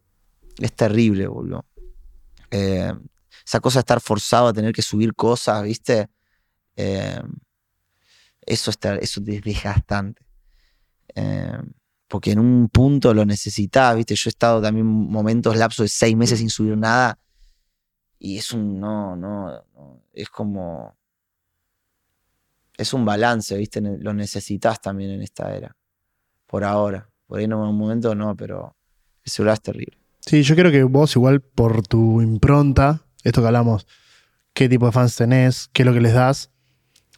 es 0.60 0.74
terrible, 0.74 1.28
boludo. 1.28 1.66
Eh, 2.50 2.94
esa 3.46 3.60
cosa 3.60 3.80
de 3.80 3.82
estar 3.82 4.02
forzado 4.02 4.48
a 4.48 4.54
tener 4.54 4.74
que 4.74 4.82
subir 4.82 5.14
cosas, 5.14 5.64
¿viste? 5.64 6.10
Eh, 6.76 7.22
eso, 8.46 8.72
está, 8.72 8.96
eso 8.96 9.22
es 9.26 9.44
desgastante. 9.44 10.24
Porque 12.12 12.32
en 12.32 12.40
un 12.40 12.68
punto 12.68 13.14
lo 13.14 13.26
necesitas, 13.26 13.96
¿viste? 13.96 14.16
Yo 14.16 14.28
he 14.28 14.32
estado 14.32 14.62
también 14.62 14.86
momentos, 14.86 15.56
lapsos 15.56 15.86
de 15.86 15.88
seis 15.88 16.14
meses 16.14 16.40
sin 16.40 16.50
subir 16.50 16.76
nada. 16.76 17.18
Y 18.20 18.38
es 18.38 18.52
un, 18.52 18.82
no, 18.82 19.16
no, 19.16 19.50
no, 19.74 20.04
es 20.12 20.30
como, 20.30 20.94
es 22.76 22.94
un 22.94 23.06
balance, 23.06 23.56
¿viste? 23.56 23.80
Lo 23.80 24.14
necesitas 24.14 24.82
también 24.82 25.12
en 25.12 25.22
esta 25.22 25.56
era. 25.56 25.74
Por 26.48 26.66
ahora. 26.66 27.10
Por 27.28 27.40
ahí 27.40 27.46
en 27.46 27.54
un 27.54 27.78
momento 27.78 28.14
no, 28.14 28.36
pero 28.36 28.76
el 29.24 29.32
celular 29.32 29.54
es 29.54 29.62
terrible. 29.62 29.98
Sí, 30.20 30.44
yo 30.44 30.58
creo 30.58 30.70
que 30.70 30.84
vos 30.84 31.16
igual 31.16 31.40
por 31.40 31.88
tu 31.88 32.22
impronta, 32.22 33.06
esto 33.24 33.40
que 33.40 33.48
hablamos, 33.48 33.88
qué 34.54 34.68
tipo 34.68 34.86
de 34.86 34.92
fans 34.92 35.16
tenés, 35.16 35.70
qué 35.72 35.84
es 35.84 35.86
lo 35.86 35.94
que 35.94 36.02
les 36.02 36.14
das, 36.14 36.52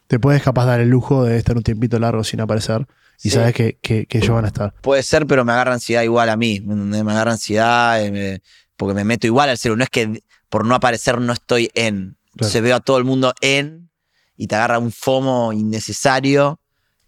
te 0.06 0.20
puedes 0.20 0.40
capaz 0.40 0.66
dar 0.66 0.78
el 0.78 0.88
lujo 0.88 1.24
de 1.24 1.36
estar 1.36 1.56
un 1.56 1.64
tiempito 1.64 1.98
largo 1.98 2.22
sin 2.22 2.40
aparecer 2.40 2.86
y 3.24 3.30
Sí. 3.30 3.36
sabes 3.36 3.54
que, 3.54 3.78
que- 3.82 4.06
que 4.06 4.18
ellos 4.18 4.30
van 4.30 4.44
a 4.44 4.48
estar. 4.48 4.74
Puede 4.82 5.02
ser, 5.02 5.26
pero 5.26 5.44
me 5.44 5.52
agarra 5.52 5.72
ansiedad 5.74 6.02
igual 6.02 6.28
a 6.28 6.36
mí. 6.36 6.60
¿me 6.60 6.98
agarra 7.12 7.32
ansiedad 7.32 8.00
eh, 8.04 8.10
me- 8.12 8.42
porque 8.76 8.94
me 8.94 9.04
meto 9.04 9.26
igual 9.26 9.48
al 9.48 9.58
celular. 9.58 9.78
No 9.78 9.84
es 9.84 9.90
que 9.90 10.22
por 10.48 10.64
no 10.66 10.74
aparecer 10.74 11.20
no 11.20 11.32
estoy 11.32 11.70
en. 11.74 12.16
Entonces 12.34 12.62
veo 12.62 12.76
a 12.76 12.80
todo 12.80 12.98
el 12.98 13.04
mundo 13.04 13.32
en 13.40 13.90
y 14.36 14.46
te 14.46 14.54
agarra 14.56 14.78
un 14.78 14.92
FOMO 14.92 15.52
innecesario. 15.52 16.60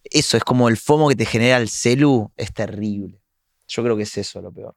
Eso 0.05 0.37
es 0.37 0.45
como 0.45 0.69
el 0.69 0.77
FOMO 0.77 1.09
que 1.09 1.17
te 1.17 1.27
genera 1.27 1.57
el 1.59 1.69
celu. 1.69 2.33
Es 2.37 2.53
terrible. 2.53 3.21
Yo 3.69 3.83
creo 3.83 3.97
que 3.97 4.05
es 4.05 4.17
eso 4.17 4.41
lo 4.41 4.53
peor. 4.53 4.75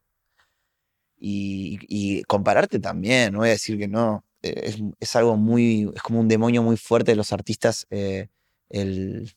Y, 1.22 1.78
y 1.88 2.24
compararte 2.24 2.80
también, 2.80 3.34
no 3.34 3.40
voy 3.40 3.50
a 3.50 3.52
decir 3.52 3.78
que 3.78 3.88
no. 3.88 4.24
Eh, 4.42 4.54
Es, 4.64 4.78
es 5.00 5.16
algo 5.16 5.36
muy. 5.38 5.92
Es 5.96 6.02
como 6.02 6.20
un 6.20 6.28
demonio 6.28 6.64
muy 6.64 6.78
fuerte 6.78 7.12
de 7.12 7.16
los 7.18 7.32
artistas 7.34 7.86
eh, 7.90 8.30
el, 8.70 9.32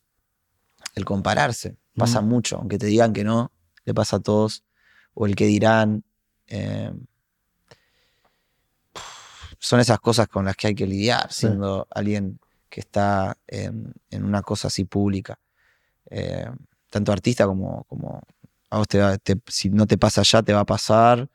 el 0.95 1.05
compararse. 1.05 1.77
Pasa 1.97 2.21
Mm. 2.23 2.29
mucho, 2.29 2.57
aunque 2.57 2.79
te 2.79 2.87
digan 2.87 3.13
que 3.13 3.25
no, 3.25 3.53
le 3.85 3.93
pasa 3.95 4.17
a 4.17 4.21
todos. 4.21 4.65
O 5.15 5.27
el 5.27 5.35
que 5.37 5.47
dirán. 5.47 6.05
eh, 6.49 6.93
son 9.59 9.81
esas 9.81 10.01
cosas 10.01 10.29
con 10.29 10.45
las 10.45 10.57
que 10.57 10.67
hay 10.69 10.75
que 10.75 10.87
lidiar, 10.87 11.33
Sí. 11.33 11.47
siendo 11.47 11.87
alguien 11.91 12.39
que 12.69 12.81
está 12.81 13.39
en, 13.47 13.93
en 14.11 14.25
una 14.25 14.43
cosa 14.43 14.69
así 14.69 14.85
pública. 14.85 15.39
Eh, 16.11 16.51
tanto 16.91 17.13
artista 17.13 17.47
como, 17.47 17.85
como 17.85 18.21
a 18.71 18.79
vos 18.79 18.89
te 18.89 18.99
va- 18.99 19.17
te- 19.19 19.41
si 19.47 19.71
no 19.71 19.87
te 19.87 19.97
pasa 19.99 20.23
ya, 20.23 20.43
te 20.43 20.53
va 20.53 20.61
a 20.61 20.67
pasar. 20.67 21.29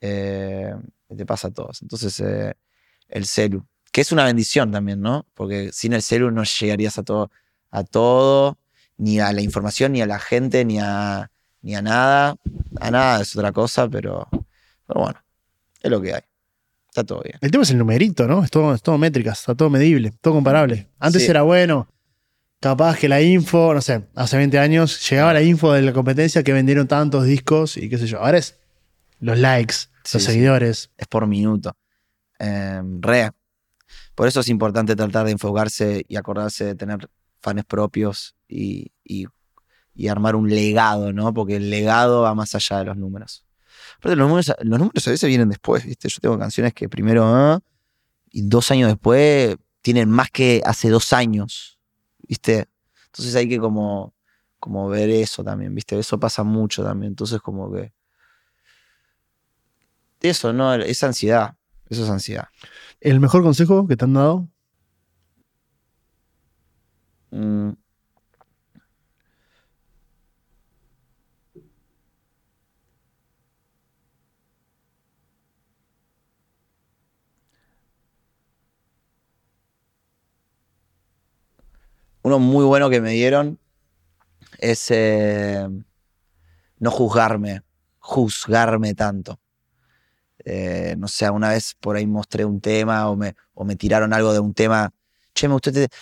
eh, 0.00 0.74
te 1.16 1.24
pasa 1.26 1.48
a 1.48 1.50
todos. 1.50 1.82
Entonces, 1.82 2.20
eh, 2.20 2.54
el 3.08 3.26
celu, 3.26 3.66
que 3.90 4.00
es 4.02 4.12
una 4.12 4.24
bendición 4.26 4.70
también, 4.70 5.00
¿no? 5.00 5.26
Porque 5.34 5.72
sin 5.72 5.92
el 5.92 6.02
celu 6.02 6.30
no 6.30 6.44
llegarías 6.44 6.98
a 6.98 7.02
todo, 7.02 7.30
a 7.70 7.82
todo, 7.84 8.57
ni 8.98 9.18
a 9.20 9.32
la 9.32 9.40
información, 9.40 9.92
ni 9.92 10.02
a 10.02 10.06
la 10.06 10.18
gente, 10.18 10.64
ni 10.64 10.78
a, 10.78 11.30
ni 11.62 11.74
a 11.74 11.82
nada. 11.82 12.36
A 12.80 12.90
nada 12.90 13.22
es 13.22 13.34
otra 13.36 13.52
cosa, 13.52 13.88
pero, 13.88 14.28
pero 14.86 15.00
bueno, 15.00 15.18
es 15.80 15.90
lo 15.90 16.00
que 16.00 16.14
hay. 16.14 16.20
Está 16.88 17.04
todo 17.04 17.22
bien. 17.22 17.38
El 17.40 17.50
tema 17.50 17.62
es 17.62 17.70
el 17.70 17.78
numerito, 17.78 18.26
¿no? 18.26 18.42
Es 18.44 18.50
todo, 18.50 18.74
es 18.74 18.82
todo 18.82 18.98
métricas, 18.98 19.38
está 19.40 19.54
todo 19.54 19.70
medible, 19.70 20.12
todo 20.20 20.34
comparable. 20.34 20.88
Antes 20.98 21.22
Sí. 21.24 21.30
era 21.30 21.42
bueno, 21.42 21.88
capaz 22.60 22.98
que 22.98 23.08
la 23.08 23.20
info, 23.22 23.72
no 23.74 23.80
sé, 23.80 24.06
hace 24.14 24.36
20 24.36 24.58
años 24.58 25.08
llegaba 25.08 25.32
la 25.32 25.42
info 25.42 25.72
de 25.72 25.82
la 25.82 25.92
competencia 25.92 26.42
que 26.42 26.52
vendieron 26.52 26.88
tantos 26.88 27.24
discos 27.24 27.76
y 27.76 27.88
qué 27.88 27.98
sé 27.98 28.06
yo. 28.06 28.18
Ahora 28.20 28.38
es 28.38 28.58
los 29.20 29.38
likes, 29.38 29.74
Sí, 30.04 30.16
los 30.16 30.22
sí. 30.24 30.32
seguidores. 30.32 30.90
es 30.96 31.06
por 31.06 31.26
minuto. 31.26 31.76
Eh, 32.38 32.80
re. 33.00 33.30
Por 34.14 34.26
eso 34.26 34.40
es 34.40 34.48
importante 34.48 34.96
tratar 34.96 35.26
de 35.26 35.32
enfocarse 35.32 36.04
y 36.08 36.16
acordarse 36.16 36.64
de 36.64 36.74
tener 36.74 37.08
fans 37.40 37.64
propios 37.64 38.34
y, 38.48 38.92
y- 39.04 39.26
y 39.94 40.08
armar 40.08 40.36
un 40.36 40.48
legado, 40.48 41.12
¿no? 41.12 41.34
Porque 41.34 41.56
el 41.56 41.70
legado 41.70 42.22
va 42.22 42.34
más 42.34 42.54
allá 42.54 42.78
de 42.78 42.84
los 42.86 42.96
números. 42.96 43.44
Aparte, 43.98 44.16
los 44.16 44.28
números, 44.28 44.52
los 44.62 44.78
números 44.78 45.08
a 45.08 45.10
veces 45.10 45.28
vienen 45.28 45.48
después, 45.48 45.84
¿viste? 45.84 46.08
Yo 46.08 46.18
tengo 46.20 46.38
canciones 46.38 46.72
que 46.74 46.88
primero, 46.88 47.24
ah, 47.26 47.60
y 48.30 48.42
dos 48.42 48.70
años 48.70 48.88
después 48.88 49.56
tienen 49.82 50.10
más 50.10 50.30
que 50.30 50.62
hace 50.64 50.88
dos 50.90 51.12
años, 51.12 51.78
¿viste? 52.28 52.66
Entonces 53.06 53.34
hay 53.36 53.48
que 53.48 53.58
como, 53.58 54.14
como 54.60 54.88
ver 54.88 55.10
eso 55.10 55.42
también, 55.44 55.74
¿viste? 55.74 55.98
Eso 55.98 56.20
pasa 56.20 56.44
mucho 56.44 56.84
también. 56.84 57.12
Entonces 57.12 57.40
como 57.40 57.72
que... 57.72 57.92
Eso, 60.20 60.52
¿no? 60.52 60.74
Es 60.74 61.02
ansiedad. 61.02 61.54
Eso 61.88 62.04
es 62.04 62.10
ansiedad. 62.10 62.48
¿El 63.00 63.20
mejor 63.20 63.42
consejo 63.42 63.86
que 63.86 63.96
te 63.96 64.04
han 64.04 64.14
dado? 64.14 64.48
Mm. 67.32 67.72
Uno 82.22 82.38
muy 82.38 82.64
bueno 82.64 82.90
que 82.90 83.00
me 83.00 83.12
dieron 83.12 83.58
es 84.58 84.90
eh, 84.90 85.66
no 86.78 86.90
juzgarme, 86.90 87.62
juzgarme 87.98 88.94
tanto. 88.94 89.38
Eh, 90.44 90.94
no 90.98 91.08
sé, 91.08 91.28
una 91.30 91.50
vez 91.50 91.74
por 91.78 91.96
ahí 91.96 92.06
mostré 92.06 92.44
un 92.44 92.60
tema 92.60 93.08
o 93.10 93.16
me, 93.16 93.34
o 93.54 93.64
me 93.64 93.76
tiraron 93.76 94.12
algo 94.12 94.32
de 94.32 94.40
un 94.40 94.54
tema. 94.54 94.90
Che, 95.34 95.46
me 95.46 95.54
gustó 95.54 95.70
este 95.70 95.88
te-". 95.88 95.94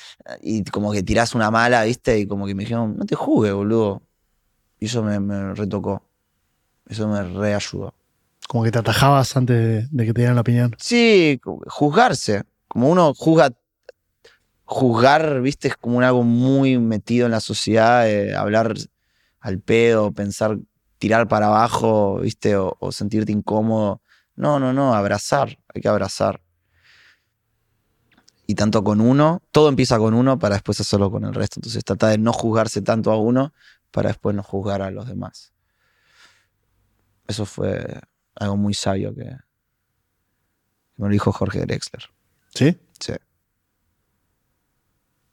Y 0.43 0.65
como 0.65 0.93
que 0.93 1.03
tirás 1.03 1.35
una 1.35 1.51
mala, 1.51 1.85
¿viste? 1.85 2.19
Y 2.19 2.27
como 2.27 2.47
que 2.47 2.55
me 2.55 2.63
dijeron, 2.63 2.97
no 2.97 3.05
te 3.05 3.15
juzgues, 3.15 3.53
boludo. 3.53 4.03
Y 4.79 4.87
eso 4.87 5.03
me, 5.03 5.19
me 5.21 5.55
retocó. 5.55 6.03
Eso 6.89 7.09
me 7.09 7.23
reayudó. 7.23 7.95
Como 8.49 8.63
que 8.63 8.71
te 8.71 8.79
atajabas 8.79 9.37
antes 9.37 9.57
de, 9.57 9.89
de 9.91 10.07
que 10.07 10.13
te 10.13 10.21
dieran 10.21 10.37
la 10.37 10.43
opinión. 10.43 10.77
Sí, 10.79 11.41
juzgarse. 11.67 12.45
Como 12.69 12.89
uno 12.89 13.13
juzga. 13.15 13.51
Juzgar, 14.67 15.41
¿viste? 15.41 15.69
Es 15.69 15.77
como 15.77 15.97
un 15.97 16.05
algo 16.05 16.23
muy 16.23 16.79
metido 16.79 17.27
en 17.27 17.33
la 17.33 17.41
sociedad. 17.41 18.09
eh, 18.09 18.35
hablar, 18.37 18.75
al 19.41 19.61
pedo, 19.61 20.13
pensar, 20.13 20.59
tirar 20.99 21.29
para 21.29 21.47
abajo, 21.47 22.21
¿viste? 22.21 22.57
O, 22.57 22.77
o 22.81 22.93
sentirte 22.93 23.33
incómodo. 23.33 24.03
No, 24.35 24.59
no, 24.59 24.73
no, 24.73 24.95
abrazar, 24.95 25.59
hay 25.73 25.81
que 25.81 25.89
abrazar. 25.89 26.43
Y 28.47 28.55
tanto 28.55 28.85
con 28.85 29.01
uno, 29.01 29.43
todo 29.51 29.69
empieza 29.69 29.99
con 29.99 30.15
uno 30.15 30.39
para 30.39 30.57
después 30.57 30.81
hacerlo 30.81 31.11
con 31.11 31.25
el 31.25 31.35
resto. 31.35 31.59
Entonces 31.59 31.83
trata 31.85 32.09
de 32.09 32.19
no 32.19 32.33
juzgarse 32.33 32.83
tanto 32.83 33.11
a 33.11 33.17
uno 33.17 33.53
para 33.91 34.09
después 34.11 34.37
no 34.37 34.43
juzgar 34.43 34.83
a 34.83 34.91
los 34.91 35.09
demás. 35.09 35.53
Eso 37.27 37.45
fue 37.45 38.01
algo 38.35 38.57
muy 38.57 38.75
sabio 38.75 39.15
que, 39.15 39.25
que 39.25 39.37
me 40.99 41.09
lo 41.09 41.13
dijo 41.13 41.33
Jorge 41.33 41.61
Drexler. 41.67 42.05
¿Sí? 42.55 42.79
Sí. 43.01 43.15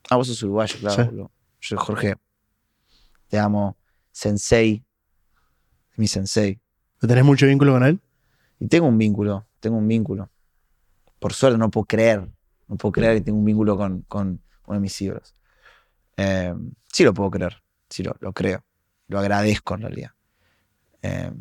Ah, 0.10 0.16
vos 0.16 0.28
sos 0.28 0.42
uruguayo, 0.44 0.78
claro. 0.80 1.12
Sí. 1.12 1.70
Yo, 1.70 1.78
Jorge, 1.78 2.16
te 3.30 3.40
amo. 3.40 3.78
Sensei. 4.12 4.84
Mi 5.96 6.08
sensei. 6.08 6.60
¿Tenés 7.00 7.24
mucho 7.24 7.46
vínculo 7.46 7.74
con 7.74 7.84
él? 7.84 8.00
Y 8.60 8.68
tengo 8.68 8.88
un 8.88 8.98
vínculo, 8.98 9.46
tengo 9.60 9.78
un 9.78 9.88
vínculo. 9.88 10.30
Por 11.20 11.34
suerte 11.34 11.58
no 11.58 11.70
puedo 11.70 11.86
creer, 11.86 12.30
no 12.68 12.78
puedo 12.78 12.92
creer 12.92 13.16
que 13.18 13.22
tengo 13.22 13.38
un 13.40 13.46
vínculo 13.46 13.76
con, 13.78 14.02
con 14.04 14.42
uno 14.68 14.74
de 14.76 14.80
mis 14.80 15.02
ídolos. 15.02 15.36
Eh, 16.18 16.54
sí 16.92 17.04
lo 17.04 17.14
puedo 17.14 17.32
creer, 17.32 17.62
sí 17.90 18.04
lo, 18.04 18.16
lo 18.20 18.34
creo. 18.34 18.64
Lo 19.08 19.20
agradezco 19.20 19.76
en 19.76 19.82
realidad. 19.82 20.12
Eh, 21.02 21.32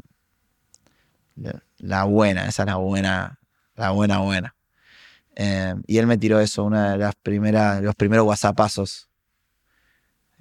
la 1.78 2.04
buena, 2.04 2.46
esa 2.46 2.62
es 2.62 2.66
la 2.66 2.76
buena, 2.76 3.38
la 3.76 3.90
buena, 3.90 4.18
buena. 4.18 4.56
Eh, 5.34 5.74
y 5.86 5.98
él 5.98 6.06
me 6.06 6.18
tiró 6.18 6.40
eso, 6.40 6.64
una 6.64 6.92
de 6.92 6.98
las 6.98 7.14
primeras, 7.14 7.82
los 7.82 7.94
primeros 7.94 8.26
WhatsAppazos. 8.26 9.08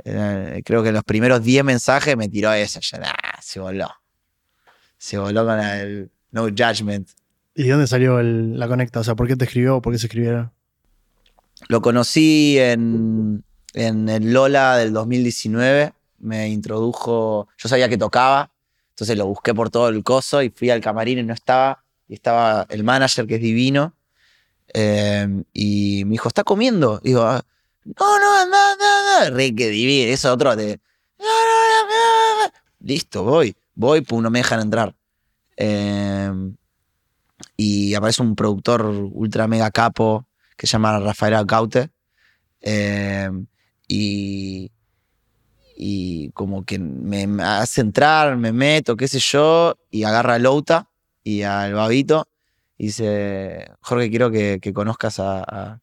Eh, 0.03 0.61
creo 0.65 0.83
que 0.83 0.91
los 0.91 1.03
primeros 1.03 1.43
10 1.43 1.63
mensajes 1.63 2.17
me 2.17 2.27
tiró. 2.27 2.49
Ya, 2.55 2.65
nah, 2.99 3.11
se 3.41 3.59
voló. 3.59 3.89
Se 4.97 5.17
voló 5.17 5.45
con 5.45 5.59
el 5.59 6.11
no 6.31 6.43
judgment. 6.43 7.09
¿Y 7.55 7.63
de 7.63 7.71
dónde 7.71 7.87
salió 7.87 8.19
el- 8.19 8.57
la 8.57 8.67
conecta? 8.67 8.99
O 8.99 9.03
sea, 9.03 9.15
¿por 9.15 9.27
qué 9.27 9.35
te 9.35 9.45
escribió? 9.45 9.81
¿Por 9.81 9.93
qué 9.93 9.99
se 9.99 10.07
escribieron? 10.07 10.51
Lo 11.67 11.81
conocí 11.81 12.57
en, 12.57 13.43
en 13.73 14.09
el 14.09 14.33
Lola 14.33 14.77
del 14.77 14.93
2019. 14.93 15.93
Me 16.19 16.49
introdujo. 16.49 17.47
Yo 17.57 17.69
sabía 17.69 17.89
que 17.89 17.97
tocaba. 17.97 18.51
Entonces 18.89 19.17
lo 19.17 19.25
busqué 19.27 19.53
por 19.53 19.69
todo 19.69 19.89
el 19.89 20.03
coso 20.03 20.41
y 20.41 20.49
fui 20.49 20.69
al 20.69 20.81
camarín 20.81 21.19
y 21.19 21.23
no 21.23 21.33
estaba. 21.33 21.83
Y 22.07 22.13
estaba 22.15 22.65
el 22.69 22.83
manager, 22.83 23.25
que 23.27 23.35
es 23.35 23.41
divino. 23.41 23.95
Eh, 24.74 25.28
y 25.53 26.03
me 26.05 26.11
dijo, 26.13 26.28
¿está 26.28 26.43
comiendo? 26.43 26.99
Digo, 27.03 27.22
"Ah, 27.24 27.43
no, 27.86 28.19
no, 28.19 28.38
anda, 28.41 28.72
anda, 28.74 29.26
anda. 29.26 29.36
Re 29.38 29.55
que 29.55 29.69
divino. 29.69 30.11
Eso 30.13 30.32
otro 30.34 30.55
de. 30.55 30.80
"No, 31.19 31.26
no, 31.26 31.30
no, 31.86 31.89
no, 31.89 32.45
no". 32.47 32.53
Listo, 32.80 33.24
voy. 33.24 33.55
Voy, 33.76 34.01
pum, 34.01 34.22
no 34.24 34.30
me 34.30 34.39
dejan 34.39 34.61
entrar. 34.61 34.95
Eh, 35.57 36.32
y 37.57 37.93
aparece 37.93 38.22
un 38.22 38.36
productor 38.36 38.86
ultra 38.86 39.47
mega 39.47 39.72
capo 39.72 40.26
que 40.57 40.67
se 40.67 40.74
llama 40.74 40.99
Rafael 40.99 41.36
Acaute. 41.36 41.89
eh, 42.61 43.30
y, 43.88 44.72
y 45.76 46.30
como 46.32 46.63
que 46.63 46.80
me 46.80 47.28
hace 47.43 47.82
entrar, 47.82 48.38
me 48.38 48.51
meto, 48.51 48.95
qué 48.95 49.07
sé 49.07 49.19
yo, 49.19 49.76
y 49.89 50.03
agarra 50.03 50.36
a 50.36 50.39
Louta 50.39 50.89
y 51.24 51.41
al 51.43 51.74
Babito 51.74 52.28
y 52.82 52.86
dice, 52.86 53.71
Jorge, 53.82 54.09
quiero 54.09 54.32
que, 54.32 54.59
conozcas 54.73 55.19
a, 55.19 55.79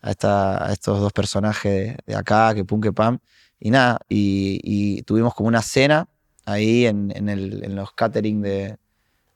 estos 0.00 1.00
dos 1.00 1.12
personajes 1.12 1.96
de, 2.06 2.14
acá, 2.14 2.54
que 2.54 2.64
pum, 2.64 2.80
que 2.80 2.92
pam. 2.92 3.18
Y 3.58 3.72
nada, 3.72 3.98
y, 4.08 5.02
tuvimos 5.02 5.34
como 5.34 5.48
una 5.48 5.60
cena 5.60 6.08
ahí 6.44 6.86
en, 6.86 7.10
el- 7.28 7.74
los 7.74 7.92
catering 7.94 8.42
de, 8.42 8.78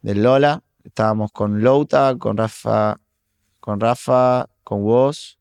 Lola. 0.02 0.62
Estábamos 0.84 1.32
con 1.32 1.61
Louta, 1.64 2.14
con 2.16 2.36
Rafa, 2.36 2.96
con 3.58 3.80
Rafa, 3.80 4.48
con 4.62 4.84
vos 4.84 5.40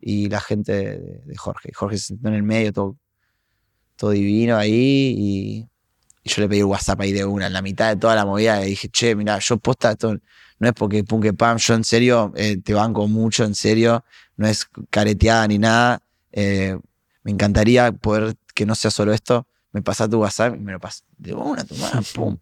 y 0.00 0.28
la 0.28 0.40
gente 0.40 1.00
de, 1.24 1.36
Jorge. 1.36 1.72
Jorge 1.74 1.98
se 1.98 2.04
sentó 2.06 2.28
en 2.28 2.34
el 2.34 2.44
medio, 2.44 2.72
todo, 2.72 2.96
todo 3.96 4.10
divino 4.10 4.56
ahí. 4.56 5.16
Y, 5.18 5.67
y 6.28 6.34
yo 6.34 6.42
le 6.42 6.48
pedí 6.48 6.58
el 6.58 6.64
WhatsApp 6.64 7.00
ahí 7.00 7.12
de 7.12 7.24
una, 7.24 7.46
en 7.46 7.52
la 7.52 7.62
mitad 7.62 7.88
de 7.88 7.96
toda 7.96 8.14
la 8.14 8.24
movida. 8.24 8.60
Le 8.60 8.66
dije, 8.66 8.88
che, 8.88 9.14
mira, 9.14 9.38
yo 9.38 9.56
posta 9.58 9.92
esto. 9.92 10.16
No 10.58 10.68
es 10.68 10.74
porque 10.74 11.04
pum 11.04 11.20
que 11.20 11.32
pam, 11.32 11.56
yo 11.58 11.74
en 11.74 11.84
serio 11.84 12.32
eh, 12.36 12.58
te 12.58 12.74
banco 12.74 13.06
mucho, 13.06 13.44
en 13.44 13.54
serio. 13.54 14.04
No 14.36 14.46
es 14.46 14.68
careteada 14.90 15.46
ni 15.46 15.58
nada. 15.58 16.02
Eh, 16.32 16.78
me 17.22 17.30
encantaría 17.30 17.92
poder 17.92 18.36
que 18.54 18.66
no 18.66 18.74
sea 18.74 18.90
solo 18.90 19.12
esto. 19.12 19.46
Me 19.72 19.82
pasás 19.82 20.10
tu 20.10 20.18
WhatsApp 20.18 20.56
y 20.56 20.58
me 20.58 20.72
lo 20.72 20.80
pasé 20.80 21.02
de 21.16 21.34
una, 21.34 21.64
tomá, 21.64 21.90
pum. 22.14 22.38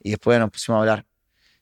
Y 0.00 0.10
después 0.10 0.38
nos 0.38 0.50
pusimos 0.50 0.76
a 0.76 0.80
hablar. 0.80 1.06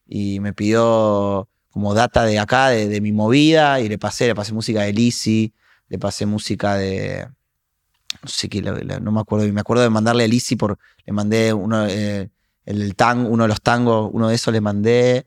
Y 0.07 0.41
me 0.41 0.53
pidió 0.53 1.49
como 1.71 1.95
data 1.95 2.25
de 2.25 2.39
acá, 2.39 2.69
de, 2.69 2.89
de 2.89 3.01
mi 3.01 3.13
movida, 3.13 3.81
y 3.81 3.89
le 3.89 3.99
pasé, 3.99 4.27
le 4.27 4.35
pasé 4.35 4.53
música 4.53 4.83
de 4.83 4.93
Lizzy, 4.93 5.53
le 5.89 5.99
pasé 5.99 6.27
música 6.27 6.77
de. 6.77 7.27
No 8.23 8.29
sé 8.29 8.49
qué, 8.49 8.63
no 8.63 9.13
me 9.13 9.21
acuerdo. 9.21 9.51
Me 9.53 9.61
acuerdo 9.61 9.83
de 9.83 9.91
mandarle 9.91 10.25
a 10.25 10.29
Lizzy 10.29 10.57
por. 10.57 10.79
Le 11.07 11.13
mandé 11.13 11.53
uno, 11.53 11.87
eh, 11.87 12.31
el, 12.65 12.95
uno 13.29 13.45
de 13.45 13.49
los 13.49 13.61
tangos, 13.63 14.11
uno 14.13 14.29
de 14.29 14.35
esos 14.35 14.53
le 14.53 14.61
mandé. 14.61 15.27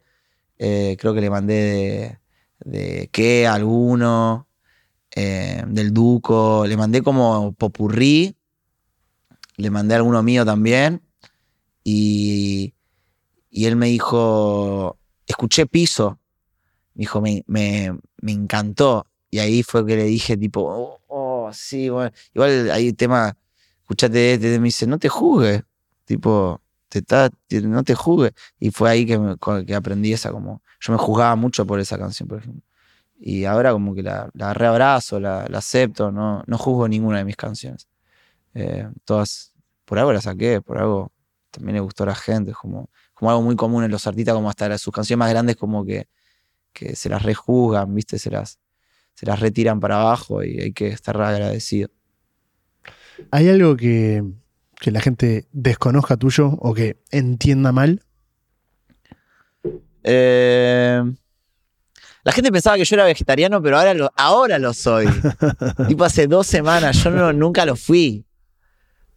eh, 0.57 0.97
creo 0.99 1.13
que 1.13 1.21
le 1.21 1.29
mandé 1.29 2.19
de, 2.63 2.71
de 2.71 3.09
qué, 3.11 3.47
alguno. 3.47 4.47
eh, 5.15 5.63
del 5.67 5.93
Duco. 5.93 6.65
Le 6.67 6.77
mandé 6.77 7.01
como 7.03 7.53
popurrí. 7.53 8.35
Le 9.57 9.69
mandé 9.69 9.95
alguno 9.95 10.21
mío 10.23 10.45
también. 10.45 11.01
Y, 11.83 12.73
y 13.49 13.65
él 13.65 13.75
me 13.75 13.87
dijo, 13.87 14.97
escuché 15.25 15.65
piso. 15.67 16.19
Me 16.95 17.01
dijo, 17.01 17.21
me, 17.21 17.43
me, 17.47 17.97
me 18.21 18.31
encantó. 18.31 19.05
Y 19.31 19.39
ahí 19.39 19.63
fue 19.63 19.85
que 19.85 19.95
le 19.95 20.03
dije, 20.05 20.37
tipo, 20.37 20.61
oh, 20.61 20.99
oh, 21.47 21.53
sí, 21.53 21.89
bueno. 21.89 22.11
Igual 22.33 22.71
hay 22.71 22.93
tema, 22.93 23.35
escuchate 23.81 24.33
este, 24.33 24.59
me 24.59 24.65
dice, 24.65 24.87
no 24.87 24.99
te 24.99 25.09
juzgues. 25.09 25.63
Tipo, 26.05 26.61
te 26.89 26.99
está, 26.99 27.29
no 27.63 27.83
te 27.83 27.95
juzgues. 27.95 28.31
Y 28.59 28.71
fue 28.71 28.89
ahí 28.89 29.05
que, 29.05 29.17
me- 29.19 29.35
que 29.65 29.75
aprendí 29.75 30.13
esa, 30.13 30.31
como, 30.31 30.61
yo 30.79 30.93
me 30.93 30.99
juzgaba 30.99 31.35
mucho 31.35 31.65
por 31.65 31.79
esa 31.79 31.97
canción, 31.97 32.27
por 32.29 32.39
ejemplo. 32.39 32.63
Y 33.19 33.45
ahora 33.45 33.71
como 33.73 33.95
que 33.95 34.03
la, 34.03 34.29
la 34.33 34.53
reabrazo, 34.53 35.19
la, 35.19 35.45
la 35.49 35.59
acepto, 35.59 36.11
no, 36.11 36.43
no 36.47 36.57
juzgo 36.57 36.87
ninguna 36.87 37.19
de 37.19 37.25
mis 37.25 37.35
canciones. 37.37 37.87
Eh, 38.53 38.87
todas, 39.05 39.53
por 39.85 39.99
algo 39.99 40.13
las 40.13 40.23
saqué, 40.25 40.61
por 40.61 40.77
algo 40.79 41.11
también 41.51 41.75
le 41.75 41.81
gustó 41.81 42.03
a 42.03 42.07
la 42.07 42.15
gente, 42.15 42.53
como, 42.53 42.89
como 43.13 43.31
algo 43.31 43.41
muy 43.43 43.55
común 43.55 43.83
en 43.83 43.91
los 43.91 44.07
artistas, 44.07 44.35
como 44.35 44.49
hasta 44.49 44.77
sus 44.77 44.93
canciones 44.93 45.19
más 45.19 45.29
grandes 45.31 45.55
como 45.57 45.85
que, 45.85 46.07
que 46.73 46.95
se 46.95 47.09
las 47.09 47.23
rejuzgan, 47.23 47.93
¿viste? 47.95 48.19
Se 48.19 48.29
las, 48.31 48.59
se 49.17 49.25
las 49.25 49.39
retiran 49.39 49.79
para 49.79 49.99
abajo 49.99 50.43
y 50.43 50.59
hay 50.59 50.73
que 50.73 50.89
estar 50.89 51.19
agradecido. 51.19 51.89
¿Hay 53.31 53.49
algo 53.49 53.75
que, 53.75 54.23
que 54.79 54.91
la 54.91 55.01
gente 55.01 55.47
desconozca 55.51 56.17
tuyo 56.17 56.49
o 56.49 56.75
que 56.75 57.01
entienda 57.09 57.71
mal? 57.71 58.03
Eh, 60.03 61.01
la 62.23 62.31
gente 62.31 62.51
pensaba 62.51 62.77
que 62.77 62.85
yo 62.85 62.95
era 62.95 63.05
vegetariano, 63.05 63.59
pero 63.59 63.79
ahora 63.79 63.95
lo, 63.95 64.11
ahora 64.15 64.59
lo 64.59 64.71
soy. 64.75 65.07
tipo 65.87 66.03
hace 66.03 66.27
dos 66.27 66.45
semanas, 66.45 67.03
yo 67.03 67.09
no, 67.09 67.33
nunca 67.33 67.65
lo 67.65 67.75
fui. 67.75 68.23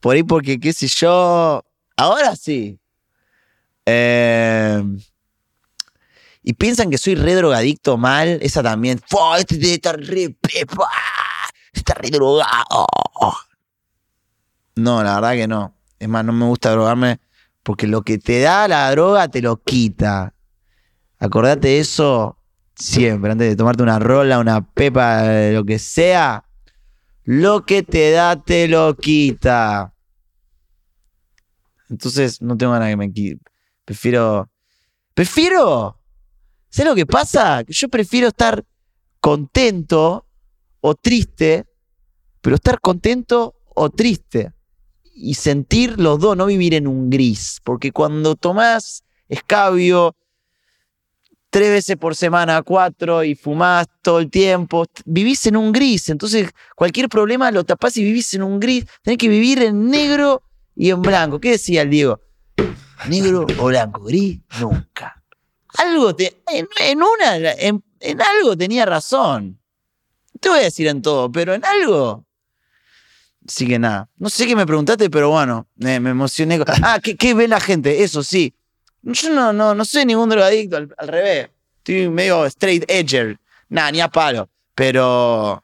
Por 0.00 0.16
ahí 0.16 0.22
porque, 0.22 0.58
qué 0.58 0.72
sé 0.72 0.88
yo, 0.88 1.62
ahora 1.94 2.34
sí. 2.36 2.80
Eh, 3.84 4.82
y 6.42 6.54
piensan 6.54 6.90
que 6.90 6.98
soy 6.98 7.14
re 7.14 7.34
drogadicto 7.34 7.96
mal, 7.96 8.38
esa 8.42 8.62
también. 8.62 9.00
¡Fua! 9.06 9.38
Este 9.38 9.74
estar 9.74 9.98
re 9.98 10.30
pepa. 10.30 10.88
Está 11.72 11.94
re 11.94 12.10
drogado. 12.10 12.86
No, 14.76 15.02
la 15.02 15.16
verdad 15.16 15.32
que 15.34 15.46
no. 15.46 15.74
Es 15.98 16.08
más, 16.08 16.24
no 16.24 16.32
me 16.32 16.46
gusta 16.46 16.70
drogarme 16.70 17.20
porque 17.62 17.86
lo 17.86 18.02
que 18.02 18.18
te 18.18 18.40
da 18.40 18.66
la 18.68 18.90
droga 18.90 19.28
te 19.28 19.42
lo 19.42 19.62
quita. 19.62 20.34
Acordate 21.18 21.68
de 21.68 21.80
eso 21.80 22.38
siempre, 22.74 23.32
antes 23.32 23.48
de 23.48 23.56
tomarte 23.56 23.82
una 23.82 23.98
rola, 23.98 24.38
una 24.38 24.62
pepa, 24.62 25.50
lo 25.52 25.64
que 25.64 25.78
sea. 25.78 26.44
Lo 27.24 27.66
que 27.66 27.82
te 27.82 28.10
da 28.12 28.42
te 28.42 28.66
lo 28.66 28.96
quita. 28.96 29.94
Entonces 31.90 32.40
no 32.40 32.56
tengo 32.56 32.72
ganas 32.72 32.88
que 32.88 32.96
me. 32.96 33.12
Prefiero. 33.84 34.50
Prefiero. 35.14 35.99
¿Sabes 36.70 36.90
lo 36.90 36.94
que 36.94 37.06
pasa? 37.06 37.62
Yo 37.66 37.88
prefiero 37.88 38.28
estar 38.28 38.64
contento 39.20 40.24
o 40.80 40.94
triste, 40.94 41.66
pero 42.40 42.56
estar 42.56 42.80
contento 42.80 43.56
o 43.74 43.90
triste. 43.90 44.52
Y 45.12 45.34
sentir 45.34 46.00
los 46.00 46.20
dos, 46.20 46.36
no 46.36 46.46
vivir 46.46 46.74
en 46.74 46.86
un 46.86 47.10
gris. 47.10 47.60
Porque 47.64 47.90
cuando 47.90 48.36
tomás 48.36 49.02
escabio 49.28 50.16
tres 51.50 51.70
veces 51.70 51.96
por 51.96 52.14
semana, 52.14 52.62
cuatro, 52.62 53.24
y 53.24 53.34
fumás 53.34 53.88
todo 54.00 54.20
el 54.20 54.30
tiempo, 54.30 54.86
vivís 55.04 55.44
en 55.46 55.56
un 55.56 55.72
gris. 55.72 56.08
Entonces, 56.08 56.50
cualquier 56.76 57.08
problema 57.08 57.50
lo 57.50 57.64
tapás 57.64 57.96
y 57.96 58.04
vivís 58.04 58.32
en 58.34 58.44
un 58.44 58.60
gris. 58.60 58.86
Tenés 59.02 59.18
que 59.18 59.28
vivir 59.28 59.60
en 59.62 59.90
negro 59.90 60.44
y 60.76 60.90
en 60.90 61.02
blanco. 61.02 61.40
¿Qué 61.40 61.50
decía 61.50 61.82
el 61.82 61.90
Diego? 61.90 62.20
Negro 63.08 63.46
o 63.58 63.64
blanco, 63.66 64.04
gris, 64.04 64.40
nunca. 64.60 65.19
Algo 65.78 66.14
te, 66.14 66.42
en, 66.48 66.98
una, 66.98 67.36
en, 67.36 67.82
algo 68.20 68.56
tenía 68.56 68.86
razón. 68.86 69.58
te 70.40 70.48
voy 70.48 70.60
a 70.60 70.62
decir 70.62 70.86
en 70.88 71.02
todo, 71.02 71.30
pero 71.30 71.54
en 71.54 71.64
algo. 71.64 72.24
Así 73.46 73.66
que 73.66 73.78
nada. 73.78 74.08
No 74.16 74.28
sé 74.30 74.46
qué 74.46 74.54
me 74.54 74.66
preguntaste, 74.66 75.10
pero 75.10 75.30
bueno, 75.30 75.66
me, 75.76 75.96
emocioné. 75.96 76.60
Ah, 76.82 77.00
¿qué, 77.00 77.34
ve 77.34 77.48
la 77.48 77.60
gente? 77.60 78.02
Eso 78.02 78.22
sí. 78.22 78.54
Yo 79.02 79.30
no, 79.30 79.52
no, 79.52 79.74
no 79.74 79.84
soy 79.84 80.04
ningún 80.04 80.28
drogadicto, 80.28 80.76
al, 80.76 80.94
al 80.98 81.08
revés. 81.08 81.48
Estoy 81.78 82.08
medio 82.08 82.44
straight 82.46 82.84
edger. 82.88 83.38
Nada, 83.68 83.90
ni 83.92 84.00
a 84.00 84.08
palo. 84.08 84.48
Pero 84.74 85.62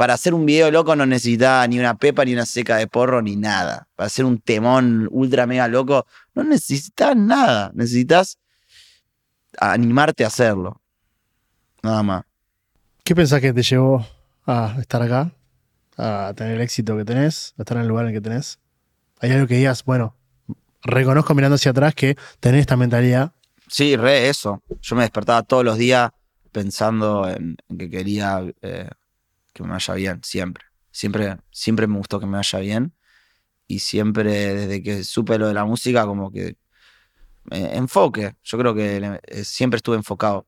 para 0.00 0.14
hacer 0.14 0.32
un 0.32 0.46
video 0.46 0.70
loco 0.70 0.96
no 0.96 1.04
necesitas 1.04 1.68
ni 1.68 1.78
una 1.78 1.94
pepa, 1.94 2.24
ni 2.24 2.32
una 2.32 2.46
seca 2.46 2.76
de 2.76 2.86
porro, 2.86 3.20
ni 3.20 3.36
nada. 3.36 3.86
Para 3.96 4.06
hacer 4.06 4.24
un 4.24 4.40
temón 4.40 5.06
ultra 5.10 5.46
mega 5.46 5.68
loco, 5.68 6.06
no 6.34 6.42
necesitas 6.42 7.14
nada. 7.14 7.70
Necesitas 7.74 8.38
animarte 9.58 10.24
a 10.24 10.28
hacerlo. 10.28 10.80
Nada 11.82 12.02
más. 12.02 12.24
¿Qué 13.04 13.14
pensás 13.14 13.40
que 13.40 13.52
te 13.52 13.62
llevó 13.62 14.06
a 14.46 14.76
estar 14.78 15.02
acá? 15.02 15.32
A 15.96 16.32
tener 16.36 16.54
el 16.54 16.60
éxito 16.60 16.96
que 16.96 17.04
tenés, 17.04 17.54
a 17.58 17.62
estar 17.62 17.76
en 17.76 17.82
el 17.82 17.88
lugar 17.88 18.04
en 18.04 18.10
el 18.10 18.14
que 18.14 18.20
tenés. 18.20 18.58
¿Hay 19.20 19.30
algo 19.32 19.46
que 19.46 19.56
digas, 19.56 19.84
bueno, 19.84 20.16
reconozco 20.82 21.34
mirando 21.34 21.56
hacia 21.56 21.72
atrás 21.72 21.94
que 21.94 22.16
tenés 22.40 22.60
esta 22.60 22.76
mentalidad? 22.76 23.32
Sí, 23.68 23.96
re 23.96 24.28
eso. 24.28 24.62
Yo 24.80 24.96
me 24.96 25.02
despertaba 25.02 25.42
todos 25.42 25.64
los 25.64 25.78
días 25.78 26.10
pensando 26.52 27.28
en, 27.28 27.56
que 27.78 27.90
quería 27.90 28.42
eh, 28.62 28.90
que 29.52 29.62
me 29.62 29.70
vaya 29.70 29.94
bien, 29.94 30.20
siempre. 30.22 30.64
Siempre, 30.90 31.36
siempre 31.50 31.86
me 31.86 31.98
gustó 31.98 32.18
que 32.18 32.26
me 32.26 32.36
vaya 32.36 32.58
bien. 32.58 32.94
Y 33.66 33.78
siempre, 33.78 34.54
desde 34.54 34.82
que 34.82 35.04
supe 35.04 35.38
lo 35.38 35.46
de 35.46 35.54
la 35.54 35.64
música, 35.64 36.04
como 36.04 36.32
que 36.32 36.56
enfoque. 37.50 38.34
Yo 38.42 38.58
creo 38.58 38.74
que 38.74 39.18
eh, 39.26 39.44
siempre 39.44 39.76
estuve 39.76 39.96
enfocado. 39.96 40.46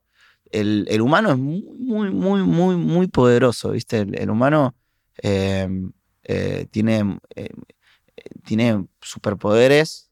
El, 0.51 1.01
humano 1.01 1.31
es 1.31 1.39
muy, 1.39 2.11
muy, 2.11 2.43
muy, 2.43 2.77
muy 2.77 3.07
poderoso, 3.07 3.71
¿viste? 3.71 4.01
El, 4.01 4.31
humano 4.31 4.75
em, 5.17 5.93
eh, 6.25 6.67
tiene, 6.71 7.19
tiene 8.45 8.87
superpoderes 9.01 10.11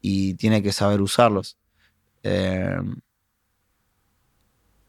y 0.00 0.34
tiene 0.34 0.62
que 0.62 0.72
saber 0.72 1.02
usarlos. 1.02 1.58
Em, 2.22 2.96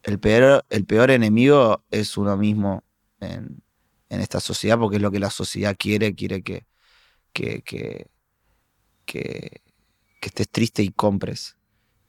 el 0.02 0.18
peor, 0.18 0.64
el 0.70 0.84
peor 0.84 1.10
enemigo 1.10 1.84
es 1.90 2.16
uno 2.16 2.36
mismo 2.36 2.84
en, 3.20 3.62
esta 4.08 4.40
sociedad, 4.40 4.78
porque 4.78 4.96
es 4.96 5.02
lo 5.02 5.10
que 5.10 5.18
la 5.18 5.30
sociedad 5.30 5.74
quiere, 5.78 6.14
quiere 6.14 6.42
que, 6.42 6.66
que, 7.32 7.62
estés 10.28 10.48
triste 10.48 10.82
y 10.82 10.90
compres, 10.90 11.56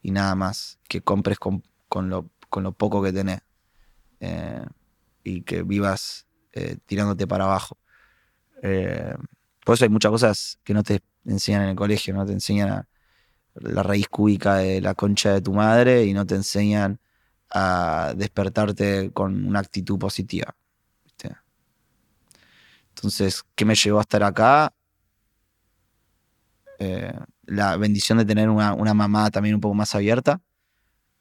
y 0.02 0.12
nada 0.12 0.36
más, 0.36 0.80
que 0.88 1.02
compres 1.02 1.40
con, 1.40 1.64
lo, 2.10 2.30
con 2.50 2.64
lo, 2.64 2.72
poco 2.72 3.02
que 3.04 3.14
tenés, 3.14 3.42
eh, 4.20 4.66
y 5.24 5.42
que 5.42 5.64
vivas 5.64 6.28
eh, 6.52 6.78
tirándote 6.86 7.28
para 7.28 7.46
abajo. 7.46 7.78
Eh, 8.62 9.14
por 9.66 9.76
eso 9.76 9.86
hay 9.86 9.90
muchas 9.90 10.12
cosas 10.12 10.60
que 10.64 10.74
no 10.74 10.84
te 10.84 11.02
enseñan 11.26 11.64
en 11.64 11.70
el 11.70 11.76
colegio, 11.76 12.14
no 12.14 12.26
te 12.26 12.34
enseñan 12.34 12.70
a 12.70 12.88
la 13.56 13.84
raíz 13.84 14.08
cúbica 14.08 14.56
de 14.56 14.82
la 14.82 14.94
concha 14.96 15.34
de 15.34 15.42
tu 15.42 15.54
madre 15.54 16.06
y 16.06 16.14
no 16.14 16.26
te 16.26 16.36
enseñan 16.36 17.00
a 17.50 18.14
despertarte 18.16 19.12
con 19.12 19.46
una 19.46 19.60
actitud 19.60 20.00
positiva. 20.00 20.56
Entonces, 22.96 23.44
¿qué 23.56 23.66
me 23.66 23.76
llevó 23.76 23.98
a 23.98 24.02
estar 24.02 24.24
acá? 24.24 24.74
Eh, 26.80 27.14
la 27.46 27.78
bendición 27.78 28.18
de 28.18 28.26
tener 28.26 28.50
una, 28.50 28.94
mamá 28.94 29.30
también 29.32 29.56
un 29.56 29.62
poco 29.62 29.76
más 29.76 29.94
abierta, 29.96 30.42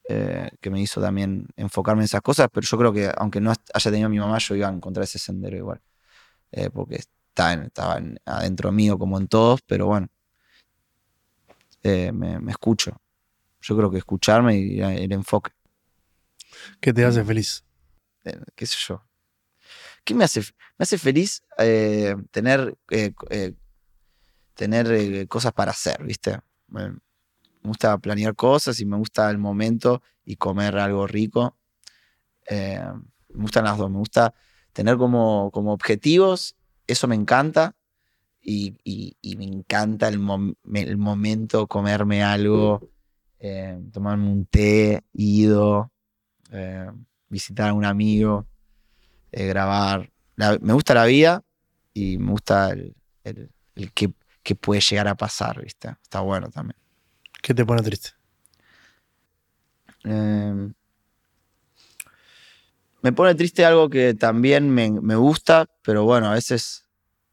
eh, 0.08 0.50
que 0.60 0.70
me 0.70 0.80
hizo 0.80 1.00
también 1.00 1.46
enfocarme 1.56 2.02
en 2.02 2.04
esas 2.04 2.22
cosas, 2.22 2.48
pero 2.52 2.66
yo 2.66 2.78
creo 2.78 2.92
que 2.92 3.12
aunque 3.16 3.40
no 3.40 3.50
haya 3.50 3.90
tenido 3.90 4.06
a 4.06 4.10
mi 4.10 4.18
mamá, 4.18 4.38
yo 4.38 4.54
iba 4.54 4.68
a 4.68 4.72
encontrar 4.72 5.04
ese 5.04 5.18
sendero 5.18 5.56
igual, 5.56 5.80
eh, 6.52 6.70
porque 6.70 6.96
estaba, 6.96 7.54
estaba 7.54 8.00
adentro 8.24 8.72
mío 8.72 8.98
como 8.98 9.18
en 9.18 9.28
todos, 9.28 9.60
pero 9.62 9.86
bueno, 9.86 10.08
me, 11.82 12.50
escucho. 12.50 13.00
Yo 13.60 13.76
creo 13.76 13.90
que 13.90 13.98
escucharme 13.98 14.58
y 14.58 14.80
el 14.80 15.12
enfoque. 15.12 15.52
¿Qué 16.80 16.92
te 16.92 17.04
hace 17.04 17.24
feliz? 17.24 17.64
¿Qué 18.54 18.66
sé 18.66 18.76
yo? 18.88 19.04
¿Qué 20.04 20.14
me 20.14 20.24
hace, 20.24 20.40
me 20.40 20.82
hace 20.82 20.98
feliz 20.98 21.42
eh, 21.58 22.16
tener, 24.54 24.90
eh, 24.92 25.22
eh, 25.22 25.26
cosas 25.26 25.52
para 25.52 25.72
hacer, 25.72 26.02
¿viste? 26.04 26.38
Me, 26.68 26.94
gusta 27.62 27.96
planear 27.98 28.34
cosas 28.34 28.80
y 28.80 28.84
me 28.84 28.96
gusta 28.96 29.30
el 29.30 29.38
momento 29.38 30.02
y 30.24 30.36
comer 30.36 30.76
algo 30.78 31.06
rico. 31.06 31.56
me 32.50 32.92
gustan 33.34 33.64
las 33.64 33.78
dos. 33.78 33.90
Me 33.90 33.98
gusta 33.98 34.34
tener 34.72 34.96
como, 34.96 35.50
como 35.52 35.72
objetivos, 35.72 36.56
eso 36.86 37.06
me 37.08 37.14
encanta. 37.14 37.76
Y, 38.44 38.74
me 39.36 39.44
encanta 39.44 40.08
el, 40.08 40.20
el, 40.74 40.98
momento, 40.98 41.68
comerme 41.68 42.24
algo, 42.24 42.90
tomarme 43.92 44.28
un 44.28 44.46
té, 44.46 45.04
ido, 45.12 45.92
visitar 47.28 47.70
a 47.70 47.74
un 47.74 47.84
amigo. 47.84 48.46
Eh, 49.32 49.46
grabar. 49.46 50.12
me 50.36 50.72
gusta 50.74 50.92
la 50.92 51.06
vida 51.06 51.42
y 51.94 52.18
me 52.18 52.32
gusta 52.32 52.70
el, 52.70 52.94
el, 53.24 53.92
que, 53.94 54.12
puede 54.54 54.80
llegar 54.80 55.08
a 55.08 55.14
pasar, 55.14 55.62
¿viste? 55.62 55.88
Está 56.02 56.20
bueno 56.20 56.50
también. 56.50 56.76
¿Qué 57.42 57.54
te 57.54 57.64
pone 57.64 57.82
triste? 57.82 58.10
Em, 60.04 60.74
me 63.00 63.12
pone 63.12 63.34
triste 63.34 63.64
algo 63.64 63.88
que 63.88 64.14
también 64.14 64.70
me, 64.70 64.90
me, 64.90 65.16
gusta, 65.16 65.66
pero 65.82 66.04
bueno, 66.04 66.28
a 66.28 66.34
veces 66.34 66.86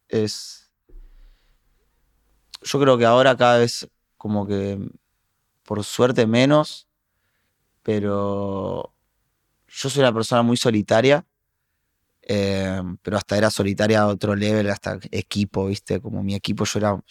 es... 0.07 0.71
Yo 2.61 2.79
creo 2.79 2.97
que 2.97 3.05
ahora 3.05 3.37
cada 3.37 3.59
vez 3.59 3.87
como 4.17 4.45
que, 4.45 4.77
por 5.63 5.83
suerte 5.83 6.27
menos, 6.27 6.87
pero 7.83 8.93
yo 9.67 9.89
soy 9.89 10.01
una 10.01 10.13
persona 10.13 10.41
muy 10.41 10.57
solitaria 10.57 11.25
eh, 12.31 12.79
pero 13.01 13.17
hasta 13.17 13.37
era 13.39 13.49
solitaria 13.49 14.01
a 14.01 14.07
otro 14.07 14.35
level, 14.35 14.69
hasta 14.69 14.99
equipo, 15.09 15.65
¿viste? 15.65 15.99
Como 15.99 16.21
mi 16.21 16.35
equipo, 16.35 16.63
yo 16.63 16.77
era. 16.77 17.03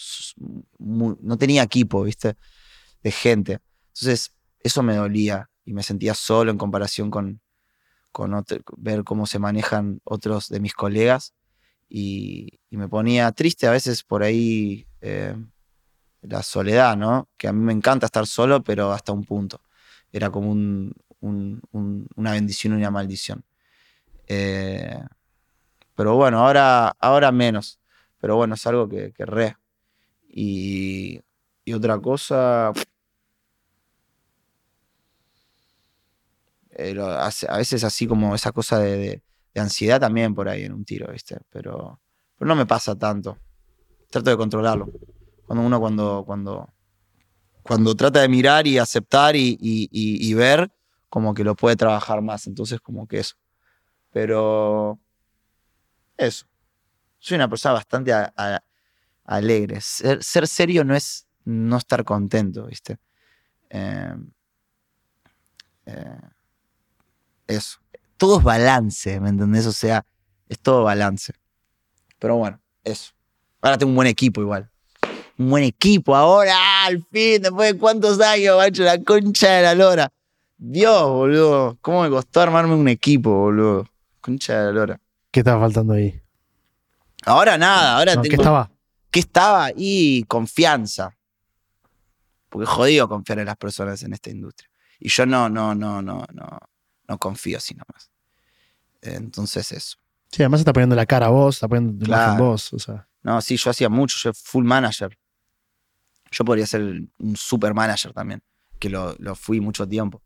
no 0.78 1.36
tenía 1.38 1.64
equipo, 1.64 2.04
¿viste? 2.04 2.36
De 3.02 3.10
gente. 3.10 3.58
Entonces, 3.88 4.32
eso 4.60 4.80
me 4.84 4.94
dolía 4.94 5.50
y 5.64 5.72
me 5.72 5.82
sentía 5.82 6.14
solo 6.14 6.52
en 6.52 6.58
comparación 6.58 7.10
con, 7.10 7.40
ver 8.76 9.02
cómo 9.02 9.26
se 9.26 9.40
manejan 9.40 10.00
otros 10.04 10.48
de 10.50 10.60
mis 10.60 10.74
colegas. 10.74 11.34
Y, 11.88 12.60
me 12.70 12.88
ponía 12.88 13.32
triste 13.32 13.66
a 13.66 13.72
veces 13.72 14.04
por 14.04 14.22
ahí 14.22 14.86
eh, 15.00 15.34
la 16.22 16.44
soledad, 16.44 16.96
¿no? 16.96 17.28
Que 17.36 17.48
a 17.48 17.52
mí 17.52 17.60
me 17.60 17.72
encanta 17.72 18.06
estar 18.06 18.26
solo, 18.28 18.62
pero 18.62 18.92
hasta 18.92 19.12
un 19.12 19.24
punto. 19.24 19.60
Era 20.12 20.30
como 20.30 20.52
una 20.52 22.32
bendición 22.32 22.74
y 22.74 22.76
una 22.76 22.92
maldición. 22.92 23.44
Eh, 24.28 25.02
pero 25.94 26.14
bueno, 26.14 26.40
ahora, 26.40 26.94
ahora 27.00 27.32
menos. 27.32 27.80
Pero 28.20 28.36
bueno, 28.36 28.54
es 28.54 28.66
algo 28.66 28.88
que, 28.88 29.12
que 29.12 29.26
re. 29.26 29.56
Y, 30.28 31.20
otra 31.74 31.98
cosa. 31.98 32.72
Eh, 36.70 36.96
a 37.00 37.56
veces 37.56 37.84
así 37.84 38.06
como 38.06 38.34
esa 38.34 38.52
cosa 38.52 38.78
de, 38.78 39.22
ansiedad 39.56 40.00
también 40.00 40.34
por 40.34 40.48
ahí 40.48 40.62
en 40.64 40.72
un 40.72 40.84
tiro, 40.84 41.10
¿viste? 41.12 41.38
Pero, 41.50 42.00
no 42.38 42.54
me 42.54 42.66
pasa 42.66 42.94
tanto. 42.96 43.38
Trato 44.10 44.30
de 44.30 44.36
controlarlo. 44.36 44.88
Cuando 45.46 45.66
uno 45.66 45.80
cuando, 45.80 46.24
cuando, 46.24 46.72
cuando 47.62 47.94
trata 47.96 48.20
de 48.20 48.28
mirar 48.28 48.66
y 48.66 48.78
aceptar 48.78 49.34
y 49.36 50.34
ver, 50.34 50.70
como 51.08 51.34
que 51.34 51.44
lo 51.44 51.54
puede 51.56 51.76
trabajar 51.76 52.22
más. 52.22 52.46
Entonces 52.46 52.80
como 52.80 53.06
que 53.06 53.18
eso. 53.20 53.34
Pero 54.18 54.98
eso. 56.16 56.44
Soy 57.20 57.36
una 57.36 57.48
persona 57.48 57.74
bastante 57.74 58.12
alegre. 59.22 59.80
Ser, 59.80 60.48
serio 60.48 60.82
no 60.82 60.96
es 60.96 61.28
no 61.44 61.76
estar 61.76 62.02
contento, 62.02 62.66
¿viste? 62.66 62.98
Em, 63.70 64.28
eh, 65.86 66.20
eso. 67.46 67.78
Todo 68.16 68.38
es 68.38 68.44
balance, 68.44 69.20
¿me 69.20 69.28
entendés? 69.28 69.66
O 69.66 69.72
sea, 69.72 70.04
es 70.48 70.58
todo 70.58 70.82
balance. 70.82 71.32
Pero 72.18 72.38
bueno, 72.38 72.60
eso. 72.82 73.12
Ahora 73.60 73.78
tengo 73.78 73.90
un 73.90 73.96
buen 73.96 74.08
equipo 74.08 74.40
igual. 74.40 74.68
Un 75.38 75.48
buen 75.48 75.62
equipo 75.62 76.16
ahora, 76.16 76.86
al 76.86 77.04
fin, 77.04 77.40
después 77.40 77.72
de 77.72 77.78
cuántos 77.78 78.20
años, 78.20 78.56
macho, 78.56 78.82
la 78.82 79.00
concha 79.00 79.48
de 79.48 79.62
la 79.62 79.74
lora. 79.76 80.12
Dios, 80.56 81.08
boludo. 81.08 81.78
¿Cómo 81.80 82.02
me 82.02 82.10
costó 82.10 82.40
armarme 82.40 82.74
un 82.74 82.88
equipo, 82.88 83.30
boludo? 83.30 83.86
Concha 84.28 84.58
de 84.58 84.64
la 84.66 84.72
lora. 84.72 85.00
¿Qué 85.30 85.40
estaba 85.40 85.58
faltando 85.58 85.94
ahí? 85.94 86.20
Ahora 87.24 87.56
nada, 87.56 87.96
ahora 87.96 88.12
tengo. 88.12 88.28
¿Qué 88.28 88.34
estaba? 88.36 88.70
¿Qué 89.10 89.20
estaba? 89.20 89.70
Y 89.74 90.24
confianza. 90.24 91.16
Porque 92.50 92.64
es 92.64 92.70
jodido 92.70 93.08
confiar 93.08 93.38
en 93.38 93.46
las 93.46 93.56
personas 93.56 94.02
en 94.02 94.12
esta 94.12 94.28
industria. 94.28 94.68
Y 95.00 95.08
yo 95.08 95.24
no, 95.24 95.48
no, 95.48 95.74
no, 95.74 96.02
no, 96.02 96.26
no, 96.32 96.58
no 97.08 97.18
confío 97.18 97.56
así 97.56 97.74
nomás. 97.74 98.10
Entonces 99.00 99.72
eso. 99.72 99.96
Sí, 100.30 100.42
además 100.42 100.60
está 100.60 100.74
poniendo 100.74 100.94
la 100.96 101.06
cara 101.06 101.26
a 101.26 101.30
vos, 101.30 101.56
está 101.56 101.68
poniendo 101.68 102.04
imagen 102.04 102.24
Claro. 102.36 102.44
vos. 102.44 102.72
O 102.74 102.78
sea, 102.78 103.08
No, 103.22 103.40
sí, 103.40 103.56
yo 103.56 103.70
hacía 103.70 103.88
mucho, 103.88 104.16
yo 104.22 104.34
full 104.34 104.64
manager. 104.64 105.18
Yo 106.30 106.44
podría 106.44 106.66
ser 106.66 106.82
un 107.18 107.36
super 107.36 107.72
manager 107.72 108.12
también, 108.12 108.42
que 108.78 108.90
lo, 108.90 109.14
lo 109.18 109.34
fui 109.34 109.58
mucho 109.60 109.88
tiempo. 109.88 110.22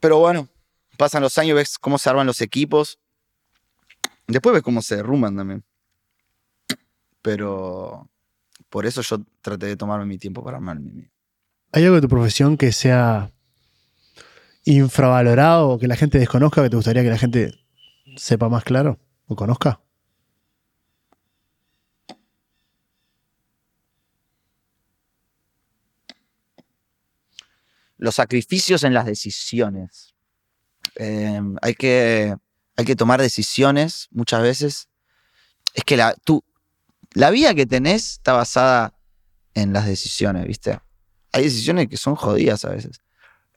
Pero 0.00 0.18
bueno, 0.18 0.48
pasan 0.96 1.22
los 1.22 1.38
años, 1.38 1.56
ves 1.56 1.78
cómo 1.78 1.98
se 1.98 2.10
arman 2.10 2.26
los 2.26 2.40
equipos. 2.40 2.98
Después 4.26 4.54
ves 4.54 4.62
cómo 4.62 4.82
se 4.82 4.96
derrumban 4.96 5.36
también. 5.36 5.64
Pero 7.22 8.08
por 8.68 8.86
eso 8.86 9.02
yo 9.02 9.18
traté 9.40 9.66
de 9.66 9.76
tomarme 9.76 10.06
mi 10.06 10.18
tiempo 10.18 10.42
para 10.42 10.58
armarme 10.58 10.92
mi. 10.92 11.10
¿hay 11.72 11.82
algo 11.82 11.96
de 11.96 12.02
tu 12.02 12.08
profesión 12.08 12.56
que 12.56 12.70
sea 12.70 13.32
infravalorado 14.64 15.70
o 15.70 15.78
que 15.78 15.88
la 15.88 15.96
gente 15.96 16.18
desconozca 16.18 16.62
que 16.62 16.70
te 16.70 16.76
gustaría 16.76 17.02
que 17.02 17.10
la 17.10 17.18
gente 17.18 17.52
sepa 18.16 18.48
más 18.48 18.62
claro 18.62 19.00
o 19.26 19.34
conozca? 19.34 19.80
los 28.04 28.16
sacrificios 28.16 28.84
en 28.84 28.94
las 28.94 29.06
decisiones. 29.06 30.13
Eh, 30.96 31.40
hay, 31.62 31.74
que, 31.74 32.36
hay 32.76 32.84
que 32.84 32.96
tomar 32.96 33.20
decisiones 33.20 34.08
muchas 34.10 34.42
veces. 34.42 34.88
Es 35.74 35.84
que 35.84 35.96
la, 35.96 36.14
tú, 36.24 36.44
la 37.12 37.30
vida 37.30 37.54
que 37.54 37.66
tenés 37.66 38.12
está 38.12 38.32
basada 38.32 38.94
en 39.54 39.72
las 39.72 39.86
decisiones, 39.86 40.46
¿viste? 40.46 40.78
Hay 41.32 41.44
decisiones 41.44 41.88
que 41.88 41.96
son 41.96 42.14
jodidas 42.14 42.64
a 42.64 42.70
veces. 42.70 43.00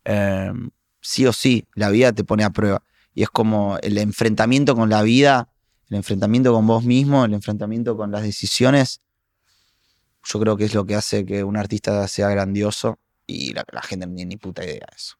Eh, 0.06 0.52
sí 1.02 1.26
o 1.26 1.34
sí, 1.34 1.66
la 1.76 1.90
vida 1.90 2.12
te 2.12 2.24
pone 2.24 2.44
a 2.44 2.50
prueba. 2.50 2.84
Y 3.14 3.24
es 3.24 3.30
como 3.30 3.78
el 3.82 3.98
enfrentamiento 3.98 4.76
con 4.76 4.90
la 4.90 5.02
vida, 5.02 5.50
el 5.90 5.98
enfrentamiento 5.98 6.54
con 6.54 6.68
vos 6.68 6.84
mismo, 6.84 7.26
el 7.26 7.34
enfrentamiento 7.34 7.98
con 7.98 8.12
las 8.12 8.24
decisiones. 8.24 9.02
Yo 10.24 10.40
creo 10.40 10.58
que 10.58 10.66
es 10.66 10.74
lo 10.74 10.86
que 10.86 10.96
hace 10.96 11.26
que 11.26 11.44
un 11.44 11.58
artista 11.58 12.08
sea 12.08 12.30
grandioso 12.30 13.00
y 13.26 13.54
la, 13.54 13.64
la 13.72 13.82
gente 13.82 14.06
no 14.06 14.14
ni 14.14 14.38
puta 14.38 14.64
idea 14.64 14.86
de 14.90 14.96
eso. 14.96 15.18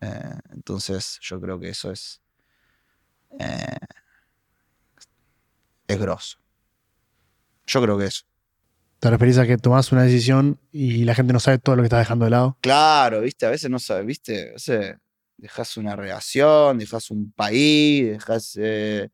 Eh, 0.00 0.38
entonces 0.50 1.18
yo 1.20 1.40
creo 1.40 1.58
que 1.60 1.68
eso 1.70 1.90
es 1.90 2.20
eh, 3.38 3.76
es 5.86 5.98
grosso. 5.98 6.38
Yo 7.66 7.82
creo 7.82 7.98
que 7.98 8.06
eso. 8.06 8.24
¿Te 8.98 9.10
referís 9.10 9.38
a 9.38 9.46
que 9.46 9.56
tomás 9.56 9.92
una 9.92 10.02
decisión 10.02 10.60
y 10.72 11.04
la 11.04 11.14
gente 11.14 11.32
no 11.32 11.40
sabe 11.40 11.58
todo 11.58 11.76
lo 11.76 11.82
que 11.82 11.86
estás 11.86 12.00
dejando 12.00 12.24
de 12.26 12.32
lado? 12.32 12.58
Claro, 12.60 13.20
viste, 13.22 13.46
a 13.46 13.50
veces 13.50 13.70
no 13.70 13.78
sabes, 13.78 14.04
viste, 14.04 14.50
a 14.50 14.52
veces 14.52 14.96
dejas 15.38 15.76
una 15.78 15.96
relación, 15.96 16.78
dejas 16.78 17.10
un 17.10 17.32
país, 17.32 18.10
dejas 18.10 18.58
eh, 18.60 19.08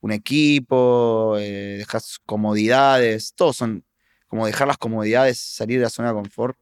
un 0.00 0.12
equipo, 0.12 1.36
eh, 1.38 1.76
dejas 1.78 2.18
comodidades, 2.26 3.34
todos 3.34 3.56
son 3.56 3.84
como 4.26 4.46
dejar 4.46 4.66
las 4.66 4.78
comodidades, 4.78 5.38
salir 5.38 5.78
de 5.78 5.84
la 5.84 5.90
zona 5.90 6.08
de 6.08 6.14
confort. 6.14 6.58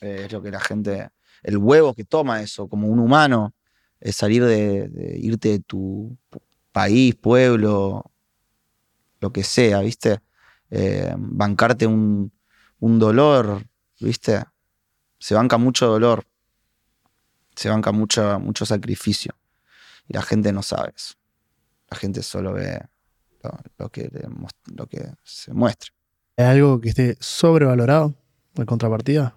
eh, 0.00 0.22
es 0.26 0.32
lo 0.32 0.40
que 0.42 0.50
la 0.50 0.60
gente, 0.60 1.10
el 1.44 1.58
huevo 1.58 1.94
que 1.94 2.04
toma 2.04 2.42
eso, 2.42 2.68
como 2.68 2.88
un 2.88 2.98
humano, 2.98 3.54
es 4.00 4.16
salir 4.16 4.44
de, 4.44 5.18
irte 5.20 5.50
de 5.50 5.60
tu 5.60 6.16
país, 6.72 7.14
pueblo, 7.14 8.10
lo 9.20 9.32
que 9.32 9.44
sea, 9.44 9.80
¿viste? 9.80 10.20
Eh, 10.70 11.14
bancarte 11.16 11.86
un, 11.86 12.32
un 12.80 12.98
dolor, 12.98 13.64
¿viste? 14.00 14.42
Se 15.18 15.34
banca 15.34 15.56
mucho 15.58 15.86
dolor, 15.86 16.24
se 17.54 17.68
banca 17.68 17.92
mucho, 17.92 18.40
mucho 18.40 18.66
sacrificio. 18.66 19.34
Y 20.08 20.14
la 20.14 20.22
gente 20.22 20.52
no 20.52 20.62
sabe 20.62 20.92
eso. 20.94 21.14
La 21.90 21.96
gente 21.96 22.22
solo 22.22 22.52
ve 22.52 22.80
lo, 23.78 23.88
que, 23.90 24.10
lo 24.74 24.86
que 24.86 25.12
se 25.22 25.52
muestra. 25.52 25.92
¿Hay 26.36 26.46
algo 26.46 26.80
que 26.80 26.88
esté 26.90 27.16
sobrevalorado 27.20 28.14
en 28.56 28.66
contrapartida? 28.66 29.36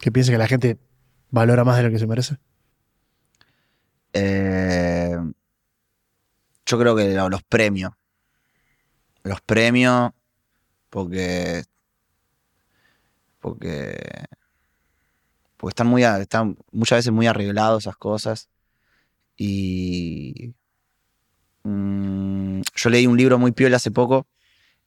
Que 0.00 0.12
piense 0.12 0.32
que 0.32 0.38
la 0.38 0.46
gente 0.48 0.78
valora 1.30 1.64
más 1.64 1.76
de 1.78 1.84
lo 1.84 1.90
que 1.90 1.98
se 1.98 2.06
merece. 2.06 2.36
Eh, 4.12 5.16
yo 6.66 6.78
creo 6.78 6.96
que 6.96 7.14
lo- 7.14 7.28
los 7.28 7.42
premios. 7.42 7.92
Los 9.22 9.40
premios, 9.40 10.12
porque. 10.90 11.64
Porque. 13.40 13.96
Porque 15.56 15.70
están 15.72 15.86
muy. 15.86 16.04
Están 16.04 16.56
muchas 16.72 16.98
veces 16.98 17.12
muy 17.12 17.26
arreglados 17.26 17.84
esas 17.84 17.96
cosas. 17.96 18.48
Y. 19.36 20.54
mm, 21.62 22.60
yo 22.74 22.90
leí 22.90 23.06
un 23.06 23.16
libro 23.16 23.38
muy 23.38 23.52
piola 23.52 23.76
hace 23.76 23.90
poco. 23.90 24.26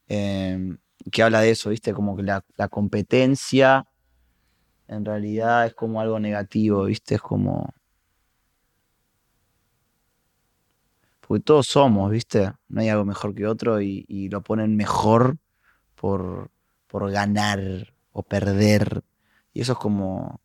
eh, 0.09 0.77
que 1.11 1.23
habla 1.23 1.41
de 1.41 1.51
eso, 1.51 1.69
¿viste? 1.69 1.93
Como 1.93 2.15
que 2.17 2.23
la 2.23 2.43
competencia. 2.69 3.85
En 4.87 5.03
realidad 5.05 5.65
es 5.65 5.73
como 5.73 5.99
algo 6.01 6.19
negativo, 6.19 6.85
¿viste? 6.85 7.15
Es 7.15 7.21
como. 7.21 7.73
Porque 11.21 11.43
todos 11.43 11.67
somos, 11.67 12.09
¿viste? 12.09 12.53
No 12.69 12.81
hay 12.81 12.89
algo 12.89 13.03
mejor 13.05 13.35
que 13.35 13.45
otro 13.47 13.81
y, 13.81 14.29
lo 14.29 14.41
ponen 14.41 14.77
mejor 14.77 15.37
por, 15.95 16.51
por 16.87 17.11
ganar 17.11 17.93
o 18.13 18.23
perder. 18.23 19.03
Y 19.53 19.61
eso 19.61 19.73
es 19.73 19.77
como. 19.79 20.41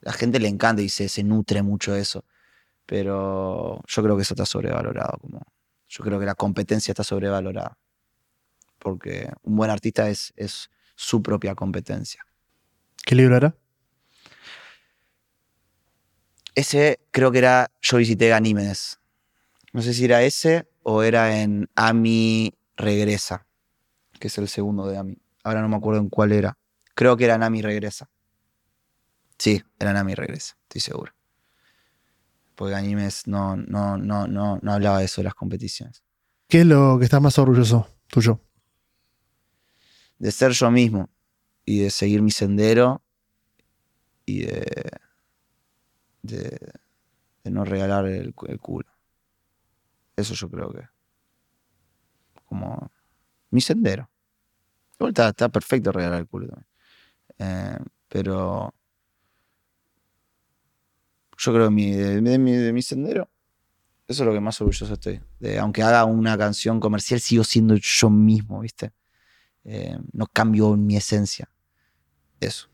La 0.00 0.12
gente 0.12 0.40
le 0.40 0.48
encanta 0.48 0.80
y 0.82 0.88
se, 0.88 1.08
se 1.08 1.22
nutre 1.22 1.62
mucho 1.62 1.94
eso. 1.94 2.24
Pero 2.86 3.82
yo 3.86 4.02
creo 4.02 4.16
que 4.16 4.22
eso 4.22 4.34
está 4.34 4.46
sobrevalorado. 4.46 5.18
Como, 5.18 5.42
yo 5.88 6.04
creo 6.04 6.18
que 6.18 6.26
la 6.26 6.34
competencia 6.34 6.92
está 6.92 7.04
sobrevalorada. 7.04 7.76
Porque 8.78 9.30
un 9.42 9.56
buen 9.56 9.70
artista 9.70 10.08
es, 10.08 10.32
es 10.36 10.70
su 10.94 11.22
propia 11.22 11.54
competencia. 11.54 12.27
¿Qué 13.08 13.14
libro 13.14 13.38
era? 13.38 13.56
Ese 16.54 17.00
creo 17.10 17.32
que 17.32 17.38
era 17.38 17.70
Yo 17.80 17.96
visité 17.96 18.28
Ganímedes. 18.28 19.00
No 19.72 19.80
sé 19.80 19.94
si 19.94 20.04
era 20.04 20.22
ese 20.24 20.68
o 20.82 21.02
era 21.02 21.40
en 21.40 21.70
Ami 21.74 22.52
Regresa, 22.76 23.46
que 24.20 24.28
es 24.28 24.36
el 24.36 24.46
segundo 24.46 24.86
de 24.86 24.98
Ami. 24.98 25.16
Ahora 25.42 25.62
no 25.62 25.70
me 25.70 25.76
acuerdo 25.76 26.02
en 26.02 26.10
cuál 26.10 26.32
era. 26.32 26.58
Creo 26.94 27.16
que 27.16 27.24
era 27.24 27.36
en 27.36 27.44
Ami 27.44 27.62
Regresa. 27.62 28.10
Sí, 29.38 29.64
era 29.78 29.92
en 29.92 29.96
Ami 29.96 30.14
Regresa, 30.14 30.58
estoy 30.64 30.82
seguro. 30.82 31.14
Porque 32.56 32.72
Ganímedes 32.72 33.26
no, 33.26 33.56
no, 33.56 33.96
no, 33.96 34.26
no, 34.26 34.58
no 34.60 34.72
hablaba 34.74 34.98
de 34.98 35.06
eso 35.06 35.22
de 35.22 35.24
las 35.24 35.34
competiciones. 35.34 36.02
¿Qué 36.46 36.60
es 36.60 36.66
lo 36.66 36.98
que 36.98 37.06
estás 37.06 37.22
más 37.22 37.38
orgulloso 37.38 37.88
tuyo? 38.08 38.42
De 40.18 40.30
ser 40.30 40.52
yo 40.52 40.70
mismo 40.70 41.08
y 41.68 41.80
de 41.80 41.90
seguir 41.90 42.22
mi 42.22 42.30
sendero 42.30 43.02
y 44.26 44.44
de, 44.46 44.64
de, 46.22 46.58
de 47.44 47.50
no 47.50 47.64
regalar 47.64 48.06
el, 48.06 48.34
cu- 48.34 48.46
el 48.46 48.60
culo. 48.60 48.88
Eso 50.16 50.34
yo 50.34 50.50
creo 50.50 50.70
que. 50.72 50.82
Como 52.46 52.90
mi 53.50 53.60
sendero. 53.60 54.10
Igual 54.98 55.14
está, 55.16 55.48
perfecto 55.48 55.92
regalar 55.92 56.20
el 56.20 56.28
culo 56.28 56.48
también. 56.48 56.68
Eh, 57.38 57.78
pero. 58.08 58.74
Yo 61.38 61.52
creo 61.52 61.66
que 61.68 61.74
mi, 61.74 61.92
de 61.92 62.72
mi 62.72 62.82
sendero. 62.82 63.30
Eso 64.08 64.22
es 64.24 64.26
lo 64.26 64.32
que 64.34 64.40
más 64.40 64.60
orgulloso 64.60 64.94
estoy. 64.94 65.20
De, 65.40 65.58
aunque 65.58 65.82
haga 65.82 66.04
una 66.04 66.38
canción 66.38 66.80
comercial, 66.80 67.20
sigo 67.20 67.44
siendo 67.44 67.76
yo 67.76 68.10
mismo, 68.10 68.60
¿viste? 68.60 68.92
Eh, 69.64 69.98
no 70.12 70.26
cambio 70.26 70.76
mi 70.76 70.96
esencia. 70.96 71.50
Eso. 72.40 72.68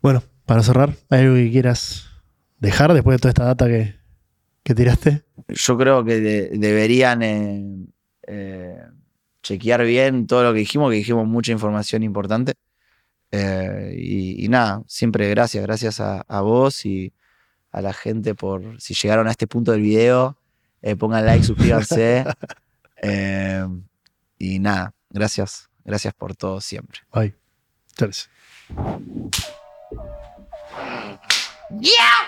Bueno, 0.00 0.22
para 0.46 0.62
cerrar, 0.62 0.94
¿hay 1.10 1.20
algo 1.22 1.34
que 1.34 1.50
quieras 1.50 2.08
dejar 2.58 2.92
después 2.94 3.16
de 3.16 3.18
toda 3.20 3.30
esta 3.30 3.44
data 3.44 3.66
que, 3.66 3.96
que 4.62 4.74
tiraste? 4.74 5.24
Yo 5.48 5.76
creo 5.76 6.04
que 6.04 6.20
de- 6.20 6.48
deberían 6.58 7.22
eh, 7.22 7.86
eh, 8.26 8.76
chequear 9.42 9.84
bien 9.84 10.26
todo 10.26 10.42
lo 10.44 10.52
que 10.52 10.60
dijimos, 10.60 10.90
que 10.90 10.96
dijimos 10.98 11.26
mucha 11.26 11.52
información 11.52 12.02
importante. 12.02 12.54
Eh, 13.30 13.94
y, 13.98 14.44
y 14.44 14.48
nada, 14.48 14.82
siempre 14.86 15.28
gracias, 15.30 15.62
gracias 15.64 16.00
a, 16.00 16.20
a 16.22 16.40
vos 16.40 16.86
y 16.86 17.12
a 17.70 17.82
la 17.82 17.92
gente 17.92 18.34
por 18.34 18.80
si 18.80 18.94
llegaron 18.94 19.28
a 19.28 19.30
este 19.32 19.46
punto 19.46 19.72
del 19.72 19.82
video, 19.82 20.38
pongan 20.98 21.26
like, 21.26 21.44
suscríbanse. 21.44 22.24
Y 24.40 24.58
nada, 24.60 24.94
gracias, 25.10 25.68
gracias 25.84 26.14
por 26.14 26.36
todo 26.36 26.60
siempre. 26.60 27.00
Bye. 27.12 27.34
Yeah! 31.80 32.27